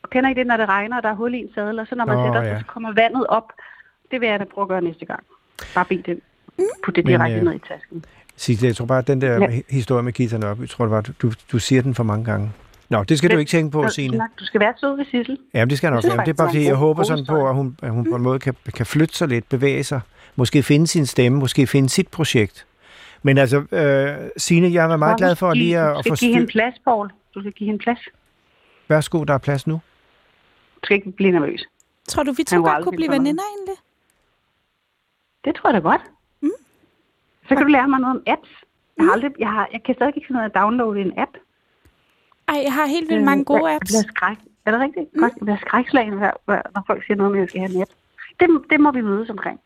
Og 0.04 0.10
kender 0.10 0.30
I 0.30 0.34
det, 0.34 0.48
når 0.48 0.58
det 0.58 0.67
regner, 0.69 0.98
og 0.98 1.04
der 1.04 1.10
er 1.10 1.13
hul 1.15 1.34
i 1.34 1.38
en 1.38 1.50
sadel, 1.56 1.80
og 1.80 1.88
så 1.88 1.95
når 1.95 2.06
man 2.06 2.17
Nå, 2.17 2.26
sætter 2.26 2.41
ja. 2.41 2.54
sig, 2.54 2.60
så 2.60 2.65
kommer 2.65 2.93
vandet 2.93 3.28
op. 3.28 3.52
Det 4.12 4.22
vil 4.22 4.30
jeg 4.30 4.39
da 4.39 4.45
prøve 4.45 4.63
at 4.63 4.69
gøre 4.69 4.82
næste 4.82 5.06
gang. 5.06 5.24
Bare 5.76 5.86
bed 5.86 6.04
det. 6.04 6.19
Putte 6.84 7.02
det 7.02 7.06
Men, 7.06 7.12
direkte 7.19 7.38
øh, 7.38 7.43
ned 7.43 7.54
i 7.54 7.60
tasken. 7.67 8.06
Sisse, 8.36 8.65
jeg 8.67 8.76
tror 8.76 8.86
bare, 8.86 8.98
at 9.00 9.08
den 9.08 9.22
der 9.22 9.34
Ja. 9.34 9.39
ja. 9.52 9.62
historie 9.69 10.04
med 10.04 10.13
Gita 10.13 10.38
Nørby, 10.38 10.60
jeg 10.60 10.69
tror 10.69 10.86
det 10.86 10.91
var, 10.91 11.02
du, 11.22 11.32
du 11.52 11.60
siger 11.60 11.82
den 11.82 11.95
for 11.95 12.04
mange 12.04 12.26
gange. 12.26 12.52
Nå, 12.89 13.04
det 13.04 13.17
skal 13.17 13.30
du 13.30 13.34
Det- 13.34 13.39
ikke 13.39 13.49
tænke 13.49 13.71
på, 13.71 13.88
Så, 13.88 13.93
Signe. 13.93 14.19
Du 14.39 14.45
skal 14.45 14.60
være 14.62 14.73
sød 14.78 14.95
ved 14.95 15.06
Sissel. 15.06 15.38
Jamen, 15.54 15.69
det 15.69 15.78
skal 15.78 15.88
jeg 15.88 15.93
nok 15.93 16.04
Det 16.04 16.12
er 16.12 16.15
være. 16.15 16.25
Det 16.25 16.32
er 16.32 16.36
bare 16.43 16.47
fordi, 16.49 16.65
jeg 16.65 16.75
håber 16.75 17.04
sådan 17.04 17.25
på, 17.25 17.47
at 17.49 17.56
hun, 17.56 17.78
at 17.82 17.91
hun 17.91 18.10
på 18.10 18.15
en 18.15 18.21
måde 18.21 18.39
kan, 18.39 18.56
kan 18.75 18.86
flytte 18.86 19.15
sig 19.15 19.28
lidt, 19.28 19.49
bevæge 19.49 19.84
sig. 19.84 20.02
Måske 20.36 20.63
finde 20.63 20.88
sin 20.88 21.06
stemme, 21.06 21.39
måske 21.39 21.67
finde 21.67 21.89
sit 21.89 22.08
projekt. 22.08 22.65
Men 23.23 23.38
altså, 23.38 23.58
øh, 23.71 24.30
Signe, 24.38 24.73
jeg 24.73 24.89
var 24.89 24.97
meget 24.97 25.17
glad 25.17 25.36
for 25.36 25.54
lige 25.54 25.80
at, 25.80 25.93
Du 25.93 25.97
at 25.97 26.04
skal 26.06 26.12
få 26.12 26.15
give 26.19 26.34
hende 26.34 26.47
plads, 26.47 26.75
Paul. 26.86 27.10
Du 27.36 27.39
skal 27.39 27.52
give 27.52 27.65
hende 27.67 27.80
plads. 27.84 27.99
Værsgo, 28.88 29.23
der 29.23 29.34
er 29.34 29.38
plads 29.38 29.67
nu. 29.67 29.73
Du 29.73 30.80
skal 30.84 30.95
ikke 30.95 31.12
blive 31.12 31.32
nervøs. 31.32 31.62
Tror 32.08 32.23
du, 32.23 32.32
vi 32.32 32.43
to 32.43 32.56
godt 32.63 32.84
kunne 32.84 32.95
blive 32.95 33.08
noget. 33.08 33.21
veninder 33.21 33.43
egentlig? 33.58 33.75
Det 35.45 35.56
tror 35.56 35.69
jeg 35.69 35.73
da 35.84 35.89
godt. 35.89 36.02
Mm. 36.41 36.49
Så 37.47 37.56
kan 37.56 37.58
du 37.58 37.67
lære 37.67 37.88
mig 37.88 37.99
noget 37.99 38.15
om 38.15 38.23
apps. 38.28 38.49
Jeg, 38.97 39.06
har 39.06 39.12
aldrig, 39.13 39.32
jeg, 39.39 39.47
har, 39.49 39.69
jeg 39.73 39.84
kan 39.86 39.95
stadig 39.95 40.13
ikke 40.15 40.28
finde 40.28 40.39
ud 40.39 40.43
af 40.43 40.49
at 40.49 40.56
downloade 40.56 41.02
en 41.02 41.13
app. 41.17 41.32
Ej, 42.49 42.62
jeg 42.65 42.73
har 42.73 42.85
helt 42.85 43.09
vildt 43.09 43.23
mange 43.23 43.43
gode 43.45 43.71
apps. 43.75 43.93
Jeg 43.93 44.03
bliver 44.03 44.13
skræk. 44.15 44.38
Er 44.65 44.71
det 44.71 44.79
rigtigt? 44.81 45.05
Mm. 45.13 45.19
Godt. 45.21 45.33
Jeg 45.39 45.45
bliver 45.45 45.57
skrækslagen, 45.67 46.13
når 46.75 46.83
folk 46.88 47.05
siger 47.05 47.17
noget 47.17 47.31
med, 47.31 47.39
at 47.39 47.41
jeg 47.43 47.49
skal 47.49 47.62
have 47.62 47.75
en 47.75 47.81
app. 47.81 47.91
Det, 48.39 48.47
det 48.69 48.79
må 48.79 48.91
vi 48.91 49.01
mødes 49.01 49.29
omkring. 49.29 49.59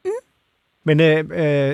Men 0.83 0.99
øh, 0.99 1.23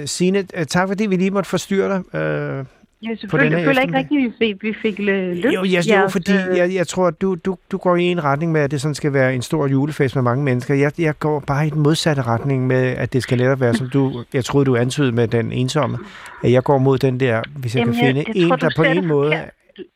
øh, 0.01 0.07
Signe, 0.07 0.39
øh, 0.57 0.65
tak 0.65 0.87
fordi 0.87 1.05
vi 1.05 1.15
lige 1.15 1.31
måtte 1.31 1.49
forstyrre 1.49 1.89
dig. 1.89 2.15
Øh, 2.19 2.21
Jeg 2.21 2.65
denne 3.01 3.17
selvfølgelig, 3.17 3.57
jeg 3.57 3.65
føler 3.65 3.81
ikke 3.81 3.97
rigtigt, 3.97 4.25
at 4.25 4.31
vi 4.31 4.33
fik, 4.53 4.63
vi 4.63 4.73
fik 4.81 4.99
lø- 4.99 5.11
løst 5.11 5.45
jo, 5.55 5.63
jeg, 5.63 5.87
jo, 5.87 5.93
jeres, 5.93 6.11
fordi 6.11 6.31
øh, 6.49 6.57
jeg, 6.57 6.73
jeg 6.73 6.87
tror, 6.87 7.07
at 7.07 7.21
du, 7.21 7.35
du, 7.45 7.57
du 7.71 7.77
går 7.77 7.95
i 7.95 8.03
en 8.03 8.23
retning 8.23 8.51
med, 8.51 8.61
at 8.61 8.71
det 8.71 8.81
sådan 8.81 8.95
skal 8.95 9.13
være 9.13 9.35
en 9.35 9.41
stor 9.41 9.67
julefest 9.67 10.15
med 10.15 10.23
mange 10.23 10.43
mennesker. 10.43 10.73
Jeg, 10.73 10.99
jeg 10.99 11.19
går 11.19 11.39
bare 11.39 11.67
i 11.67 11.69
den 11.69 11.81
modsatte 11.81 12.21
retning 12.21 12.67
med, 12.67 12.83
at 12.85 13.13
det 13.13 13.23
skal 13.23 13.37
netop 13.37 13.59
være, 13.59 13.73
som 13.73 13.89
du, 13.89 14.23
jeg 14.33 14.45
troede, 14.45 14.65
du 14.65 14.75
antydede 14.75 15.11
med 15.11 15.27
den 15.27 15.51
ensomme. 15.51 15.97
At 16.43 16.51
jeg 16.51 16.63
går 16.63 16.77
mod 16.77 16.97
den 16.97 17.19
der, 17.19 17.41
hvis 17.57 17.75
jeg 17.75 17.79
Jamen, 17.79 17.93
kan 17.95 18.05
finde 18.05 18.19
jeg- 18.19 18.35
jeg 18.35 18.41
en, 18.43 18.47
tror, 18.49 18.55
der 18.55 18.69
på 18.75 18.83
en 18.83 19.07
måde... 19.07 19.35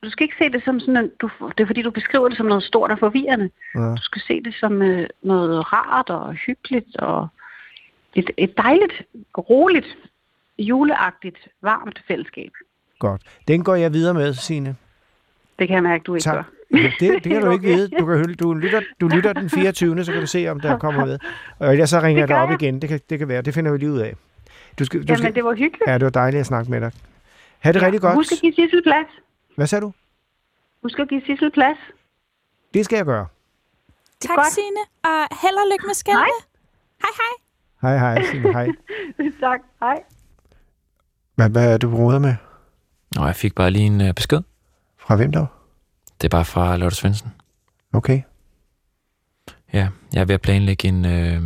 Du, 0.03 0.09
skal 0.09 0.23
ikke 0.23 0.35
se 0.39 0.49
det 0.49 0.63
som 0.65 0.79
sådan 0.79 0.97
en... 0.97 1.11
Du, 1.21 1.29
det 1.57 1.63
er 1.63 1.67
fordi, 1.67 1.81
du 1.81 1.91
beskriver 1.91 2.27
det 2.27 2.37
som 2.37 2.45
noget 2.45 2.63
stort 2.63 2.91
og 2.91 2.99
forvirrende. 2.99 3.49
Ja. 3.75 3.79
Du 3.81 4.01
skal 4.01 4.21
se 4.21 4.41
det 4.43 4.53
som 4.59 4.81
øh, 4.81 5.07
noget 5.21 5.73
rart 5.73 6.09
og 6.09 6.33
hyggeligt 6.33 6.97
og 6.97 7.27
et, 8.15 8.31
et 8.37 8.57
dejligt, 8.57 8.93
roligt, 9.37 9.97
juleagtigt, 10.59 11.37
varmt 11.61 12.03
fællesskab. 12.07 12.51
Godt. 12.99 13.21
Den 13.47 13.63
går 13.63 13.75
jeg 13.75 13.93
videre 13.93 14.13
med, 14.13 14.33
Signe. 14.33 14.75
Det 15.59 15.67
kan 15.67 15.75
jeg 15.75 15.83
mærke, 15.83 16.03
du 16.03 16.15
ikke 16.15 16.23
Tak. 16.23 16.35
gør. 16.35 16.43
Ja, 16.77 16.91
det, 16.99 17.23
det 17.23 17.31
kan 17.31 17.41
du 17.41 17.51
ikke 17.55 17.63
vide. 17.65 17.87
Du, 17.99 18.05
kan, 18.05 18.35
du, 18.35 18.53
lytter, 18.53 18.81
du 19.01 19.07
lytter 19.07 19.33
den 19.33 19.49
24. 19.49 20.03
så 20.03 20.11
kan 20.11 20.21
du 20.21 20.27
se, 20.27 20.47
om 20.47 20.59
der 20.59 20.77
kommer 20.77 21.05
med. 21.05 21.19
Og 21.59 21.71
ellers 21.71 21.89
så 21.89 21.99
ringer 21.99 22.21
jeg 22.21 22.27
dig 22.27 22.37
op 22.37 22.49
jeg. 22.49 22.61
igen. 22.61 22.81
Det 22.81 22.89
kan, 22.89 22.99
det 23.09 23.19
kan 23.19 23.27
være. 23.27 23.41
Det 23.41 23.53
finder 23.53 23.71
vi 23.71 23.77
lige 23.77 23.91
ud 23.91 23.99
af. 23.99 24.13
Du 24.79 24.85
skal, 24.85 24.99
du 24.99 25.05
Jamen, 25.07 25.17
skal, 25.17 25.35
det 25.35 25.43
var 25.43 25.53
hyggeligt. 25.53 25.83
ja, 25.87 25.93
det 25.93 26.03
var 26.03 26.09
dejligt 26.09 26.39
at 26.39 26.45
snakke 26.45 26.71
med 26.71 26.81
dig. 26.81 26.91
Ha' 27.59 27.71
det 27.71 27.81
rigtig 27.81 28.01
godt. 28.01 28.15
Husk 28.15 28.31
at 28.31 28.39
give 28.41 28.53
Sissel 28.53 28.83
plads. 28.83 29.07
Hvad 29.55 29.67
sagde 29.67 29.81
du? 29.81 29.93
Husk 30.83 30.99
at 30.99 31.09
give 31.09 31.21
Sissel 31.25 31.51
plads. 31.51 31.77
Det 32.73 32.85
skal 32.85 32.95
jeg 32.95 33.05
gøre. 33.05 33.27
Tak, 34.19 34.35
godt. 34.37 34.53
Signe. 34.53 34.79
Og 35.03 35.19
held 35.41 35.55
og 35.55 35.67
lykke 35.71 35.85
med 35.85 35.93
skældene. 35.93 36.25
Hej. 37.01 37.09
Hej, 37.81 37.97
hej. 37.99 37.99
Hej, 37.99 38.15
hej, 38.21 38.31
Signe. 38.31 38.51
Hej. 38.53 38.67
tak. 39.49 39.59
Hej. 39.79 40.03
Hvad, 41.35 41.49
hvad 41.49 41.73
er 41.73 41.77
du 41.77 41.97
råder 41.97 42.19
med? 42.19 42.35
Nå, 43.15 43.25
jeg 43.25 43.35
fik 43.35 43.55
bare 43.55 43.71
lige 43.71 43.85
en 43.85 44.01
øh, 44.01 44.13
besked. 44.13 44.41
Fra 44.97 45.15
hvem 45.15 45.31
dog? 45.31 45.47
Det 46.21 46.27
er 46.27 46.29
bare 46.29 46.45
fra 46.45 46.77
Lotte 46.77 46.97
Svendsen. 46.97 47.29
Okay. 47.93 48.21
Ja, 49.73 49.89
jeg 50.13 50.21
er 50.21 50.25
ved 50.25 50.35
at 50.35 50.41
planlægge 50.41 50.87
en, 50.87 51.05
øh, 51.05 51.41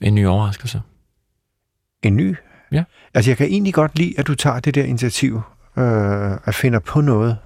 en 0.00 0.14
ny 0.14 0.26
overraskelse. 0.26 0.82
En 2.02 2.16
ny? 2.16 2.36
Ja. 2.72 2.84
Altså, 3.14 3.30
jeg 3.30 3.38
kan 3.38 3.46
egentlig 3.46 3.74
godt 3.74 3.98
lide, 3.98 4.14
at 4.18 4.26
du 4.26 4.34
tager 4.34 4.60
det 4.60 4.74
der 4.74 4.84
initiativ, 4.84 5.42
øh, 5.78 6.32
at 6.44 6.54
finde 6.54 6.80
på 6.80 7.00
noget. 7.00 7.36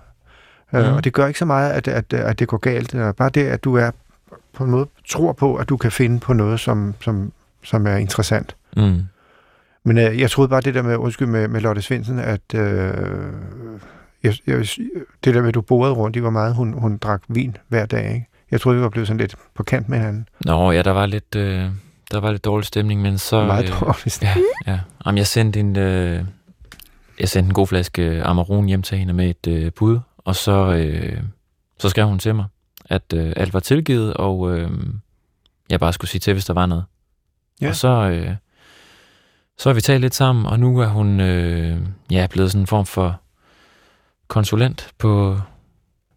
Øh, 0.75 0.85
Mhm. 0.85 0.93
og 0.95 1.05
det 1.05 1.13
gør 1.13 1.27
ikke 1.27 1.39
så 1.39 1.45
meget, 1.45 1.71
at, 1.73 1.89
at, 1.89 2.13
at 2.13 2.39
det 2.39 2.49
går 2.49 2.57
galt. 2.57 2.95
Øh, 2.95 3.15
Bare 3.15 3.31
det, 3.31 3.45
at 3.47 3.65
du 3.65 3.75
er 3.77 3.91
på 4.53 4.65
en 4.65 4.71
måde 4.71 4.87
tror 5.09 5.33
på, 5.33 5.57
at 5.57 5.69
du 5.69 5.77
kan 5.77 5.93
finde 5.93 6.21
på 6.21 6.33
noget, 6.33 6.61
som, 6.61 6.95
som, 7.01 7.33
som 7.63 7.87
er 7.87 7.97
interessant. 7.97 8.57
Mm. 8.77 9.03
Men 9.85 9.99
øh, 9.99 10.21
jeg 10.21 10.31
troede 10.31 10.49
bare 10.49 10.61
det 10.61 10.75
der 10.75 10.83
med, 10.83 10.97
undskyld, 10.97 11.29
med, 11.29 11.49
med 11.49 11.61
Lotte 11.61 11.83
Svendsen, 11.83 12.19
at 12.19 12.55
øh, 12.55 12.95
jeg, 14.23 14.35
jeg, 14.47 14.57
det 15.25 15.35
der 15.35 15.41
med, 15.41 15.49
at 15.49 15.55
du 15.55 15.61
borede 15.61 15.95
rundt 15.95 16.17
i, 16.17 16.19
hvor 16.21 16.31
meget 16.31 16.55
hun, 16.55 16.73
hun 16.73 16.97
drak 16.99 17.23
vin 17.29 17.57
hver 17.69 17.87
dag, 17.87 18.15
ikke? 18.15 18.29
Jeg 18.51 18.61
troede, 18.61 18.79
vi 18.79 18.83
var 18.83 18.89
blevet 18.89 19.07
sådan 19.09 19.19
lidt 19.21 19.35
på 19.55 19.63
kant 19.63 19.89
med 19.89 19.99
hinanden. 19.99 20.29
Nå, 20.45 20.71
ja, 20.73 20.83
der 20.83 20.91
var 20.91 21.07
lidt, 21.07 21.37
øh, 21.37 21.65
der 22.11 22.21
var 22.21 22.31
lidt 22.31 22.45
dårlig 22.45 22.67
stemning, 22.67 23.03
men 23.03 23.19
så... 23.19 23.45
Meget 23.45 23.65
øh, 23.65 23.81
dårligt. 23.81 24.23
Ja, 24.23 24.35
ja. 24.67 24.81
Jamen, 25.07 25.19
jeg 25.19 25.27
sendte 25.27 25.61
en, 25.61 25.77
øh, 25.77 26.25
jeg 27.21 27.29
sendte 27.29 27.49
en 27.49 27.55
god 27.55 27.67
flaske 27.67 28.23
Amarone 28.23 28.69
hjem 28.69 28.83
til 28.83 28.99
hende 28.99 29.13
med 29.13 29.31
et 29.31 29.47
øh, 29.47 29.73
bud, 29.73 29.99
og 30.19 30.37
så, 30.37 30.75
øh, 30.75 31.23
så 31.79 31.89
skrev 31.89 32.07
hun 32.07 32.19
til 32.19 32.35
mig, 32.35 32.45
at 32.85 33.13
øh, 33.15 33.33
alt 33.37 33.55
var 33.55 33.61
tilgivet, 33.61 34.15
og 34.15 34.59
øh, 34.59 34.71
jeg 35.71 35.81
bare 35.81 35.93
skulle 35.93 36.11
sige 36.11 36.21
til, 36.21 36.33
hvis 36.33 36.45
der 36.45 36.55
var 36.55 36.67
noget. 36.67 36.85
Ja. 37.61 37.69
Og 37.69 37.77
så, 37.77 37.89
øh, 37.89 38.31
så 39.59 39.69
har 39.69 39.75
vi 39.75 39.81
talt 39.81 40.01
lidt 40.01 40.15
sammen, 40.15 40.47
og 40.47 40.61
nu 40.61 40.79
er 40.79 40.87
hun 40.87 41.21
øh, 41.21 41.81
ja, 42.11 42.27
blevet 42.31 42.51
sådan 42.51 42.63
en 42.63 42.67
form 42.67 42.87
for 42.87 43.21
konsulent 44.29 44.91
på 44.99 45.41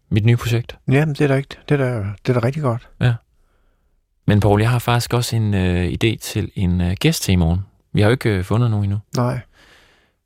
mit 0.10 0.26
nye 0.26 0.38
projekt. 0.38 0.78
Ja, 0.92 1.06
men 1.06 1.16
det 1.16 1.22
er 1.22 1.28
da 1.28 1.36
ikke, 1.36 1.58
det 1.70 1.82
er 1.82 1.86
da, 1.86 2.08
det 2.26 2.36
er 2.36 2.40
da 2.40 2.48
rigtig 2.48 2.64
godt. 2.64 2.90
Men 4.28 4.40
Paul, 4.40 4.62
jeg 4.62 4.70
har 4.70 4.80
faktisk 4.80 5.14
også 5.14 5.36
en 5.36 5.54
øh, 5.54 5.88
idé 5.88 6.18
til 6.22 6.52
en 6.56 6.82
øh, 6.82 6.96
gæst 7.00 7.24
til 7.24 7.32
i 7.32 7.36
morgen. 7.36 7.66
Vi 7.94 8.02
har 8.02 8.08
jo 8.08 8.12
ikke 8.12 8.30
øh, 8.30 8.44
fundet 8.44 8.72
nogen 8.72 8.84
endnu. 8.84 9.00
Nej. 9.18 9.40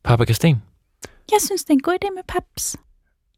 Papa 0.03 0.25
Kasten. 0.25 0.61
Jeg 1.31 1.39
synes, 1.45 1.63
det 1.63 1.69
er 1.69 1.73
en 1.73 1.81
god 1.81 1.93
idé 2.03 2.07
med 2.15 2.23
paps. 2.27 2.75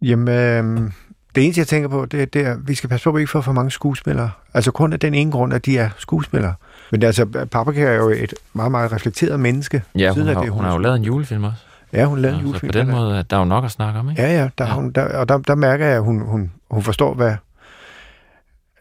Jamen, 0.01 0.27
øh, 0.27 0.91
det 1.35 1.43
eneste, 1.43 1.59
jeg 1.59 1.67
tænker 1.67 1.89
på, 1.89 2.05
det, 2.05 2.33
det 2.33 2.45
er, 2.45 2.51
at 2.51 2.67
vi 2.67 2.75
skal 2.75 2.89
passe 2.89 3.03
på, 3.03 3.09
at 3.09 3.15
vi 3.15 3.21
ikke 3.21 3.31
får 3.31 3.41
for 3.41 3.51
mange 3.51 3.71
skuespillere. 3.71 4.31
Altså 4.53 4.71
kun 4.71 4.93
af 4.93 4.99
den 4.99 5.13
ene 5.13 5.31
grund, 5.31 5.53
at 5.53 5.65
de 5.65 5.77
er 5.77 5.89
skuespillere. 5.97 6.53
Men 6.91 7.03
altså, 7.03 7.25
Paprika 7.51 7.81
er 7.81 7.93
jo 7.95 8.09
et 8.09 8.33
meget, 8.53 8.71
meget 8.71 8.91
reflekteret 8.91 9.39
menneske. 9.39 9.83
Ja, 9.95 9.99
Siden 10.13 10.21
hun, 10.21 10.29
af 10.29 10.35
har, 10.35 10.41
det, 10.43 10.51
hun 10.51 10.63
har 10.63 10.71
jo 10.71 10.77
lavet 10.77 10.95
en 10.95 11.03
julefilm 11.03 11.43
også. 11.43 11.57
Ja, 11.93 12.05
hun 12.05 12.19
lavede 12.19 12.37
Ja, 12.37 12.41
en 12.41 12.45
så 12.45 12.47
julefilm. 12.47 12.71
på 12.71 12.77
den 12.79 12.87
der. 12.87 12.95
måde, 12.95 13.19
at 13.19 13.29
der 13.29 13.35
er 13.35 13.39
jo 13.41 13.45
nok 13.45 13.65
at 13.65 13.71
snakke 13.71 13.99
om, 13.99 14.09
ikke? 14.09 14.21
Ja, 14.21 14.31
ja, 14.41 14.49
der, 14.57 14.65
ja. 14.65 14.73
Hun, 14.73 14.91
der, 14.91 15.17
og 15.17 15.29
der, 15.29 15.37
der 15.37 15.55
mærker 15.55 15.85
jeg, 15.85 15.95
at 15.95 16.03
hun, 16.03 16.19
hun, 16.21 16.51
hun 16.71 16.83
forstår, 16.83 17.13
hvad 17.13 17.35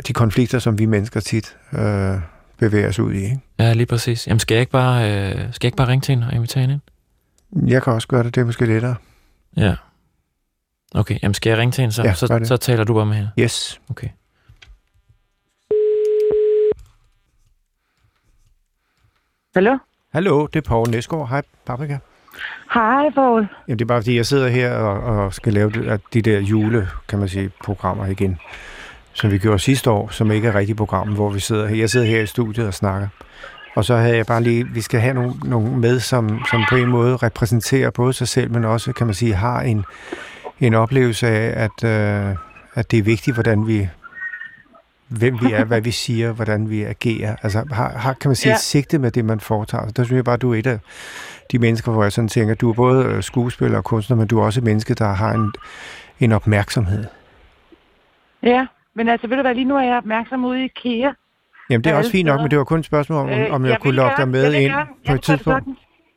de 0.08 0.12
konflikter, 0.12 0.58
som 0.58 0.78
vi 0.78 0.86
mennesker 0.86 1.20
tit 1.20 1.56
øh, 1.72 2.14
bevæger 2.58 2.88
os 2.88 2.98
ud 2.98 3.12
i. 3.12 3.22
Ikke? 3.24 3.40
Ja, 3.58 3.72
lige 3.72 3.86
præcis. 3.86 4.26
Jamen, 4.26 4.40
skal 4.40 4.54
jeg 4.54 4.60
ikke 4.60 4.72
bare, 4.72 5.10
øh, 5.10 5.30
skal 5.34 5.40
jeg 5.40 5.64
ikke 5.64 5.76
bare 5.76 5.88
ringe 5.88 6.02
til 6.02 6.14
hende 6.14 6.26
og 6.26 6.34
invitere 6.34 6.60
hende 6.60 6.72
ind? 6.74 6.80
Jeg 7.66 7.82
kan 7.82 7.92
også 7.92 8.08
gøre 8.08 8.22
det, 8.22 8.34
det 8.34 8.40
er 8.40 8.44
måske 8.44 8.66
lettere. 8.66 8.94
Ja. 9.56 9.74
Okay, 10.94 11.18
jamen 11.22 11.34
skal 11.34 11.50
jeg 11.50 11.58
ringe 11.58 11.72
til 11.72 11.82
hende, 11.82 11.94
så, 11.94 12.02
Ja, 12.02 12.14
så, 12.14 12.40
så 12.44 12.56
taler 12.56 12.84
du 12.84 12.94
bare 12.94 13.06
med 13.06 13.14
hende. 13.14 13.30
Yes. 13.38 13.80
Okay. 13.90 14.08
Hallo? 19.54 19.78
Hallo, 20.12 20.46
det 20.46 20.56
er 20.56 20.68
Poul 20.68 20.90
Næsgaard. 20.90 21.28
Hej, 21.28 21.42
Paprika. 21.66 21.98
Hej, 22.74 23.10
Paul. 23.14 23.48
Jamen, 23.68 23.78
det 23.78 23.84
er 23.84 23.88
bare, 23.88 24.02
fordi 24.02 24.16
jeg 24.16 24.26
sidder 24.26 24.48
her 24.48 24.72
og, 24.72 25.24
og 25.24 25.34
skal 25.34 25.52
lave 25.52 25.70
de, 25.70 25.98
de 26.12 26.22
der 26.22 26.40
jule, 26.40 26.88
kan 27.08 27.18
man 27.18 27.28
sige, 27.28 27.50
programmer 27.64 28.06
igen. 28.06 28.38
som 29.12 29.30
vi 29.30 29.38
gjorde 29.38 29.58
sidste 29.58 29.90
år, 29.90 30.08
som 30.08 30.30
ikke 30.30 30.48
er 30.48 30.54
rigtig 30.54 30.76
program, 30.76 31.08
hvor 31.14 31.30
vi 31.30 31.40
sidder 31.40 31.66
her. 31.66 31.76
Jeg 31.76 31.90
sidder 31.90 32.06
her 32.06 32.20
i 32.20 32.26
studiet 32.26 32.66
og 32.66 32.74
snakker. 32.74 33.08
Og 33.74 33.84
så 33.84 33.96
havde 33.96 34.16
jeg 34.16 34.26
bare 34.26 34.42
lige, 34.42 34.66
vi 34.68 34.80
skal 34.80 35.00
have 35.00 35.14
nogle, 35.14 35.32
nogle 35.44 35.78
med, 35.78 36.00
som, 36.00 36.44
som 36.50 36.64
på 36.70 36.76
en 36.76 36.88
måde 36.88 37.16
repræsenterer 37.16 37.90
både 37.90 38.12
sig 38.12 38.28
selv, 38.28 38.50
men 38.50 38.64
også, 38.64 38.92
kan 38.92 39.06
man 39.06 39.14
sige, 39.14 39.34
har 39.34 39.60
en, 39.60 39.84
en 40.60 40.74
oplevelse 40.74 41.28
af, 41.28 41.64
at, 41.64 41.84
øh, 41.84 42.36
at 42.74 42.90
det 42.90 42.98
er 42.98 43.02
vigtigt, 43.02 43.36
hvordan 43.36 43.66
vi, 43.66 43.88
hvem 45.08 45.40
vi 45.40 45.52
er, 45.52 45.64
hvad 45.64 45.80
vi 45.80 45.90
siger, 45.90 46.32
hvordan 46.32 46.70
vi 46.70 46.82
agerer. 46.82 47.36
Altså 47.42 47.64
har, 47.72 47.88
har 47.88 48.12
kan 48.12 48.28
man 48.28 48.36
sige, 48.36 48.50
ja. 48.50 48.54
et 48.54 48.60
sigte 48.60 48.98
med 48.98 49.10
det, 49.10 49.24
man 49.24 49.40
foretager. 49.40 49.86
Så 49.86 49.92
der 49.92 50.04
synes 50.04 50.16
jeg 50.16 50.24
bare, 50.24 50.36
du 50.36 50.52
er 50.52 50.58
et 50.58 50.66
af 50.66 50.78
de 51.52 51.58
mennesker, 51.58 51.92
hvor 51.92 52.02
jeg 52.02 52.12
sådan 52.12 52.28
tænker, 52.28 52.54
du 52.54 52.70
er 52.70 52.74
både 52.74 53.04
øh, 53.04 53.22
skuespiller 53.22 53.78
og 53.78 53.84
kunstner, 53.84 54.16
men 54.16 54.26
du 54.26 54.38
er 54.38 54.44
også 54.44 54.60
et 54.60 54.64
menneske, 54.64 54.94
der 54.94 55.12
har 55.12 55.32
en, 55.32 55.52
en 56.20 56.32
opmærksomhed. 56.32 57.04
Ja, 58.42 58.66
men 58.94 59.08
altså, 59.08 59.26
ved 59.26 59.36
du 59.36 59.42
hvad, 59.42 59.54
lige 59.54 59.64
nu 59.64 59.76
er 59.76 59.82
jeg 59.82 59.96
opmærksom 59.96 60.44
ude 60.44 60.62
i 60.62 60.64
IKEA. 60.64 61.10
Jamen, 61.70 61.84
det 61.84 61.92
er 61.92 61.96
også 61.96 62.10
fint 62.10 62.26
nok, 62.26 62.40
men 62.40 62.50
det 62.50 62.58
var 62.58 62.64
kun 62.64 62.80
et 62.80 62.86
spørgsmål 62.86 63.18
om, 63.18 63.28
øh, 63.28 63.54
om 63.54 63.64
jeg, 63.64 63.70
jeg 63.70 63.80
kunne 63.80 63.94
lokke 63.94 64.16
dig 64.16 64.28
med 64.28 64.52
ind 64.54 64.72
på 65.06 65.14
et 65.14 65.22
tidspunkt. 65.22 65.68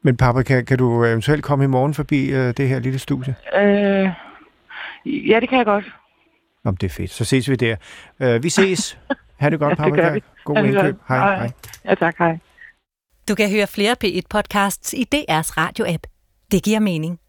Men 0.04 0.18
papa, 0.18 0.42
kan, 0.42 0.66
kan 0.66 0.78
du 0.78 1.04
eventuelt 1.04 1.44
komme 1.44 1.66
i 1.66 1.68
morgen 1.68 1.94
forbi 1.94 2.34
uh, 2.34 2.40
det 2.40 2.70
her 2.70 2.80
lille 2.80 3.00
studie? 3.00 3.36
Øh, 3.56 4.10
ja, 5.06 5.40
det 5.40 5.50
kan 5.50 5.58
jeg 5.58 5.66
godt. 5.66 5.86
Om 6.66 6.78
det 6.78 6.88
er 6.88 6.94
fedt. 6.94 7.12
Så 7.12 7.26
ses 7.26 7.50
vi 7.50 7.56
der. 7.56 7.76
Uh, 8.20 8.44
vi 8.44 8.50
ses. 8.50 8.98
Ha' 9.40 9.50
det 9.50 9.60
godt, 9.60 9.80
ja, 9.80 10.14
det 10.14 10.24
God 10.46 10.58
indkøb. 10.58 10.96
Hej, 11.08 11.18
hej. 11.18 11.38
hej. 11.38 11.52
Ja, 11.86 11.96
tak. 11.96 12.16
Hej. 12.18 12.38
Du 13.28 13.36
kan 13.36 13.52
høre 13.52 13.68
flere 13.68 13.96
P1-podcasts 14.04 14.94
i 14.94 15.06
DR's 15.16 15.52
radio-app. 15.58 16.04
Det 16.52 16.64
giver 16.64 16.80
mening. 16.80 17.20